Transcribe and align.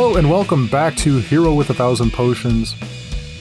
Hello 0.00 0.14
and 0.14 0.30
welcome 0.30 0.68
back 0.68 0.94
to 0.98 1.18
Hero 1.18 1.52
with 1.52 1.70
a 1.70 1.74
Thousand 1.74 2.12
Potions, 2.12 2.76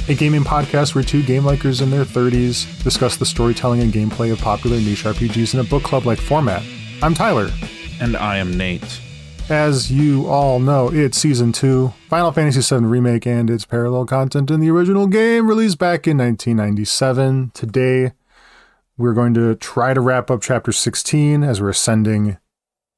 a 0.09 0.15
gaming 0.15 0.41
podcast 0.41 0.95
where 0.95 1.03
two 1.03 1.21
game 1.21 1.43
likers 1.43 1.83
in 1.83 1.91
their 1.91 2.03
30s 2.03 2.83
discuss 2.83 3.15
the 3.15 3.27
storytelling 3.27 3.81
and 3.81 3.93
gameplay 3.93 4.31
of 4.31 4.39
popular 4.39 4.77
niche 4.77 5.03
RPGs 5.03 5.53
in 5.53 5.59
a 5.59 5.63
book 5.63 5.83
club 5.83 6.07
like 6.07 6.17
format. 6.17 6.63
I'm 7.03 7.13
Tyler. 7.13 7.51
And 8.01 8.17
I 8.17 8.37
am 8.37 8.57
Nate. 8.57 8.99
As 9.49 9.91
you 9.91 10.25
all 10.25 10.59
know, 10.59 10.89
it's 10.91 11.19
Season 11.19 11.51
2, 11.51 11.93
Final 12.09 12.31
Fantasy 12.31 12.75
VII 12.75 12.85
Remake, 12.85 13.27
and 13.27 13.51
its 13.51 13.63
parallel 13.63 14.07
content 14.07 14.49
in 14.49 14.59
the 14.59 14.71
original 14.71 15.05
game 15.05 15.47
released 15.47 15.77
back 15.77 16.07
in 16.07 16.17
1997. 16.17 17.51
Today, 17.53 18.13
we're 18.97 19.13
going 19.13 19.35
to 19.35 19.53
try 19.53 19.93
to 19.93 20.01
wrap 20.01 20.31
up 20.31 20.41
Chapter 20.41 20.71
16 20.71 21.43
as 21.43 21.61
we're 21.61 21.69
ascending 21.69 22.37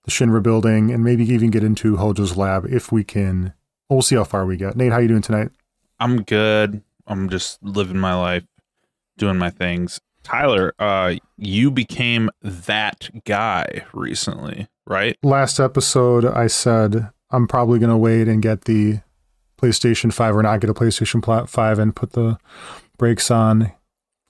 the 0.03 0.11
Shinra 0.11 0.41
building 0.41 0.91
and 0.91 1.03
maybe 1.03 1.23
even 1.25 1.51
get 1.51 1.63
into 1.63 1.97
Hojo's 1.97 2.37
lab 2.37 2.65
if 2.65 2.91
we 2.91 3.03
can. 3.03 3.53
We'll 3.89 4.01
see 4.01 4.15
how 4.15 4.23
far 4.23 4.45
we 4.45 4.57
get. 4.57 4.75
Nate, 4.75 4.91
how 4.91 4.99
you 4.99 5.07
doing 5.07 5.21
tonight? 5.21 5.49
I'm 5.99 6.23
good. 6.23 6.83
I'm 7.07 7.29
just 7.29 7.61
living 7.63 7.97
my 7.97 8.13
life, 8.13 8.43
doing 9.17 9.37
my 9.37 9.49
things. 9.49 9.99
Tyler, 10.23 10.73
uh, 10.79 11.15
you 11.37 11.71
became 11.71 12.29
that 12.41 13.09
guy 13.25 13.85
recently, 13.93 14.67
right? 14.85 15.17
Last 15.23 15.59
episode, 15.59 16.25
I 16.25 16.47
said 16.47 17.09
I'm 17.31 17.47
probably 17.47 17.79
going 17.79 17.89
to 17.89 17.97
wait 17.97 18.27
and 18.27 18.41
get 18.41 18.65
the 18.65 18.99
PlayStation 19.59 20.13
5 20.13 20.35
or 20.35 20.43
not 20.43 20.61
get 20.61 20.69
a 20.69 20.73
PlayStation 20.73 21.49
5 21.49 21.79
and 21.79 21.95
put 21.95 22.11
the 22.11 22.37
brakes 22.97 23.31
on 23.31 23.71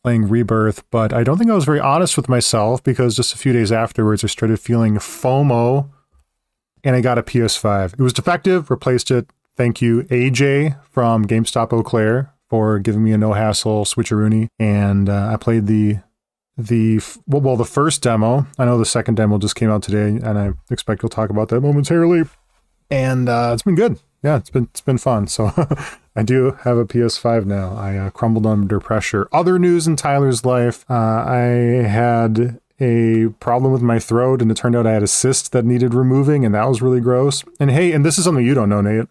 playing 0.04 0.28
Rebirth. 0.28 0.84
But 0.92 1.14
I 1.14 1.24
don't 1.24 1.38
think 1.38 1.50
I 1.50 1.56
was 1.56 1.66
very 1.66 1.80
honest 1.80 2.18
with 2.18 2.30
myself 2.30 2.84
because 2.84 3.16
just 3.16 3.34
a 3.34 3.38
few 3.38 3.54
days 3.54 3.72
afterwards, 3.72 4.24
I 4.24 4.28
started 4.28 4.60
feeling 4.60 4.96
FOMO 4.96 5.90
and 6.84 6.96
I 6.96 7.02
got 7.02 7.18
a 7.18 7.24
PS5. 7.24 7.94
It 7.94 8.00
was 8.00 8.14
defective, 8.14 8.70
replaced 8.70 9.12
it. 9.12 9.30
Thank 9.58 9.82
you, 9.82 10.04
AJ 10.04 10.80
from 10.90 11.26
GameStop 11.26 11.74
Eau 11.74 11.84
Claire 11.84 12.34
for 12.50 12.80
giving 12.80 13.04
me 13.04 13.12
a 13.12 13.18
no 13.18 13.34
hassle 13.34 13.86
switcheroony, 13.86 14.48
and 14.58 15.10
uh, 15.10 15.30
I 15.34 15.38
played 15.38 15.68
the 15.68 16.00
the 16.58 17.02
well, 17.28 17.56
the 17.56 17.66
first 17.66 18.02
demo. 18.02 18.48
I 18.58 18.66
know 18.66 18.78
the 18.78 18.86
second 18.86 19.16
demo 19.16 19.38
just 19.38 19.56
came 19.56 19.70
out 19.70 19.84
today, 19.84 20.08
and 20.08 20.38
I 20.38 20.54
expect 20.72 21.04
you'll 21.04 21.10
talk 21.10 21.30
about 21.30 21.50
that 21.50 21.62
momentarily. 21.62 22.24
And 22.90 23.30
uh, 23.30 23.52
it's 23.54 23.64
been 23.64 23.76
good. 23.76 24.00
Yeah, 24.24 24.38
it's 24.38 24.50
been 24.50 24.64
it's 24.64 24.82
been 24.82 24.98
fun. 24.98 25.28
So 25.28 25.52
I 26.16 26.24
do 26.24 26.58
have 26.64 26.78
a 26.78 26.86
PS5 26.86 27.46
now. 27.46 27.76
I 27.76 27.98
uh, 27.98 28.10
crumbled 28.10 28.46
under 28.46 28.80
pressure. 28.80 29.28
Other 29.32 29.58
news 29.60 29.88
in 29.88 29.96
Tyler's 29.96 30.46
life: 30.46 30.86
uh, 30.90 30.94
I 30.94 31.84
had 31.88 32.60
a 32.80 33.30
problem 33.40 33.72
with 33.72 33.82
my 33.82 34.00
throat, 34.00 34.42
and 34.42 34.52
it 34.52 34.58
turned 34.58 34.76
out 34.76 34.88
I 34.88 34.94
had 34.94 35.04
a 35.04 35.08
cyst 35.08 35.52
that 35.52 35.66
needed 35.66 35.94
removing, 35.94 36.46
and 36.46 36.54
that 36.56 36.68
was 36.68 36.82
really 36.82 37.02
gross. 37.02 37.44
And 37.60 37.72
hey, 37.72 37.92
and 37.92 38.06
this 38.06 38.18
is 38.18 38.24
something 38.26 38.46
you 38.46 38.54
don't 38.54 38.70
know, 38.70 38.82
Nate. 38.82 39.08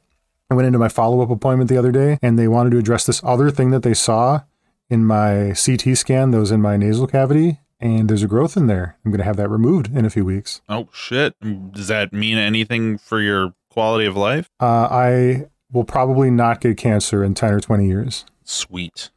I 0.51 0.55
went 0.55 0.67
into 0.67 0.79
my 0.79 0.89
follow 0.89 1.21
up 1.21 1.31
appointment 1.31 1.69
the 1.69 1.77
other 1.77 1.93
day 1.93 2.19
and 2.23 2.39
they 2.39 2.49
wanted 2.49 2.71
to 2.71 2.79
address 2.79 3.05
this 3.05 3.23
other 3.23 3.51
thing 3.51 3.71
that 3.71 3.83
they 3.83 3.93
saw 3.93 4.43
in 4.89 5.05
my 5.05 5.53
CT 5.53 5.97
scan 5.97 6.31
that 6.31 6.39
was 6.39 6.51
in 6.51 6.63
my 6.63 6.77
nasal 6.77 7.07
cavity. 7.07 7.61
And 7.81 8.09
there's 8.09 8.23
a 8.23 8.29
growth 8.29 8.57
in 8.57 8.67
there. 8.67 8.97
I'm 9.05 9.13
going 9.13 9.19
to 9.19 9.25
have 9.25 9.37
that 9.37 9.51
removed 9.51 9.95
in 9.95 10.05
a 10.05 10.11
few 10.11 10.25
weeks. 10.25 10.63
Oh, 10.69 10.89
shit. 10.93 11.35
Does 11.73 11.87
that 11.89 12.13
mean 12.13 12.37
anything 12.37 12.99
for 12.99 13.21
your 13.21 13.55
quality 13.79 14.07
of 14.07 14.17
life? 14.17 14.51
Uh, 14.59 14.89
I 14.91 15.47
will 15.71 15.85
probably 15.85 16.33
not 16.33 16.61
get 16.61 16.77
cancer 16.77 17.23
in 17.23 17.35
10 17.35 17.53
or 17.53 17.61
20 17.61 17.87
years. 17.87 18.25
Sweet. 18.43 19.11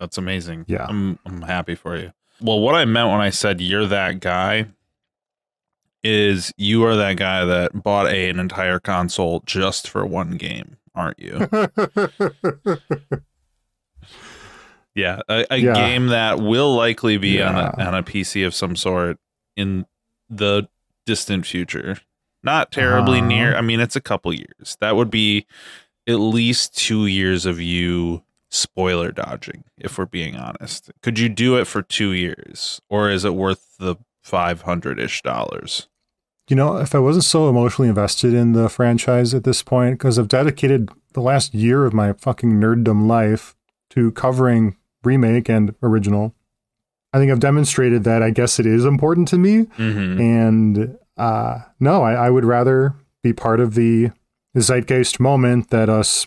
That's 0.00 0.18
amazing. 0.18 0.64
Yeah. 0.66 0.84
I'm, 0.88 1.20
I'm 1.24 1.42
happy 1.42 1.76
for 1.76 1.96
you. 1.96 2.12
Well, 2.40 2.58
what 2.58 2.74
I 2.74 2.84
meant 2.86 3.08
when 3.08 3.20
I 3.20 3.30
said 3.30 3.60
you're 3.60 3.86
that 3.86 4.18
guy 4.18 4.66
is 6.02 6.52
you 6.56 6.82
are 6.84 6.96
that 6.96 7.18
guy 7.18 7.44
that 7.44 7.84
bought 7.84 8.08
a, 8.08 8.28
an 8.28 8.40
entire 8.40 8.80
console 8.80 9.44
just 9.46 9.88
for 9.88 10.04
one 10.04 10.32
game, 10.32 10.78
aren't 10.92 11.20
you? 11.20 11.38
yeah, 14.92 15.20
a, 15.28 15.46
a 15.50 15.58
yeah. 15.58 15.74
game 15.74 16.08
that 16.08 16.40
will 16.40 16.74
likely 16.74 17.16
be 17.16 17.38
yeah. 17.38 17.48
on, 17.48 17.54
a, 17.54 17.88
on 17.88 17.94
a 17.94 18.02
PC 18.02 18.44
of 18.44 18.56
some 18.56 18.74
sort 18.74 19.18
in 19.56 19.86
the 20.28 20.68
distant 21.06 21.46
future. 21.46 21.98
Not 22.42 22.72
terribly 22.72 23.18
uh-huh. 23.18 23.28
near. 23.28 23.54
I 23.54 23.60
mean, 23.60 23.80
it's 23.80 23.96
a 23.96 24.00
couple 24.00 24.32
years. 24.32 24.76
That 24.80 24.96
would 24.96 25.10
be 25.10 25.46
at 26.08 26.14
least 26.14 26.76
two 26.76 27.06
years 27.06 27.46
of 27.46 27.60
you 27.60 28.22
spoiler 28.48 29.12
dodging, 29.12 29.64
if 29.78 29.98
we're 29.98 30.06
being 30.06 30.36
honest. 30.36 30.90
Could 31.02 31.18
you 31.18 31.28
do 31.28 31.56
it 31.56 31.66
for 31.66 31.82
two 31.82 32.12
years, 32.12 32.80
or 32.88 33.10
is 33.10 33.24
it 33.24 33.34
worth 33.34 33.76
the 33.78 33.96
five 34.22 34.62
hundred 34.62 34.98
ish 34.98 35.22
dollars? 35.22 35.88
You 36.48 36.56
know, 36.56 36.78
if 36.78 36.94
I 36.94 36.98
wasn't 36.98 37.24
so 37.24 37.48
emotionally 37.48 37.88
invested 37.88 38.34
in 38.34 38.52
the 38.52 38.68
franchise 38.68 39.34
at 39.34 39.44
this 39.44 39.62
point, 39.62 39.98
because 39.98 40.18
I've 40.18 40.26
dedicated 40.26 40.90
the 41.12 41.20
last 41.20 41.54
year 41.54 41.84
of 41.84 41.92
my 41.92 42.12
fucking 42.12 42.52
nerddom 42.52 43.06
life 43.06 43.54
to 43.90 44.10
covering 44.12 44.76
remake 45.04 45.48
and 45.48 45.74
original, 45.82 46.34
I 47.12 47.18
think 47.18 47.30
I've 47.30 47.40
demonstrated 47.40 48.02
that 48.04 48.22
I 48.22 48.30
guess 48.30 48.58
it 48.58 48.66
is 48.66 48.84
important 48.84 49.28
to 49.28 49.38
me. 49.38 49.66
Mm-hmm. 49.78 50.20
And 50.20 50.98
uh, 51.16 51.60
no, 51.78 52.02
I, 52.02 52.12
I 52.12 52.30
would 52.30 52.44
rather 52.44 52.94
be 53.22 53.32
part 53.32 53.60
of 53.60 53.74
the 53.74 54.10
zeitgeist 54.56 55.20
moment 55.20 55.70
that 55.70 55.88
us 55.88 56.26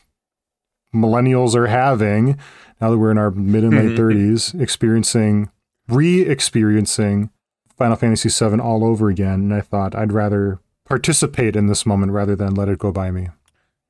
millennials 0.93 1.55
are 1.55 1.67
having 1.67 2.37
now 2.83 2.91
that 2.91 2.97
we're 2.97 3.11
in 3.11 3.17
our 3.17 3.31
mid 3.31 3.63
and 3.63 3.73
late 3.73 3.97
30s, 3.97 4.49
mm-hmm. 4.49 4.61
experiencing, 4.61 5.49
re 5.87 6.21
experiencing 6.21 7.29
Final 7.77 7.95
Fantasy 7.95 8.29
VII 8.29 8.59
all 8.59 8.83
over 8.83 9.09
again, 9.09 9.35
and 9.35 9.53
I 9.53 9.61
thought 9.61 9.95
I'd 9.95 10.11
rather 10.11 10.59
participate 10.85 11.55
in 11.55 11.67
this 11.67 11.85
moment 11.85 12.11
rather 12.11 12.35
than 12.35 12.55
let 12.55 12.67
it 12.67 12.79
go 12.79 12.91
by 12.91 13.09
me. 13.09 13.29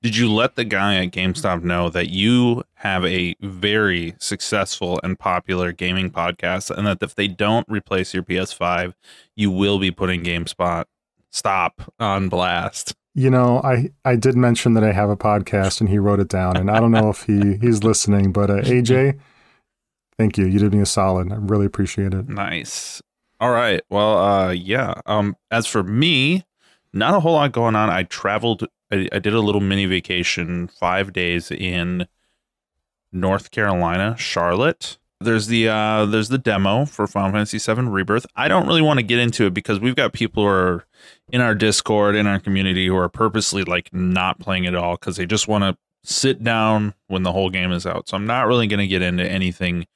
Did 0.03 0.17
you 0.17 0.29
let 0.29 0.55
the 0.55 0.65
guy 0.65 0.95
at 0.95 1.11
GameStop 1.11 1.63
know 1.63 1.87
that 1.87 2.09
you 2.09 2.63
have 2.75 3.05
a 3.05 3.37
very 3.39 4.15
successful 4.19 4.99
and 5.01 5.17
popular 5.17 5.71
gaming 5.71 6.11
podcast, 6.11 6.69
and 6.69 6.85
that 6.85 7.01
if 7.01 7.15
they 7.15 7.29
don't 7.29 7.65
replace 7.69 8.13
your 8.13 8.21
PS5, 8.21 8.95
you 9.37 9.49
will 9.49 9.79
be 9.79 9.91
putting 9.91 10.21
GameSpot 10.21 10.83
stop 11.29 11.93
on 12.01 12.27
blast? 12.27 12.93
You 13.15 13.29
know, 13.29 13.61
I 13.63 13.91
I 14.03 14.17
did 14.17 14.35
mention 14.35 14.73
that 14.73 14.83
I 14.83 14.91
have 14.91 15.09
a 15.09 15.15
podcast, 15.15 15.79
and 15.79 15.89
he 15.89 15.99
wrote 15.99 16.19
it 16.19 16.27
down, 16.27 16.57
and 16.57 16.69
I 16.69 16.81
don't 16.81 16.91
know 16.91 17.09
if 17.09 17.23
he 17.23 17.55
he's 17.61 17.85
listening, 17.85 18.33
but 18.33 18.49
uh, 18.49 18.57
AJ. 18.57 19.17
Thank 20.17 20.37
you. 20.37 20.45
You 20.45 20.59
did 20.59 20.73
me 20.73 20.81
a 20.81 20.85
solid. 20.85 21.31
I 21.31 21.37
really 21.37 21.65
appreciate 21.65 22.13
it. 22.13 22.27
Nice. 22.27 23.01
All 23.39 23.51
right. 23.51 23.81
Well, 23.89 24.17
uh, 24.17 24.51
yeah. 24.51 24.95
Um, 25.05 25.37
as 25.49 25.65
for 25.65 25.81
me, 25.81 26.43
not 26.91 27.13
a 27.13 27.21
whole 27.21 27.33
lot 27.33 27.53
going 27.53 27.75
on. 27.77 27.89
I 27.89 28.03
traveled. 28.03 28.67
I, 28.93 29.07
I 29.11 29.19
did 29.19 29.33
a 29.33 29.39
little 29.39 29.61
mini 29.61 29.85
vacation, 29.85 30.67
five 30.67 31.13
days 31.13 31.51
in 31.51 32.07
North 33.11 33.51
Carolina, 33.51 34.15
Charlotte. 34.17 34.97
There's 35.19 35.47
the 35.47 35.69
uh, 35.69 36.05
there's 36.05 36.29
the 36.29 36.37
demo 36.37 36.85
for 36.85 37.07
Final 37.07 37.31
Fantasy 37.31 37.57
VII 37.57 37.83
Rebirth. 37.83 38.25
I 38.35 38.47
don't 38.47 38.67
really 38.67 38.81
want 38.81 38.99
to 38.99 39.03
get 39.03 39.19
into 39.19 39.45
it 39.45 39.53
because 39.53 39.79
we've 39.79 39.95
got 39.95 40.13
people 40.13 40.43
who 40.43 40.49
are 40.49 40.85
in 41.31 41.41
our 41.41 41.55
Discord 41.55 42.15
in 42.15 42.27
our 42.27 42.39
community 42.39 42.87
who 42.87 42.97
are 42.97 43.09
purposely 43.09 43.63
like 43.63 43.93
not 43.93 44.39
playing 44.39 44.67
at 44.67 44.75
all 44.75 44.95
because 44.95 45.15
they 45.15 45.25
just 45.25 45.47
want 45.47 45.63
to 45.63 45.77
sit 46.03 46.43
down 46.43 46.93
when 47.07 47.23
the 47.23 47.31
whole 47.31 47.49
game 47.49 47.71
is 47.71 47.87
out. 47.87 48.09
So 48.09 48.17
I'm 48.17 48.27
not 48.27 48.47
really 48.47 48.67
going 48.67 48.79
to 48.79 48.87
get 48.87 49.01
into 49.01 49.23
anything 49.23 49.87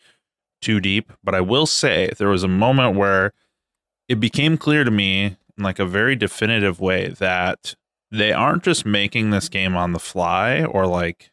too 0.61 0.79
deep, 0.79 1.11
but 1.23 1.35
I 1.35 1.41
will 1.41 1.65
say 1.65 2.11
there 2.17 2.29
was 2.29 2.43
a 2.43 2.47
moment 2.47 2.95
where 2.95 3.33
it 4.07 4.19
became 4.21 4.57
clear 4.57 4.85
to 4.85 4.91
me 4.91 5.35
in 5.57 5.63
like 5.63 5.79
a 5.79 5.85
very 5.85 6.15
definitive 6.15 6.79
way 6.79 7.09
that 7.19 7.75
they 8.12 8.31
aren't 8.31 8.63
just 8.63 8.85
making 8.85 9.29
this 9.29 9.50
game 9.50 9.75
on 9.75 9.94
the 9.94 10.00
fly 10.00 10.63
or 10.63 10.86
like 10.86 11.31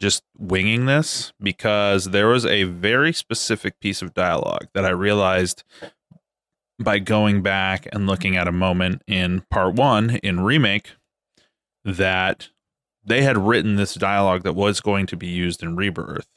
just 0.00 0.22
winging 0.36 0.86
this 0.86 1.32
because 1.40 2.06
there 2.06 2.28
was 2.28 2.44
a 2.44 2.64
very 2.64 3.12
specific 3.12 3.78
piece 3.80 4.02
of 4.02 4.14
dialogue 4.14 4.66
that 4.74 4.84
I 4.84 4.90
realized 4.90 5.62
by 6.78 6.98
going 6.98 7.42
back 7.42 7.86
and 7.92 8.06
looking 8.06 8.36
at 8.36 8.48
a 8.48 8.52
moment 8.52 9.02
in 9.06 9.44
part 9.50 9.74
1 9.74 10.16
in 10.22 10.40
remake 10.40 10.92
that 11.84 12.48
they 13.04 13.22
had 13.22 13.38
written 13.38 13.76
this 13.76 13.94
dialogue 13.94 14.42
that 14.42 14.54
was 14.54 14.80
going 14.80 15.06
to 15.06 15.16
be 15.16 15.28
used 15.28 15.62
in 15.62 15.76
rebirth 15.76 16.28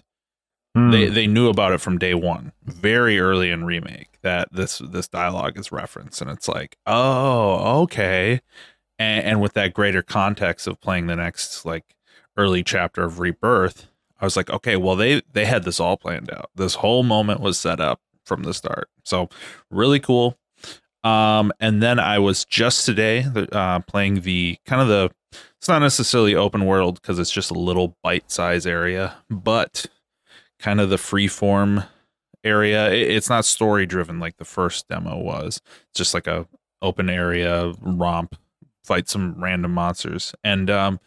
Mm. 0.75 0.91
They 0.91 1.07
they 1.07 1.27
knew 1.27 1.47
about 1.47 1.71
it 1.71 1.79
from 1.79 1.97
day 1.97 2.13
one, 2.13 2.51
very 2.63 3.17
early 3.17 3.49
in 3.49 3.63
remake 3.63 4.19
that 4.23 4.49
this 4.51 4.79
this 4.79 5.07
dialogue 5.07 5.57
is 5.57 5.71
referenced, 5.71 6.21
and 6.21 6.29
it's 6.29 6.49
like, 6.49 6.77
oh, 6.85 7.83
okay. 7.83 8.41
And, 8.97 9.25
and 9.25 9.41
with 9.41 9.53
that 9.53 9.73
greater 9.73 10.01
context 10.01 10.67
of 10.67 10.79
playing 10.81 11.07
the 11.07 11.15
next 11.15 11.65
like 11.65 11.95
early 12.37 12.63
chapter 12.63 13.03
of 13.03 13.19
Rebirth, 13.19 13.87
I 14.19 14.25
was 14.25 14.35
like, 14.35 14.49
okay, 14.49 14.75
well 14.75 14.95
they 14.95 15.21
they 15.31 15.45
had 15.45 15.63
this 15.63 15.79
all 15.79 15.97
planned 15.97 16.31
out. 16.31 16.49
This 16.55 16.75
whole 16.75 17.03
moment 17.03 17.41
was 17.41 17.57
set 17.57 17.79
up 17.79 18.01
from 18.25 18.43
the 18.43 18.53
start. 18.53 18.89
So 19.03 19.29
really 19.69 19.99
cool. 19.99 20.37
Um, 21.03 21.51
and 21.59 21.83
then 21.83 21.99
I 21.99 22.17
was 22.17 22.45
just 22.45 22.85
today 22.85 23.25
uh, 23.51 23.79
playing 23.81 24.21
the 24.21 24.57
kind 24.65 24.81
of 24.81 24.87
the 24.87 25.11
it's 25.57 25.67
not 25.67 25.79
necessarily 25.79 26.35
open 26.35 26.65
world 26.65 27.01
because 27.01 27.19
it's 27.19 27.31
just 27.31 27.51
a 27.51 27.55
little 27.55 27.95
bite 28.03 28.31
size 28.31 28.65
area, 28.65 29.17
but 29.29 29.85
kind 30.59 30.79
of 30.79 30.89
the 30.89 30.97
free 30.97 31.27
form 31.27 31.83
area. 32.43 32.91
it's 32.91 33.29
not 33.29 33.45
story 33.45 33.85
driven 33.85 34.19
like 34.19 34.37
the 34.37 34.45
first 34.45 34.87
demo 34.87 35.17
was. 35.17 35.61
It's 35.89 35.97
just 35.97 36.13
like 36.13 36.27
a 36.27 36.47
open 36.81 37.09
area 37.09 37.73
romp, 37.81 38.35
fight 38.85 39.09
some 39.09 39.35
random 39.43 39.73
monsters. 39.73 40.33
And 40.43 40.69
um, 40.69 40.99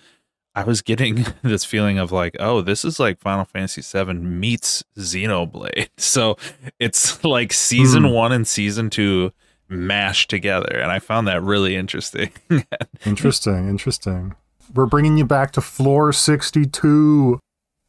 I 0.54 0.64
was 0.64 0.82
getting 0.82 1.24
this 1.42 1.64
feeling 1.64 1.98
of 1.98 2.10
like, 2.12 2.36
oh, 2.40 2.60
this 2.60 2.84
is 2.84 2.98
like 2.98 3.18
Final 3.20 3.44
Fantasy 3.44 3.82
VII 3.82 4.14
meets 4.14 4.84
Xenoblade. 4.96 5.88
So 5.98 6.36
it's 6.78 7.22
like 7.24 7.52
season 7.52 8.04
Hmm. 8.04 8.10
one 8.10 8.32
and 8.32 8.46
season 8.46 8.90
two 8.90 9.32
mashed 9.68 10.30
together, 10.30 10.78
and 10.78 10.90
I 10.90 10.98
found 10.98 11.28
that 11.28 11.42
really 11.42 11.76
interesting. 11.76 12.30
Interesting, 13.04 13.68
interesting. 13.68 14.34
We're 14.74 14.86
bringing 14.86 15.18
you 15.18 15.26
back 15.26 15.52
to 15.52 15.60
floor 15.60 16.10
62. 16.12 17.38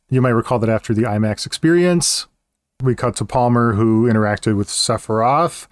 You 0.10 0.22
might 0.22 0.30
recall 0.30 0.60
that 0.60 0.70
after 0.70 0.94
the 0.94 1.04
IMAX 1.04 1.46
experience, 1.46 2.28
we 2.84 2.96
cut 2.96 3.16
to 3.18 3.26
Palmer 3.26 3.74
who 3.74 4.12
interacted 4.12 4.58
with 4.58 4.68
Sephiroth 4.68 5.68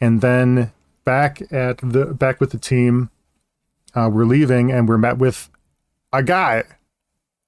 and 0.00 0.20
then 0.20 0.72
back 1.04 1.40
at 1.52 1.78
the 1.78 2.06
back 2.06 2.40
with 2.40 2.50
the 2.50 2.58
team 2.58 3.10
uh, 3.96 4.08
we're 4.12 4.24
leaving 4.24 4.70
and 4.70 4.88
we're 4.88 4.98
met 4.98 5.18
with 5.18 5.50
a 6.12 6.22
guy, 6.22 6.64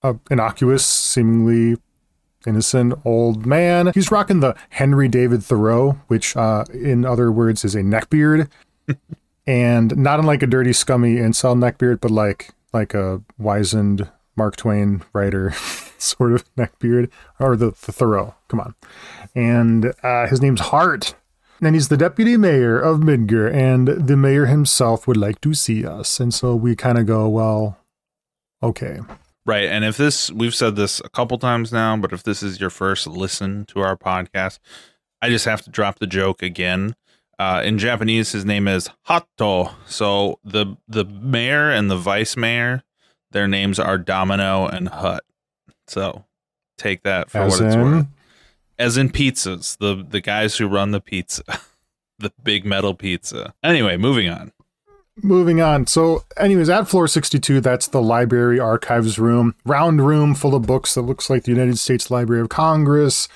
a 0.02 0.16
innocuous, 0.30 0.84
seemingly 0.84 1.76
innocent 2.46 2.94
old 3.04 3.46
man. 3.46 3.92
He's 3.94 4.10
rocking 4.10 4.40
the 4.40 4.56
Henry 4.70 5.08
David 5.08 5.44
Thoreau, 5.44 6.00
which 6.08 6.36
uh, 6.36 6.64
in 6.72 7.04
other 7.04 7.30
words 7.30 7.64
is 7.64 7.74
a 7.74 7.82
neckbeard 7.82 8.48
and 9.46 9.96
not 9.96 10.18
unlike 10.18 10.42
a 10.42 10.46
dirty, 10.46 10.72
scummy 10.72 11.16
incel 11.16 11.56
neckbeard, 11.56 12.00
but 12.00 12.10
like 12.10 12.50
like 12.72 12.94
a 12.94 13.22
wizened 13.38 14.10
Mark 14.36 14.56
Twain 14.56 15.02
writer 15.12 15.52
sort 15.98 16.32
of 16.32 16.54
neckbeard, 16.56 17.10
or 17.38 17.56
the, 17.56 17.70
the 17.70 17.92
Thoreau. 17.92 18.34
Come 18.48 18.60
on, 18.60 18.74
and 19.34 19.92
uh, 20.02 20.26
his 20.26 20.40
name's 20.40 20.60
Hart, 20.60 21.14
and 21.60 21.75
he's 21.75 21.88
the 21.88 21.96
deputy 21.96 22.37
mayor 22.37 22.78
of 22.78 22.99
Midgar, 23.00 23.52
and 23.52 23.88
the 23.88 24.16
mayor 24.16 24.46
himself 24.46 25.06
would 25.06 25.16
like 25.16 25.40
to 25.43 25.55
see 25.55 25.87
us, 25.87 26.20
and 26.20 26.32
so 26.32 26.55
we 26.55 26.76
kind 26.76 26.99
of 26.99 27.06
go, 27.06 27.28
well, 27.28 27.78
okay, 28.62 29.00
Right. 29.49 29.70
And 29.70 29.82
if 29.82 29.96
this, 29.96 30.31
we've 30.31 30.55
said 30.55 30.76
this 30.76 31.00
a 31.02 31.08
couple 31.08 31.38
times 31.38 31.72
now, 31.72 31.96
but 31.96 32.12
if 32.12 32.22
this 32.22 32.43
is 32.43 32.60
your 32.60 32.69
first 32.69 33.06
listen 33.06 33.64
to 33.69 33.81
our 33.81 33.96
podcast, 33.96 34.58
I 35.22 35.31
just 35.31 35.46
have 35.46 35.62
to 35.62 35.70
drop 35.70 36.00
the 36.00 36.06
joke 36.06 36.43
again. 36.43 36.94
Uh, 37.38 37.62
in 37.64 37.78
Japanese, 37.78 38.32
his 38.32 38.44
name 38.44 38.69
is 38.69 38.90
Hato. 39.05 39.70
So 39.87 40.38
the 40.44 40.76
the 40.87 41.06
mayor 41.06 41.70
and 41.70 41.90
the 41.90 41.96
vice 41.96 42.37
mayor, 42.37 42.82
their 43.31 43.49
names 43.49 43.78
are 43.78 43.96
Domino 43.96 44.66
and 44.66 44.88
Hut. 44.88 45.25
So 45.87 46.26
take 46.76 47.02
that 47.05 47.31
for 47.31 47.38
as 47.38 47.58
what 47.58 47.66
it's 47.69 47.76
worth. 47.76 48.06
In, 48.78 48.84
As 48.84 48.96
in 48.96 49.10
pizzas, 49.10 49.76
the 49.78 50.04
the 50.08 50.20
guys 50.20 50.56
who 50.56 50.66
run 50.69 50.90
the 50.90 51.00
pizza, 51.00 51.42
the 52.19 52.32
big 52.42 52.64
metal 52.64 52.94
pizza. 52.94 53.54
Anyway, 53.62 53.96
moving 53.96 54.28
on. 54.28 54.52
Moving 55.20 55.60
on. 55.60 55.88
So, 55.88 56.25
anyways, 56.36 56.69
at 56.69 56.86
floor 56.86 57.08
62, 57.08 57.60
that's 57.60 57.88
the 57.88 58.00
library 58.00 58.60
archives 58.60 59.19
room, 59.19 59.56
round 59.64 60.06
room 60.06 60.34
full 60.36 60.54
of 60.54 60.62
books 60.62 60.94
that 60.94 61.02
looks 61.02 61.28
like 61.28 61.42
the 61.42 61.50
United 61.50 61.78
States 61.78 62.08
Library 62.08 62.40
of 62.40 62.48
Congress. 62.48 63.26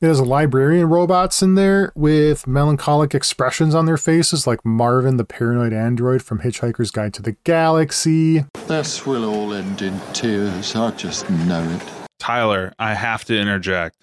There's 0.00 0.20
a 0.20 0.24
librarian 0.24 0.88
robots 0.88 1.42
in 1.42 1.56
there 1.56 1.92
with 1.96 2.46
melancholic 2.46 3.14
expressions 3.16 3.74
on 3.74 3.84
their 3.84 3.96
faces, 3.96 4.46
like 4.46 4.64
Marvin, 4.64 5.16
the 5.16 5.24
paranoid 5.24 5.72
android 5.72 6.22
from 6.22 6.38
Hitchhiker's 6.38 6.92
Guide 6.92 7.12
to 7.14 7.22
the 7.22 7.32
Galaxy. 7.42 8.44
This 8.68 9.04
will 9.04 9.24
all 9.24 9.52
end 9.52 9.82
in 9.82 10.00
tears. 10.12 10.76
I 10.76 10.92
just 10.92 11.28
know 11.28 11.62
it. 11.64 11.82
Tyler, 12.20 12.72
I 12.78 12.94
have 12.94 13.24
to 13.24 13.36
interject. 13.36 13.96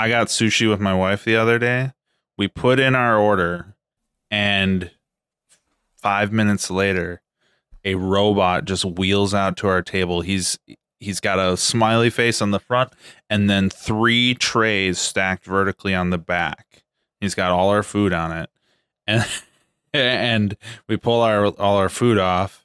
I 0.00 0.08
got 0.08 0.28
sushi 0.28 0.66
with 0.66 0.80
my 0.80 0.94
wife 0.94 1.24
the 1.24 1.36
other 1.36 1.58
day. 1.58 1.92
We 2.38 2.48
put 2.48 2.80
in 2.80 2.94
our 2.94 3.18
order, 3.18 3.76
and 4.30 4.90
five 5.94 6.32
minutes 6.32 6.70
later, 6.70 7.20
a 7.84 7.96
robot 7.96 8.64
just 8.64 8.82
wheels 8.86 9.34
out 9.34 9.58
to 9.58 9.68
our 9.68 9.82
table. 9.82 10.22
He's 10.22 10.58
he's 11.00 11.20
got 11.20 11.38
a 11.38 11.54
smiley 11.58 12.08
face 12.08 12.40
on 12.40 12.50
the 12.50 12.58
front, 12.58 12.94
and 13.28 13.50
then 13.50 13.68
three 13.68 14.34
trays 14.34 14.98
stacked 14.98 15.44
vertically 15.44 15.94
on 15.94 16.08
the 16.08 16.18
back. 16.18 16.82
He's 17.20 17.34
got 17.34 17.50
all 17.50 17.68
our 17.68 17.82
food 17.82 18.14
on 18.14 18.32
it, 18.32 18.48
and 19.06 19.26
and 19.92 20.56
we 20.88 20.96
pull 20.96 21.20
our 21.20 21.48
all 21.48 21.76
our 21.76 21.90
food 21.90 22.16
off, 22.16 22.59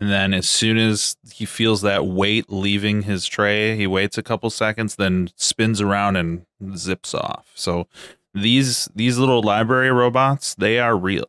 and 0.00 0.10
then 0.10 0.32
as 0.34 0.48
soon 0.48 0.78
as 0.78 1.16
he 1.32 1.44
feels 1.44 1.82
that 1.82 2.06
weight 2.06 2.46
leaving 2.48 3.02
his 3.02 3.26
tray, 3.26 3.76
he 3.76 3.86
waits 3.86 4.16
a 4.16 4.22
couple 4.22 4.50
seconds, 4.50 4.96
then 4.96 5.30
spins 5.36 5.80
around 5.80 6.16
and 6.16 6.46
zips 6.76 7.14
off. 7.14 7.50
So 7.54 7.88
these 8.34 8.88
these 8.94 9.18
little 9.18 9.42
library 9.42 9.90
robots, 9.90 10.54
they 10.54 10.78
are 10.78 10.96
real. 10.96 11.26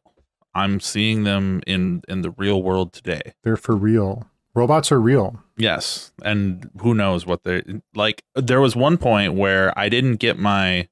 I'm 0.54 0.80
seeing 0.80 1.24
them 1.24 1.62
in 1.66 2.04
in 2.08 2.22
the 2.22 2.32
real 2.32 2.62
world 2.62 2.94
today. 2.94 3.34
They're 3.44 3.58
for 3.58 3.76
real. 3.76 4.28
Robots 4.54 4.92
are 4.92 5.00
real. 5.00 5.42
Yes, 5.58 6.12
and 6.24 6.70
who 6.82 6.94
knows 6.94 7.26
what 7.26 7.44
they 7.44 7.64
like. 7.96 8.24
There 8.36 8.62
was 8.62 8.76
one 8.76 8.98
point 8.98 9.34
where 9.34 9.78
I 9.78 9.90
didn't 9.90 10.18
get 10.18 10.38
my 10.38 10.88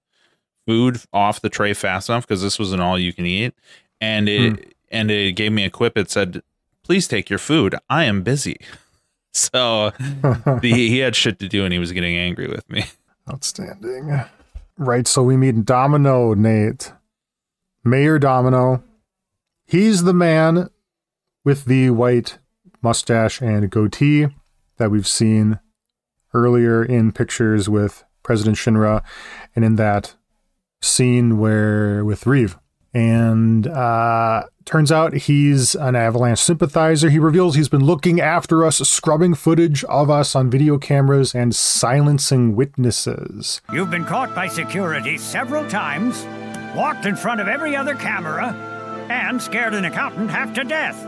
food 0.66 1.02
off 1.14 1.42
the 1.42 1.50
tray 1.50 1.74
fast 1.74 2.10
enough 2.10 2.28
because 2.28 2.42
this 2.42 2.60
was 2.60 2.74
an 2.74 2.80
all 2.80 2.98
you 3.00 3.14
can 3.14 3.26
eat, 3.26 3.54
and 4.02 4.30
it 4.30 4.52
hmm. 4.54 4.70
and 4.90 5.12
it 5.12 5.34
gave 5.34 5.52
me 5.52 5.64
a 5.64 5.70
quip. 5.70 5.98
It 5.98 6.10
said, 6.10 6.42
"Please 6.88 7.08
take 7.08 7.30
your 7.30 7.40
food. 7.40 7.76
I 7.90 8.06
am 8.06 8.24
busy." 8.24 8.58
So 9.34 9.92
the, 10.00 10.72
he 10.74 10.98
had 10.98 11.16
shit 11.16 11.38
to 11.40 11.48
do, 11.48 11.64
and 11.64 11.72
he 11.72 11.78
was 11.78 11.92
getting 11.92 12.18
angry 12.18 12.48
with 12.48 12.68
me. 12.72 12.86
Outstanding. 13.30 14.24
Right, 14.80 15.08
so 15.08 15.22
we 15.22 15.38
meet 15.38 15.64
Domino, 15.64 16.34
Nate. 16.34 16.92
Mayor 17.84 18.18
Domino. 18.18 18.84
He's 19.68 20.06
the 20.06 20.14
man 20.14 20.72
with 21.44 21.66
the 21.66 21.92
white 21.92 22.40
mustache 22.82 23.40
and 23.42 23.70
goatee 23.70 24.28
that 24.78 24.90
we've 24.90 25.08
seen 25.08 25.60
earlier 26.34 26.84
in 26.84 27.12
pictures 27.12 27.70
with 27.70 28.04
President 28.24 28.58
Shinra 28.58 29.04
and 29.56 29.64
in 29.64 29.76
that 29.76 30.16
scene 30.82 31.38
where 31.38 32.04
with 32.04 32.26
Reeve. 32.26 32.58
And 32.94 33.68
uh 33.68 34.44
turns 34.68 34.92
out 34.92 35.14
he's 35.14 35.76
an 35.76 35.96
Avalanche 35.96 36.40
sympathizer. 36.40 37.10
He 37.10 37.20
reveals 37.20 37.56
he's 37.56 37.70
been 37.70 37.86
looking 37.86 38.20
after 38.20 38.66
us, 38.66 38.78
scrubbing 38.78 39.34
footage 39.34 39.84
of 39.86 40.10
us 40.10 40.36
on 40.36 40.50
video 40.50 40.78
cameras 40.78 41.34
and 41.34 41.56
silencing 41.56 42.56
witnesses. 42.56 43.62
You've 43.72 43.90
been 43.90 44.06
caught 44.06 44.36
by 44.36 44.50
security 44.50 45.18
several 45.18 45.68
times, 45.70 46.26
walked 46.76 47.06
in 47.06 47.16
front 47.16 47.40
of 47.40 47.48
every 47.48 47.76
other 47.76 47.96
camera, 47.96 48.54
and 49.10 49.42
scared 49.42 49.74
an 49.74 49.86
accountant 49.86 50.30
half 50.30 50.54
to 50.54 50.66
death. 50.66 51.02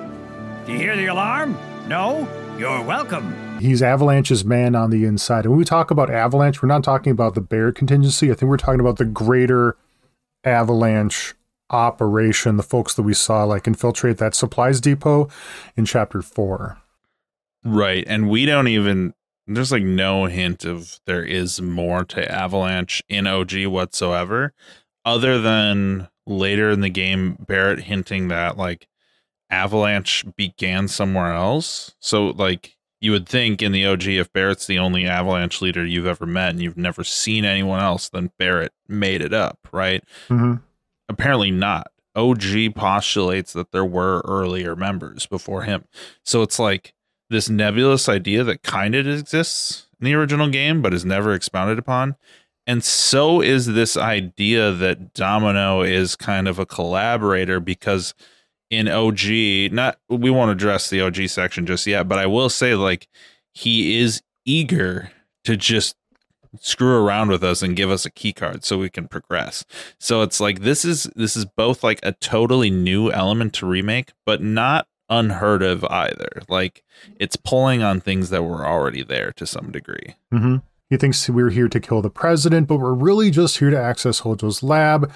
Do 0.65 0.71
you 0.71 0.79
hear 0.79 0.95
the 0.95 1.07
alarm? 1.07 1.57
No? 1.87 2.27
You're 2.57 2.81
welcome. 2.81 3.59
He's 3.59 3.81
Avalanche's 3.81 4.45
man 4.45 4.73
on 4.73 4.89
the 4.89 5.03
inside. 5.03 5.43
And 5.43 5.51
when 5.51 5.59
we 5.59 5.65
talk 5.65 5.91
about 5.91 6.09
Avalanche, 6.09 6.61
we're 6.61 6.69
not 6.69 6.83
talking 6.83 7.11
about 7.11 7.35
the 7.35 7.41
Barrett 7.41 7.75
contingency. 7.75 8.31
I 8.31 8.35
think 8.35 8.49
we're 8.49 8.57
talking 8.57 8.79
about 8.79 8.97
the 8.97 9.05
greater 9.05 9.75
Avalanche 10.45 11.35
operation, 11.69 12.57
the 12.57 12.63
folks 12.63 12.93
that 12.95 13.03
we 13.03 13.13
saw 13.13 13.43
like 13.43 13.67
infiltrate 13.67 14.17
that 14.17 14.35
supplies 14.35 14.81
depot 14.81 15.29
in 15.75 15.85
chapter 15.85 16.21
four. 16.21 16.77
Right. 17.63 18.03
And 18.07 18.29
we 18.29 18.45
don't 18.45 18.67
even 18.67 19.13
there's 19.47 19.71
like 19.71 19.83
no 19.83 20.25
hint 20.25 20.63
of 20.63 20.99
there 21.05 21.23
is 21.23 21.61
more 21.61 22.03
to 22.05 22.31
Avalanche 22.31 23.03
in 23.09 23.25
OG 23.25 23.65
whatsoever, 23.65 24.53
other 25.05 25.41
than 25.41 26.07
later 26.27 26.69
in 26.69 26.81
the 26.81 26.89
game, 26.89 27.37
Barrett 27.47 27.81
hinting 27.81 28.27
that 28.27 28.57
like 28.57 28.87
Avalanche 29.49 30.25
began 30.35 30.87
somewhere 30.87 31.33
else. 31.33 31.95
So 31.99 32.27
like 32.27 32.77
you 33.01 33.11
would 33.11 33.27
think 33.27 33.61
in 33.61 33.71
the 33.71 33.85
OG, 33.85 34.07
if 34.07 34.31
Barrett's 34.31 34.67
the 34.67 34.79
only 34.79 35.05
Avalanche 35.05 35.61
leader 35.61 35.85
you've 35.85 36.05
ever 36.05 36.25
met 36.25 36.51
and 36.51 36.61
you've 36.61 36.77
never 36.77 37.03
seen 37.03 37.45
anyone 37.45 37.79
else, 37.79 38.09
then 38.09 38.31
Barrett 38.37 38.73
made 38.87 39.21
it 39.21 39.33
up, 39.33 39.57
right? 39.71 40.03
Mm-hmm. 40.27 40.55
Apparently 41.09 41.51
not. 41.51 41.91
OG 42.15 42.75
postulates 42.75 43.53
that 43.53 43.71
there 43.71 43.85
were 43.85 44.21
earlier 44.25 44.75
members 44.75 45.25
before 45.25 45.63
him. 45.63 45.85
So 46.23 46.41
it's 46.41 46.59
like 46.59 46.93
this 47.29 47.49
nebulous 47.49 48.09
idea 48.09 48.43
that 48.43 48.63
kind 48.63 48.95
of 48.95 49.07
exists 49.07 49.87
in 49.99 50.05
the 50.05 50.15
original 50.15 50.49
game, 50.49 50.81
but 50.81 50.93
is 50.93 51.05
never 51.05 51.33
expounded 51.33 51.77
upon. 51.77 52.15
And 52.65 52.83
so 52.83 53.41
is 53.41 53.67
this 53.67 53.97
idea 53.97 54.71
that 54.71 55.13
Domino 55.13 55.81
is 55.81 56.15
kind 56.15 56.47
of 56.47 56.59
a 56.59 56.65
collaborator 56.65 57.59
because 57.59 58.13
in 58.69 58.87
OG, 58.87 59.71
not 59.71 59.97
we 60.09 60.29
won't 60.29 60.51
address 60.51 60.89
the 60.89 61.01
OG 61.01 61.29
section 61.29 61.65
just 61.65 61.87
yet, 61.87 62.07
but 62.07 62.19
I 62.19 62.27
will 62.27 62.49
say 62.49 62.75
like 62.75 63.07
he 63.53 63.99
is 63.99 64.21
eager 64.45 65.11
to 65.45 65.57
just 65.57 65.95
screw 66.59 67.03
around 67.03 67.29
with 67.29 67.43
us 67.43 67.61
and 67.61 67.75
give 67.75 67.89
us 67.89 68.05
a 68.05 68.11
key 68.11 68.33
card 68.33 68.63
so 68.63 68.77
we 68.77 68.89
can 68.89 69.07
progress. 69.07 69.65
So 69.99 70.21
it's 70.21 70.39
like 70.39 70.61
this 70.61 70.83
is 70.83 71.03
this 71.15 71.35
is 71.35 71.45
both 71.45 71.83
like 71.83 71.99
a 72.03 72.13
totally 72.13 72.69
new 72.69 73.11
element 73.11 73.53
to 73.55 73.65
remake, 73.65 74.13
but 74.25 74.41
not 74.41 74.87
unheard 75.09 75.61
of 75.61 75.83
either. 75.85 76.41
Like 76.47 76.83
it's 77.19 77.35
pulling 77.35 77.83
on 77.83 78.01
things 78.01 78.29
that 78.29 78.43
were 78.43 78.65
already 78.65 79.03
there 79.03 79.31
to 79.33 79.45
some 79.45 79.71
degree. 79.71 80.15
Mm-hmm. 80.33 80.57
He 80.89 80.97
thinks 80.97 81.29
we're 81.29 81.51
here 81.51 81.69
to 81.69 81.79
kill 81.79 82.01
the 82.01 82.09
president, 82.09 82.67
but 82.67 82.77
we're 82.77 82.93
really 82.93 83.29
just 83.29 83.59
here 83.59 83.69
to 83.69 83.79
access 83.79 84.21
Hojo's 84.21 84.63
lab. 84.63 85.11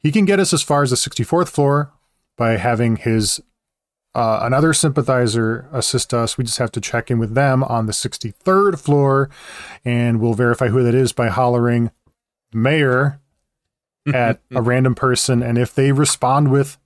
He 0.00 0.10
can 0.10 0.24
get 0.24 0.40
us 0.40 0.52
as 0.52 0.62
far 0.62 0.82
as 0.82 0.90
the 0.90 0.96
64th 0.96 1.48
floor 1.48 1.92
by 2.36 2.56
having 2.56 2.96
his 2.96 3.40
uh, 4.14 4.40
another 4.42 4.74
sympathizer 4.74 5.68
assist 5.72 6.12
us. 6.12 6.36
We 6.36 6.44
just 6.44 6.58
have 6.58 6.72
to 6.72 6.80
check 6.80 7.10
in 7.10 7.18
with 7.18 7.34
them 7.34 7.64
on 7.64 7.86
the 7.86 7.92
63rd 7.92 8.78
floor, 8.78 9.30
and 9.84 10.20
we'll 10.20 10.34
verify 10.34 10.68
who 10.68 10.82
that 10.82 10.94
is 10.94 11.12
by 11.12 11.28
hollering 11.28 11.90
mayor 12.52 13.20
at 14.12 14.40
a 14.50 14.60
random 14.60 14.94
person. 14.94 15.42
And 15.42 15.56
if 15.56 15.74
they 15.74 15.92
respond 15.92 16.50
with 16.50 16.78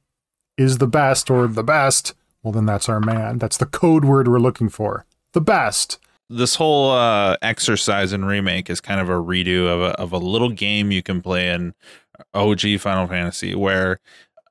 is 0.57 0.79
the 0.79 0.87
best 0.87 1.31
or 1.31 1.47
the 1.47 1.65
best, 1.65 2.15
well, 2.43 2.53
then 2.53 2.67
that's 2.67 2.89
our 2.89 3.01
man. 3.01 3.39
That's 3.39 3.57
the 3.57 3.67
code 3.67 4.05
word 4.05 4.29
we're 4.29 4.39
looking 4.39 4.69
for. 4.69 5.05
The 5.33 5.41
best. 5.41 5.99
This 6.29 6.57
whole 6.57 6.91
uh, 6.91 7.37
exercise 7.43 8.13
and 8.13 8.27
remake 8.27 8.71
is 8.71 8.81
kind 8.81 9.01
of 9.01 9.09
a 9.09 9.13
redo 9.13 9.67
of 9.67 9.81
a, 9.81 10.01
of 10.01 10.13
a 10.13 10.19
little 10.19 10.51
game 10.51 10.91
you 10.91 11.03
can 11.03 11.23
play 11.23 11.51
in 11.51 11.75
OG 12.35 12.81
Final 12.81 13.07
Fantasy 13.07 13.55
where 13.55 14.01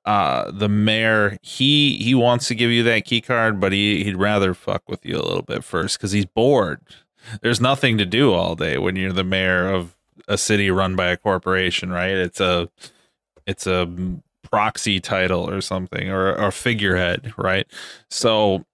uh 0.06 0.52
the 0.52 0.70
mayor 0.70 1.38
he 1.42 1.98
he 1.98 2.14
wants 2.14 2.48
to 2.48 2.56
give 2.56 2.72
you 2.72 2.84
that 2.84 3.06
key 3.06 3.22
card 3.22 3.60
but 3.60 3.72
he 3.72 4.04
he'd 4.04 4.18
rather 4.18 4.54
fuck 4.54 4.88
with 4.88 5.06
you 5.06 5.16
a 5.16 5.22
little 5.22 5.42
bit 5.42 5.64
first 5.64 5.98
because 5.98 6.12
he's 6.12 6.26
bored. 6.26 6.82
There's 7.42 7.60
nothing 7.60 7.98
to 7.98 8.06
do 8.06 8.34
all 8.34 8.56
day 8.56 8.78
when 8.78 8.96
you're 8.96 9.12
the 9.12 9.24
mayor 9.24 9.68
of 9.68 9.96
a 10.28 10.38
city 10.38 10.70
run 10.70 10.96
by 10.96 11.08
a 11.08 11.18
corporation 11.18 11.90
right? 11.90 12.12
It's 12.12 12.40
a 12.40 12.70
it's 13.48 13.68
a 13.68 13.90
proxy 14.44 15.00
title 15.00 15.50
or 15.50 15.62
something 15.62 16.10
or 16.10 16.34
a 16.34 16.52
figurehead 16.52 17.34
right? 17.38 17.68
So 18.10 18.66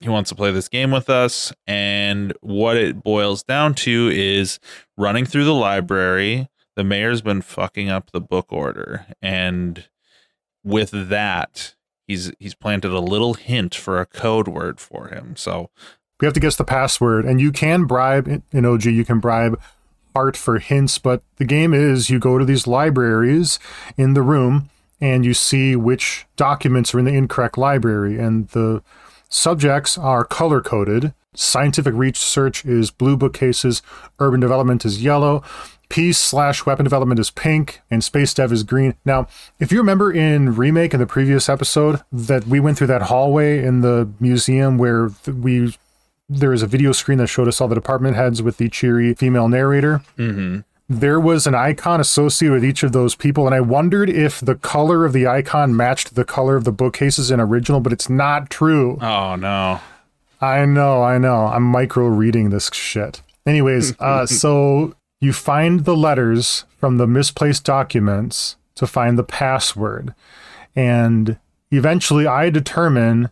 he 0.00 0.08
wants 0.10 0.28
to 0.28 0.36
play 0.36 0.52
this 0.52 0.68
game 0.68 0.90
with 0.90 1.08
us 1.08 1.52
and 1.66 2.34
what 2.40 2.76
it 2.76 3.02
boils 3.02 3.42
down 3.42 3.74
to 3.74 4.10
is 4.12 4.58
running 4.98 5.24
through 5.24 5.44
the 5.44 5.54
library 5.54 6.48
the 6.76 6.84
mayor's 6.84 7.22
been 7.22 7.40
fucking 7.40 7.88
up 7.88 8.10
the 8.12 8.20
book 8.20 8.52
order 8.52 9.06
and 9.22 9.88
with 10.66 10.90
that 11.08 11.74
he's 12.06 12.30
he's 12.38 12.54
planted 12.54 12.90
a 12.90 13.00
little 13.00 13.34
hint 13.34 13.74
for 13.74 13.98
a 14.00 14.04
code 14.06 14.48
word 14.48 14.78
for 14.80 15.08
him 15.08 15.34
so 15.36 15.70
We 16.20 16.26
have 16.26 16.34
to 16.34 16.40
guess 16.40 16.56
the 16.56 16.64
password, 16.64 17.26
and 17.26 17.40
you 17.40 17.52
can 17.52 17.84
bribe 17.84 18.26
in- 18.26 18.64
OG. 18.64 18.86
You 18.86 19.04
can 19.04 19.20
bribe 19.20 19.60
Hart 20.14 20.34
for 20.34 20.58
hints, 20.58 20.98
but 20.98 21.22
the 21.36 21.44
game 21.44 21.74
is 21.74 22.08
you 22.08 22.18
go 22.18 22.38
to 22.38 22.44
these 22.46 22.66
libraries 22.66 23.58
in 23.98 24.14
the 24.14 24.22
room 24.22 24.70
and 24.98 25.26
you 25.26 25.34
see 25.34 25.76
which 25.76 26.24
documents 26.36 26.94
are 26.94 26.98
in 26.98 27.04
the 27.04 27.12
incorrect 27.12 27.58
library, 27.58 28.18
and 28.18 28.48
the 28.48 28.82
subjects 29.28 29.98
are 29.98 30.24
color 30.24 30.62
coded. 30.62 31.12
Scientific 31.34 31.92
research 31.92 32.64
is 32.64 32.90
blue 32.90 33.14
bookcases, 33.14 33.82
urban 34.18 34.40
development 34.40 34.86
is 34.86 35.02
yellow, 35.04 35.42
peace 35.88 36.18
slash 36.18 36.66
weapon 36.66 36.84
development 36.84 37.20
is 37.20 37.30
pink, 37.30 37.80
and 37.90 38.02
space 38.02 38.34
dev 38.34 38.52
is 38.52 38.62
green. 38.62 38.94
Now, 39.04 39.28
if 39.58 39.72
you 39.72 39.78
remember 39.78 40.12
in 40.12 40.54
remake 40.54 40.94
in 40.94 41.00
the 41.00 41.06
previous 41.06 41.48
episode 41.48 42.00
that 42.12 42.46
we 42.46 42.60
went 42.60 42.78
through 42.78 42.88
that 42.88 43.02
hallway 43.02 43.64
in 43.64 43.80
the 43.80 44.08
museum 44.20 44.78
where 44.78 45.10
we 45.26 45.76
there 46.28 46.50
was 46.50 46.62
a 46.62 46.66
video 46.66 46.90
screen 46.90 47.18
that 47.18 47.28
showed 47.28 47.46
us 47.46 47.60
all 47.60 47.68
the 47.68 47.74
department 47.76 48.16
heads 48.16 48.42
with 48.42 48.56
the 48.56 48.68
cheery 48.68 49.14
female 49.14 49.48
narrator. 49.48 50.02
mm-hmm. 50.18 50.60
There 50.88 51.18
was 51.18 51.48
an 51.48 51.54
icon 51.56 52.00
associated 52.00 52.54
with 52.54 52.64
each 52.64 52.84
of 52.84 52.92
those 52.92 53.16
people, 53.16 53.46
and 53.46 53.54
I 53.54 53.60
wondered 53.60 54.08
if 54.08 54.40
the 54.40 54.54
color 54.54 55.04
of 55.04 55.12
the 55.12 55.26
icon 55.26 55.76
matched 55.76 56.14
the 56.14 56.24
color 56.24 56.54
of 56.54 56.62
the 56.62 56.70
bookcases 56.70 57.32
in 57.32 57.40
original, 57.40 57.80
but 57.80 57.92
it's 57.92 58.08
not 58.08 58.50
true. 58.50 58.96
oh 59.00 59.34
no 59.34 59.80
I 60.40 60.64
know, 60.66 61.02
I 61.02 61.18
know. 61.18 61.46
I'm 61.46 61.62
micro 61.62 62.06
reading 62.06 62.50
this 62.50 62.70
shit. 62.72 63.22
Anyways, 63.46 63.94
uh, 64.00 64.26
so 64.26 64.94
you 65.20 65.32
find 65.32 65.84
the 65.84 65.96
letters 65.96 66.64
from 66.78 66.98
the 66.98 67.06
misplaced 67.06 67.64
documents 67.64 68.56
to 68.74 68.86
find 68.86 69.18
the 69.18 69.24
password. 69.24 70.14
And 70.74 71.38
eventually 71.70 72.26
I 72.26 72.50
determine 72.50 73.30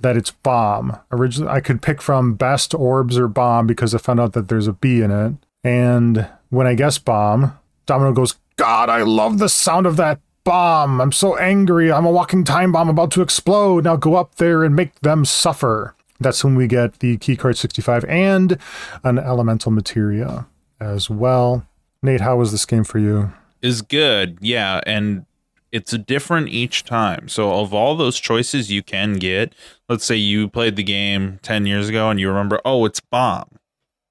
that 0.00 0.16
it's 0.16 0.30
bomb. 0.30 0.98
Originally, 1.10 1.50
I 1.50 1.60
could 1.60 1.82
pick 1.82 2.02
from 2.02 2.34
best 2.34 2.74
orbs 2.74 3.18
or 3.18 3.28
bomb 3.28 3.66
because 3.66 3.94
I 3.94 3.98
found 3.98 4.20
out 4.20 4.32
that 4.32 4.48
there's 4.48 4.66
a 4.66 4.72
B 4.72 5.00
in 5.00 5.10
it. 5.10 5.34
And 5.64 6.28
when 6.50 6.66
I 6.66 6.74
guess 6.74 6.98
bomb, 6.98 7.58
Domino 7.86 8.12
goes, 8.12 8.36
God, 8.56 8.88
I 8.88 9.02
love 9.02 9.38
the 9.38 9.48
sound 9.48 9.86
of 9.86 9.96
that 9.96 10.20
bomb. 10.44 11.00
I'm 11.00 11.12
so 11.12 11.36
angry. 11.36 11.90
I'm 11.90 12.06
a 12.06 12.10
walking 12.10 12.44
time 12.44 12.72
bomb 12.72 12.88
about 12.88 13.10
to 13.12 13.22
explode. 13.22 13.84
Now 13.84 13.96
go 13.96 14.14
up 14.14 14.36
there 14.36 14.64
and 14.64 14.76
make 14.76 14.94
them 15.00 15.24
suffer. 15.24 15.94
That's 16.18 16.42
when 16.42 16.54
we 16.54 16.66
get 16.66 17.00
the 17.00 17.18
keycard 17.18 17.56
65 17.56 18.04
and 18.06 18.58
an 19.04 19.18
elemental 19.18 19.70
materia 19.70 20.46
as 20.80 21.08
well. 21.10 21.66
Nate, 22.02 22.20
how 22.20 22.36
was 22.36 22.52
this 22.52 22.66
game 22.66 22.84
for 22.84 22.98
you? 22.98 23.32
is 23.62 23.82
good 23.82 24.38
yeah 24.40 24.80
and 24.86 25.26
it's 25.72 25.92
different 25.92 26.48
each 26.48 26.84
time 26.84 27.28
so 27.28 27.52
of 27.60 27.74
all 27.74 27.96
those 27.96 28.18
choices 28.20 28.70
you 28.70 28.82
can 28.82 29.14
get 29.14 29.52
let's 29.88 30.04
say 30.04 30.16
you 30.16 30.48
played 30.48 30.76
the 30.76 30.82
game 30.82 31.38
10 31.42 31.66
years 31.66 31.88
ago 31.88 32.08
and 32.10 32.20
you 32.20 32.28
remember 32.28 32.60
oh 32.64 32.84
it's 32.84 33.00
bomb 33.00 33.48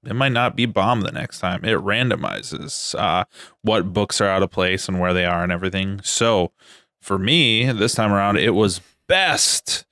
it 0.05 0.13
might 0.13 0.31
not 0.31 0.55
be 0.55 0.65
bomb 0.65 1.01
the 1.01 1.11
next 1.11 1.39
time 1.39 1.63
it 1.63 1.77
randomizes 1.77 2.93
uh, 2.99 3.23
what 3.61 3.93
books 3.93 4.19
are 4.19 4.27
out 4.29 4.43
of 4.43 4.51
place 4.51 4.87
and 4.87 4.99
where 4.99 5.13
they 5.13 5.25
are 5.25 5.43
and 5.43 5.51
everything 5.51 6.01
so 6.03 6.51
for 6.99 7.17
me 7.17 7.71
this 7.71 7.95
time 7.95 8.11
around 8.11 8.37
it 8.37 8.53
was 8.53 8.81
best 9.07 9.84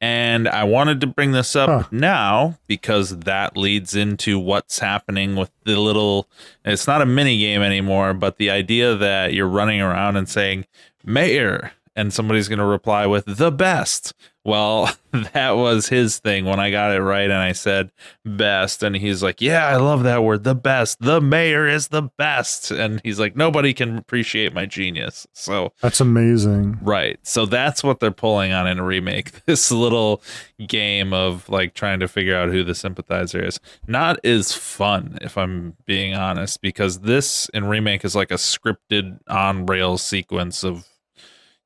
and 0.00 0.48
I 0.48 0.64
wanted 0.64 1.00
to 1.02 1.06
bring 1.06 1.32
this 1.32 1.54
up 1.54 1.68
Huh. 1.68 1.88
now 1.90 2.58
because 2.66 3.18
that 3.20 3.56
leads 3.56 3.94
into 3.94 4.38
what's 4.38 4.78
happening 4.78 5.36
with 5.36 5.50
the 5.64 5.78
little. 5.78 6.28
It's 6.64 6.86
not 6.86 7.02
a 7.02 7.06
mini 7.06 7.38
game 7.38 7.62
anymore, 7.62 8.14
but 8.14 8.36
the 8.38 8.50
idea 8.50 8.94
that 8.96 9.34
you're 9.34 9.46
running 9.48 9.80
around 9.80 10.16
and 10.16 10.28
saying 10.28 10.64
"Mayor" 11.04 11.72
and 12.00 12.12
somebody's 12.12 12.48
going 12.48 12.58
to 12.58 12.64
reply 12.64 13.06
with 13.06 13.24
"the 13.26 13.52
best." 13.52 14.14
Well, 14.42 14.90
that 15.34 15.50
was 15.50 15.88
his 15.88 16.18
thing 16.18 16.46
when 16.46 16.58
I 16.58 16.70
got 16.70 16.94
it 16.94 17.02
right 17.02 17.24
and 17.24 17.34
I 17.34 17.52
said 17.52 17.90
"best," 18.24 18.82
and 18.82 18.96
he's 18.96 19.22
like, 19.22 19.42
"Yeah, 19.42 19.66
I 19.66 19.76
love 19.76 20.02
that 20.04 20.24
word, 20.24 20.44
the 20.44 20.54
best. 20.54 20.98
The 21.00 21.20
mayor 21.20 21.66
is 21.66 21.88
the 21.88 22.02
best," 22.02 22.70
and 22.70 23.02
he's 23.04 23.20
like, 23.20 23.36
"Nobody 23.36 23.74
can 23.74 23.98
appreciate 23.98 24.54
my 24.54 24.64
genius." 24.64 25.26
So 25.34 25.72
That's 25.82 26.00
amazing. 26.00 26.78
Right. 26.80 27.18
So 27.22 27.44
that's 27.44 27.84
what 27.84 28.00
they're 28.00 28.10
pulling 28.10 28.52
on 28.52 28.66
in 28.66 28.78
a 28.78 28.84
remake. 28.84 29.32
This 29.50 29.72
little 29.72 30.22
game 30.64 31.12
of 31.12 31.48
like 31.48 31.74
trying 31.74 31.98
to 32.00 32.08
figure 32.08 32.36
out 32.36 32.50
who 32.50 32.62
the 32.62 32.74
sympathizer 32.74 33.44
is. 33.44 33.58
Not 33.88 34.24
as 34.24 34.52
fun, 34.52 35.18
if 35.20 35.36
I'm 35.36 35.76
being 35.86 36.14
honest, 36.14 36.62
because 36.62 37.00
this 37.00 37.48
in 37.52 37.64
remake 37.64 38.04
is 38.04 38.14
like 38.14 38.30
a 38.30 38.34
scripted 38.34 39.18
on 39.28 39.66
rail 39.66 39.98
sequence 39.98 40.62
of 40.62 40.86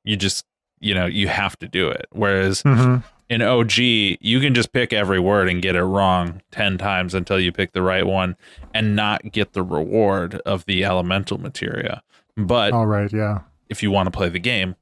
you 0.05 0.15
just, 0.15 0.45
you 0.79 0.93
know, 0.93 1.05
you 1.05 1.27
have 1.27 1.57
to 1.59 1.67
do 1.67 1.89
it. 1.89 2.05
Whereas 2.11 2.61
hmm 2.61 2.97
in 3.29 3.41
OG, 3.41 3.77
you 3.77 4.39
can 4.39 4.53
just 4.53 4.71
pick 4.71 4.93
every 4.93 5.19
word 5.19 5.49
and 5.49 5.61
get 5.61 5.75
it 5.75 5.83
wrong 5.83 6.41
10 6.51 6.77
times 6.77 7.13
until 7.13 7.39
you 7.39 7.51
pick 7.51 7.73
the 7.73 7.81
right 7.81 8.05
one 8.05 8.35
and 8.73 8.95
not 8.95 9.31
get 9.31 9.53
the 9.53 9.63
reward 9.63 10.35
of 10.45 10.65
the 10.65 10.83
elemental 10.85 11.39
materia. 11.39 12.03
But 12.37 12.73
All 12.73 12.85
right, 12.85 13.11
yeah. 13.11 13.39
if 13.69 13.81
you 13.81 13.89
want 13.89 14.07
to 14.07 14.11
play 14.11 14.29
the 14.29 14.39
game, 14.39 14.75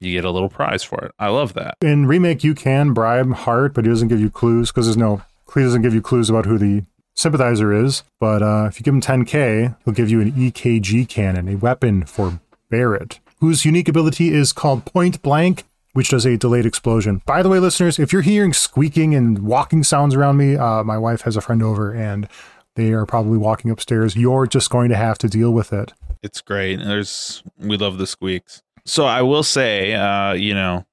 you 0.00 0.12
get 0.12 0.24
a 0.24 0.30
little 0.30 0.48
prize 0.48 0.82
for 0.82 1.02
it. 1.04 1.12
I 1.18 1.28
love 1.28 1.54
that. 1.54 1.76
In 1.80 2.06
remake, 2.06 2.42
you 2.44 2.54
can 2.54 2.92
bribe 2.92 3.32
Hart, 3.32 3.74
but 3.74 3.84
he 3.84 3.90
doesn't 3.90 4.08
give 4.08 4.20
you 4.20 4.30
clues 4.30 4.70
because 4.70 4.86
there's 4.86 4.96
no. 4.96 5.22
He 5.54 5.62
doesn't 5.62 5.82
give 5.82 5.94
you 5.94 6.00
clues 6.00 6.30
about 6.30 6.46
who 6.46 6.58
the 6.58 6.84
sympathizer 7.14 7.72
is. 7.72 8.04
But 8.18 8.42
uh, 8.42 8.66
if 8.68 8.78
you 8.78 8.84
give 8.84 8.94
him 8.94 9.00
10k, 9.00 9.76
he'll 9.84 9.94
give 9.94 10.10
you 10.10 10.20
an 10.20 10.32
EKG 10.32 11.08
cannon, 11.08 11.48
a 11.48 11.56
weapon 11.56 12.04
for 12.04 12.40
Barrett, 12.70 13.20
whose 13.40 13.64
unique 13.64 13.88
ability 13.88 14.32
is 14.32 14.52
called 14.52 14.84
Point 14.84 15.22
Blank, 15.22 15.64
which 15.92 16.10
does 16.10 16.24
a 16.24 16.36
delayed 16.36 16.66
explosion. 16.66 17.22
By 17.26 17.42
the 17.42 17.48
way, 17.48 17.58
listeners, 17.58 17.98
if 17.98 18.12
you're 18.12 18.22
hearing 18.22 18.52
squeaking 18.52 19.14
and 19.14 19.40
walking 19.40 19.82
sounds 19.82 20.14
around 20.14 20.36
me, 20.36 20.56
uh, 20.56 20.84
my 20.84 20.98
wife 20.98 21.22
has 21.22 21.36
a 21.36 21.40
friend 21.40 21.62
over 21.62 21.92
and 21.92 22.28
they 22.76 22.92
are 22.92 23.06
probably 23.06 23.38
walking 23.38 23.70
upstairs. 23.70 24.16
You're 24.16 24.46
just 24.46 24.70
going 24.70 24.90
to 24.90 24.96
have 24.96 25.18
to 25.18 25.28
deal 25.28 25.50
with 25.50 25.72
it. 25.72 25.92
It's 26.22 26.40
great. 26.40 26.76
There's 26.76 27.42
we 27.58 27.76
love 27.76 27.98
the 27.98 28.06
squeaks. 28.06 28.62
So 28.84 29.04
I 29.04 29.22
will 29.22 29.42
say, 29.42 29.94
uh, 29.94 30.34
you 30.34 30.54
know, 30.54 30.86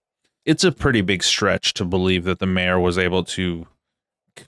it's 0.45 0.63
a 0.63 0.71
pretty 0.71 1.01
big 1.01 1.23
stretch 1.23 1.73
to 1.75 1.85
believe 1.85 2.23
that 2.23 2.39
the 2.39 2.47
mayor 2.47 2.79
was 2.79 2.97
able 2.97 3.23
to 3.25 3.67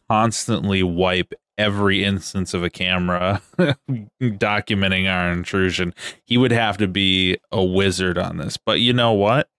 constantly 0.08 0.84
wipe 0.84 1.34
every 1.60 2.04
instance 2.04 2.54
of 2.56 2.64
a 2.64 2.70
camera 2.70 3.42
documenting 4.22 5.08
our 5.08 5.32
intrusion. 5.32 5.94
He 6.24 6.38
would 6.38 6.54
have 6.54 6.78
to 6.78 6.88
be 6.88 7.38
a 7.52 7.64
wizard 7.64 8.18
on 8.18 8.38
this. 8.38 8.58
But 8.58 8.80
you 8.80 8.94
know 8.94 9.12
what? 9.12 9.50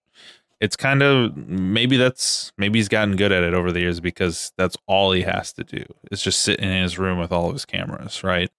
It's 0.59 0.75
kind 0.75 1.01
of 1.01 1.37
maybe 1.37 1.97
that's 1.97 2.51
maybe 2.57 2.79
he's 2.79 2.89
gotten 2.89 3.15
good 3.15 3.31
at 3.31 3.43
it 3.43 3.53
over 3.53 3.71
the 3.71 3.79
years 3.79 3.99
because 3.99 4.51
that's 4.57 4.75
all 4.87 5.11
he 5.11 5.21
has 5.21 5.53
to 5.53 5.63
do 5.63 5.83
is 6.11 6.21
just 6.21 6.41
sit 6.41 6.59
in 6.59 6.69
his 6.69 6.99
room 6.99 7.17
with 7.17 7.31
all 7.31 7.47
of 7.47 7.53
his 7.53 7.65
cameras, 7.65 8.23
right? 8.23 8.49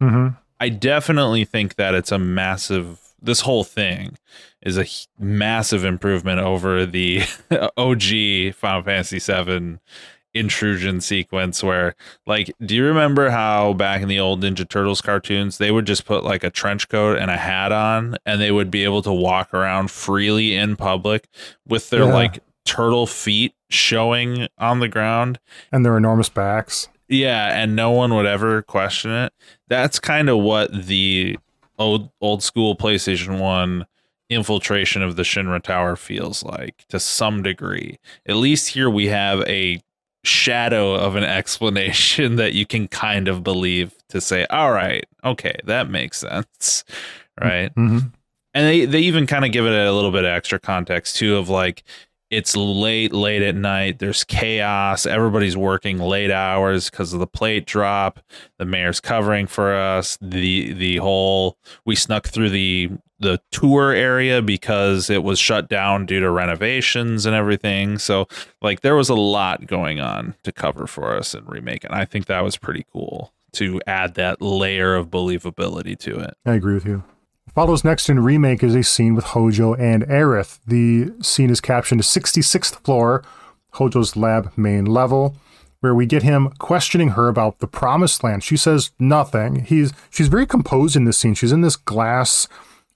hmm 0.00 0.28
I 0.58 0.70
definitely 0.70 1.44
think 1.44 1.74
that 1.74 1.94
it's 1.94 2.10
a 2.10 2.18
massive. 2.18 3.00
This 3.20 3.40
whole 3.40 3.64
thing 3.64 4.16
is 4.62 4.78
a 4.78 4.86
massive 5.18 5.84
improvement 5.84 6.40
over 6.40 6.86
the 6.86 7.22
OG 7.76 8.54
Final 8.54 8.82
Fantasy 8.82 9.18
VII 9.18 9.78
intrusion 10.36 11.00
sequence. 11.00 11.62
Where, 11.62 11.94
like, 12.26 12.52
do 12.64 12.74
you 12.74 12.84
remember 12.84 13.30
how 13.30 13.72
back 13.72 14.02
in 14.02 14.08
the 14.08 14.20
old 14.20 14.42
Ninja 14.42 14.68
Turtles 14.68 15.00
cartoons, 15.00 15.58
they 15.58 15.70
would 15.70 15.86
just 15.86 16.04
put 16.04 16.24
like 16.24 16.44
a 16.44 16.50
trench 16.50 16.88
coat 16.88 17.18
and 17.18 17.30
a 17.30 17.36
hat 17.36 17.72
on, 17.72 18.16
and 18.26 18.40
they 18.40 18.50
would 18.52 18.70
be 18.70 18.84
able 18.84 19.02
to 19.02 19.12
walk 19.12 19.52
around 19.54 19.90
freely 19.90 20.54
in 20.54 20.76
public 20.76 21.28
with 21.66 21.90
their 21.90 22.04
Yeah. 22.04 22.14
like 22.14 22.38
turtle 22.64 23.06
feet 23.06 23.54
showing 23.70 24.48
on 24.58 24.80
the 24.80 24.88
ground 24.88 25.38
and 25.70 25.84
their 25.84 25.96
enormous 25.96 26.28
backs. 26.28 26.88
Yeah, 27.08 27.56
and 27.56 27.76
no 27.76 27.92
one 27.92 28.12
would 28.14 28.26
ever 28.26 28.62
question 28.62 29.12
it. 29.12 29.32
That's 29.68 30.00
kind 30.00 30.28
of 30.28 30.38
what 30.38 30.86
the 30.86 31.38
old 31.78 32.10
old 32.20 32.42
school 32.42 32.74
PlayStation 32.76 33.38
1 33.38 33.86
infiltration 34.28 35.02
of 35.02 35.14
the 35.14 35.22
Shinra 35.22 35.62
Tower 35.62 35.94
feels 35.94 36.42
like 36.42 36.84
to 36.88 36.98
some 36.98 37.44
degree. 37.44 38.00
At 38.28 38.34
least 38.36 38.70
here 38.70 38.90
we 38.90 39.06
have 39.06 39.42
a 39.42 39.80
shadow 40.26 40.94
of 40.94 41.16
an 41.16 41.24
explanation 41.24 42.36
that 42.36 42.52
you 42.52 42.66
can 42.66 42.88
kind 42.88 43.28
of 43.28 43.42
believe 43.42 43.94
to 44.08 44.20
say, 44.20 44.46
all 44.50 44.72
right, 44.72 45.06
okay, 45.24 45.56
that 45.64 45.88
makes 45.88 46.18
sense. 46.18 46.84
Right. 47.40 47.74
Mm-hmm. 47.74 47.98
And 48.54 48.66
they, 48.66 48.86
they 48.86 49.00
even 49.00 49.26
kind 49.26 49.44
of 49.44 49.52
give 49.52 49.66
it 49.66 49.72
a 49.72 49.92
little 49.92 50.10
bit 50.10 50.24
of 50.24 50.30
extra 50.30 50.58
context 50.58 51.16
too 51.16 51.36
of 51.36 51.50
like 51.50 51.84
it's 52.30 52.56
late, 52.56 53.12
late 53.12 53.42
at 53.42 53.54
night. 53.54 53.98
There's 53.98 54.24
chaos. 54.24 55.06
Everybody's 55.06 55.56
working 55.56 55.98
late 55.98 56.30
hours 56.30 56.90
because 56.90 57.12
of 57.12 57.20
the 57.20 57.26
plate 57.26 57.66
drop. 57.66 58.20
The 58.58 58.64
mayor's 58.64 59.00
covering 59.00 59.46
for 59.46 59.74
us. 59.74 60.18
The 60.20 60.72
the 60.72 60.96
whole 60.96 61.56
we 61.84 61.94
snuck 61.94 62.26
through 62.26 62.50
the 62.50 62.90
the 63.18 63.40
tour 63.50 63.92
area 63.92 64.42
because 64.42 65.08
it 65.08 65.22
was 65.22 65.38
shut 65.38 65.68
down 65.68 66.04
due 66.04 66.20
to 66.20 66.30
renovations 66.30 67.24
and 67.24 67.34
everything. 67.34 67.98
So 67.98 68.28
like 68.60 68.80
there 68.80 68.96
was 68.96 69.08
a 69.08 69.14
lot 69.14 69.66
going 69.66 70.00
on 70.00 70.34
to 70.42 70.52
cover 70.52 70.86
for 70.86 71.16
us 71.16 71.32
and 71.34 71.48
remake, 71.48 71.84
and 71.84 71.94
I 71.94 72.04
think 72.04 72.26
that 72.26 72.42
was 72.42 72.56
pretty 72.56 72.84
cool 72.92 73.32
to 73.54 73.80
add 73.86 74.14
that 74.14 74.42
layer 74.42 74.94
of 74.94 75.08
believability 75.08 75.98
to 76.00 76.18
it. 76.18 76.36
I 76.44 76.54
agree 76.54 76.74
with 76.74 76.84
you. 76.84 77.02
Follows 77.54 77.84
next 77.84 78.10
in 78.10 78.20
remake 78.20 78.62
is 78.62 78.74
a 78.74 78.82
scene 78.82 79.14
with 79.14 79.26
Hojo 79.26 79.74
and 79.74 80.02
Aerith. 80.04 80.58
The 80.66 81.12
scene 81.22 81.50
is 81.50 81.60
captioned 81.60 82.02
66th 82.02 82.82
floor, 82.84 83.24
Hojo's 83.74 84.16
lab 84.16 84.52
main 84.56 84.84
level, 84.84 85.36
where 85.80 85.94
we 85.94 86.04
get 86.06 86.22
him 86.22 86.50
questioning 86.58 87.10
her 87.10 87.28
about 87.28 87.60
the 87.60 87.66
promised 87.66 88.22
land. 88.22 88.44
She 88.44 88.56
says 88.56 88.90
nothing. 88.98 89.64
He's 89.64 89.92
she's 90.10 90.28
very 90.28 90.46
composed 90.46 90.96
in 90.96 91.04
this 91.04 91.16
scene. 91.16 91.34
She's 91.34 91.52
in 91.52 91.62
this 91.62 91.76
glass 91.76 92.46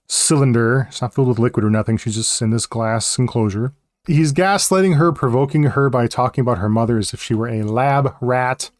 cylinder. 0.07 0.87
It's 0.89 1.01
not 1.01 1.13
filled 1.15 1.29
with 1.29 1.39
liquid 1.39 1.65
or 1.65 1.69
nothing. 1.69 1.97
She's 1.97 2.15
just 2.15 2.41
in 2.41 2.51
this 2.51 2.65
glass 2.67 3.17
enclosure. 3.17 3.73
He's 4.07 4.33
gaslighting 4.33 4.97
her, 4.97 5.11
provoking 5.11 5.63
her 5.63 5.89
by 5.89 6.07
talking 6.07 6.41
about 6.41 6.57
her 6.57 6.69
mother 6.69 6.97
as 6.97 7.13
if 7.13 7.21
she 7.21 7.33
were 7.33 7.47
a 7.47 7.63
lab 7.63 8.15
rat. 8.19 8.71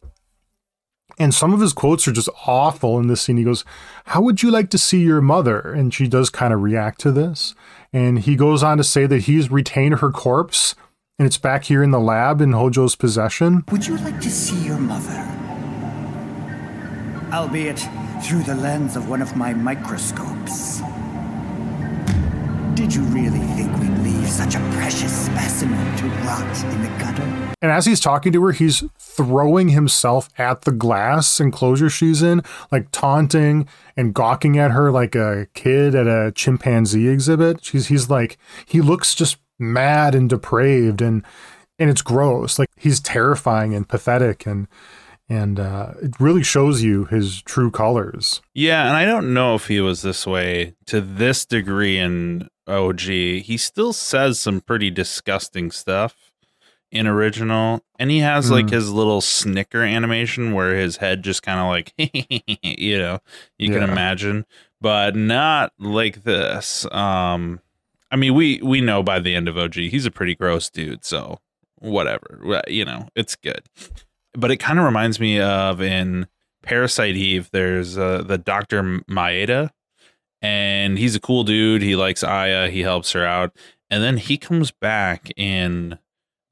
And 1.22 1.36
some 1.36 1.54
of 1.54 1.60
his 1.60 1.72
quotes 1.72 2.08
are 2.08 2.12
just 2.12 2.30
awful 2.48 2.98
in 2.98 3.06
this 3.06 3.22
scene. 3.22 3.38
He 3.38 3.44
goes, 3.44 3.64
How 4.06 4.22
would 4.22 4.42
you 4.42 4.50
like 4.50 4.72
to 4.72 4.80
see 4.80 5.02
your 5.02 5.22
mother? 5.22 5.60
And 5.72 5.94
she 5.94 6.08
does 6.08 6.32
kind 6.32 6.52
of 6.52 6.62
react 6.62 7.00
to 7.02 7.12
this. 7.12 7.54
And 7.94 8.18
he 8.18 8.36
goes 8.36 8.64
on 8.64 8.78
to 8.78 8.84
say 8.84 9.06
that 9.06 9.20
he's 9.20 9.52
retained 9.52 10.00
her 10.00 10.10
corpse 10.10 10.74
and 11.20 11.28
it's 11.28 11.38
back 11.38 11.66
here 11.66 11.84
in 11.84 11.92
the 11.92 12.00
lab 12.00 12.42
in 12.42 12.54
Hojo's 12.54 12.96
possession. 12.96 13.64
Would 13.72 13.86
you 13.86 13.98
like 13.98 14.20
to 14.22 14.32
see 14.32 14.66
your 14.66 14.80
mother? 14.80 15.20
Albeit 17.32 17.88
through 18.24 18.42
the 18.42 18.56
lens 18.56 18.96
of 18.96 19.08
one 19.08 19.22
of 19.22 19.36
my 19.36 19.54
microscopes. 19.54 20.82
Did 22.74 22.96
you 22.96 23.02
really 23.04 23.40
think 23.40 23.78
we'd 23.80 23.98
leave 24.00 24.30
such 24.30 24.56
a 24.56 24.60
precious 24.72 25.26
specimen 25.26 25.98
to 25.98 26.06
rot 26.26 26.64
in 26.64 26.82
the 26.82 26.88
gutter? 27.00 27.54
And 27.62 27.72
as 27.72 27.86
he's 27.86 28.00
talking 28.00 28.32
to 28.32 28.44
her, 28.46 28.54
he's 28.54 28.84
throwing 28.98 29.70
himself 29.70 30.30
at 30.38 30.62
the 30.62 30.72
glass 30.72 31.40
enclosure 31.40 31.90
she's 31.90 32.22
in, 32.24 32.42
like 32.72 32.90
taunting 32.92 33.68
and 33.98 34.14
gawking 34.14 34.58
at 34.58 34.72
her 34.72 34.90
like 34.90 35.16
a 35.16 35.48
kid 35.54 35.96
at 35.96 36.08
a 36.08 36.32
chimpanzee 36.34 37.10
exhibit. 37.10 37.64
She's 37.64 37.88
he's 37.88 38.10
like 38.10 38.38
he 38.66 38.80
looks 38.80 39.16
just 39.16 39.38
mad 39.60 40.16
and 40.16 40.30
depraved 40.30 41.02
and 41.02 41.24
and 41.78 41.90
it's 41.90 42.02
gross. 42.02 42.58
Like 42.58 42.70
he's 42.78 43.02
terrifying 43.02 43.76
and 43.76 43.88
pathetic 43.88 44.46
and 44.46 44.68
and 45.32 45.62
uh, 45.62 45.94
it 46.02 46.20
really 46.20 46.44
shows 46.44 46.84
you 46.84 47.06
his 47.06 47.42
true 47.44 47.72
colors. 47.72 48.42
Yeah, 48.54 48.86
and 48.88 48.98
I 48.98 49.06
don't 49.06 49.34
know 49.34 49.56
if 49.56 49.68
he 49.68 49.80
was 49.80 50.02
this 50.02 50.28
way 50.28 50.74
to 50.88 51.00
this 51.00 51.46
degree 51.46 51.98
in 51.98 52.50
OG. 52.72 53.02
He 53.02 53.58
still 53.58 53.94
says 53.94 54.40
some 54.40 54.62
pretty 54.62 54.90
disgusting 54.90 55.72
stuff 55.72 56.32
in 56.92 57.08
original, 57.08 57.84
and 58.00 58.10
he 58.10 58.20
has 58.20 58.48
mm. 58.48 58.52
like 58.52 58.70
hmm. 58.70 58.76
his 58.76 58.92
little 58.92 59.22
snicker 59.22 59.84
animation 59.84 60.54
where 60.54 60.76
his 60.76 60.98
head 60.98 61.24
just 61.24 61.44
kind 61.44 61.60
of 61.60 61.68
like, 61.68 61.94
you 62.62 62.98
know, 62.98 63.20
you 63.58 63.72
yeah. 63.72 63.80
can 63.80 63.90
imagine, 63.90 64.46
but 64.80 65.16
not 65.16 65.74
like 65.80 66.24
this. 66.24 66.86
Um, 66.92 67.62
I 68.10 68.16
mean, 68.16 68.34
we 68.34 68.62
we 68.62 68.82
know 68.82 69.04
by 69.04 69.20
the 69.20 69.36
end 69.36 69.48
of 69.48 69.58
OG, 69.58 69.76
he's 69.76 70.06
a 70.06 70.12
pretty 70.12 70.36
gross 70.36 70.70
dude, 70.70 71.06
so 71.06 71.40
whatever, 71.80 72.62
you 72.68 72.86
know, 72.86 73.08
it's 73.16 73.36
good 73.36 73.64
but 74.34 74.52
it 74.52 74.58
kind 74.58 74.80
of 74.80 74.86
reminds 74.86 75.20
me 75.20 75.40
of 75.40 75.82
in 75.82 76.28
Parasite 76.62 77.16
Eve. 77.16 77.50
There's 77.52 77.98
uh, 77.98 78.24
the 78.24 78.38
Doctor 78.38 78.82
Maeda, 79.10 79.72
and 80.42 80.98
he's 80.98 81.16
a 81.16 81.20
cool 81.20 81.44
dude. 81.44 81.82
He 81.82 81.96
likes 81.96 82.24
Aya. 82.24 82.70
He 82.70 82.82
helps 82.82 83.12
her 83.12 83.26
out, 83.26 83.56
and 83.90 84.04
then 84.04 84.18
he 84.18 84.38
comes 84.38 84.72
back 84.72 85.32
in 85.38 86.00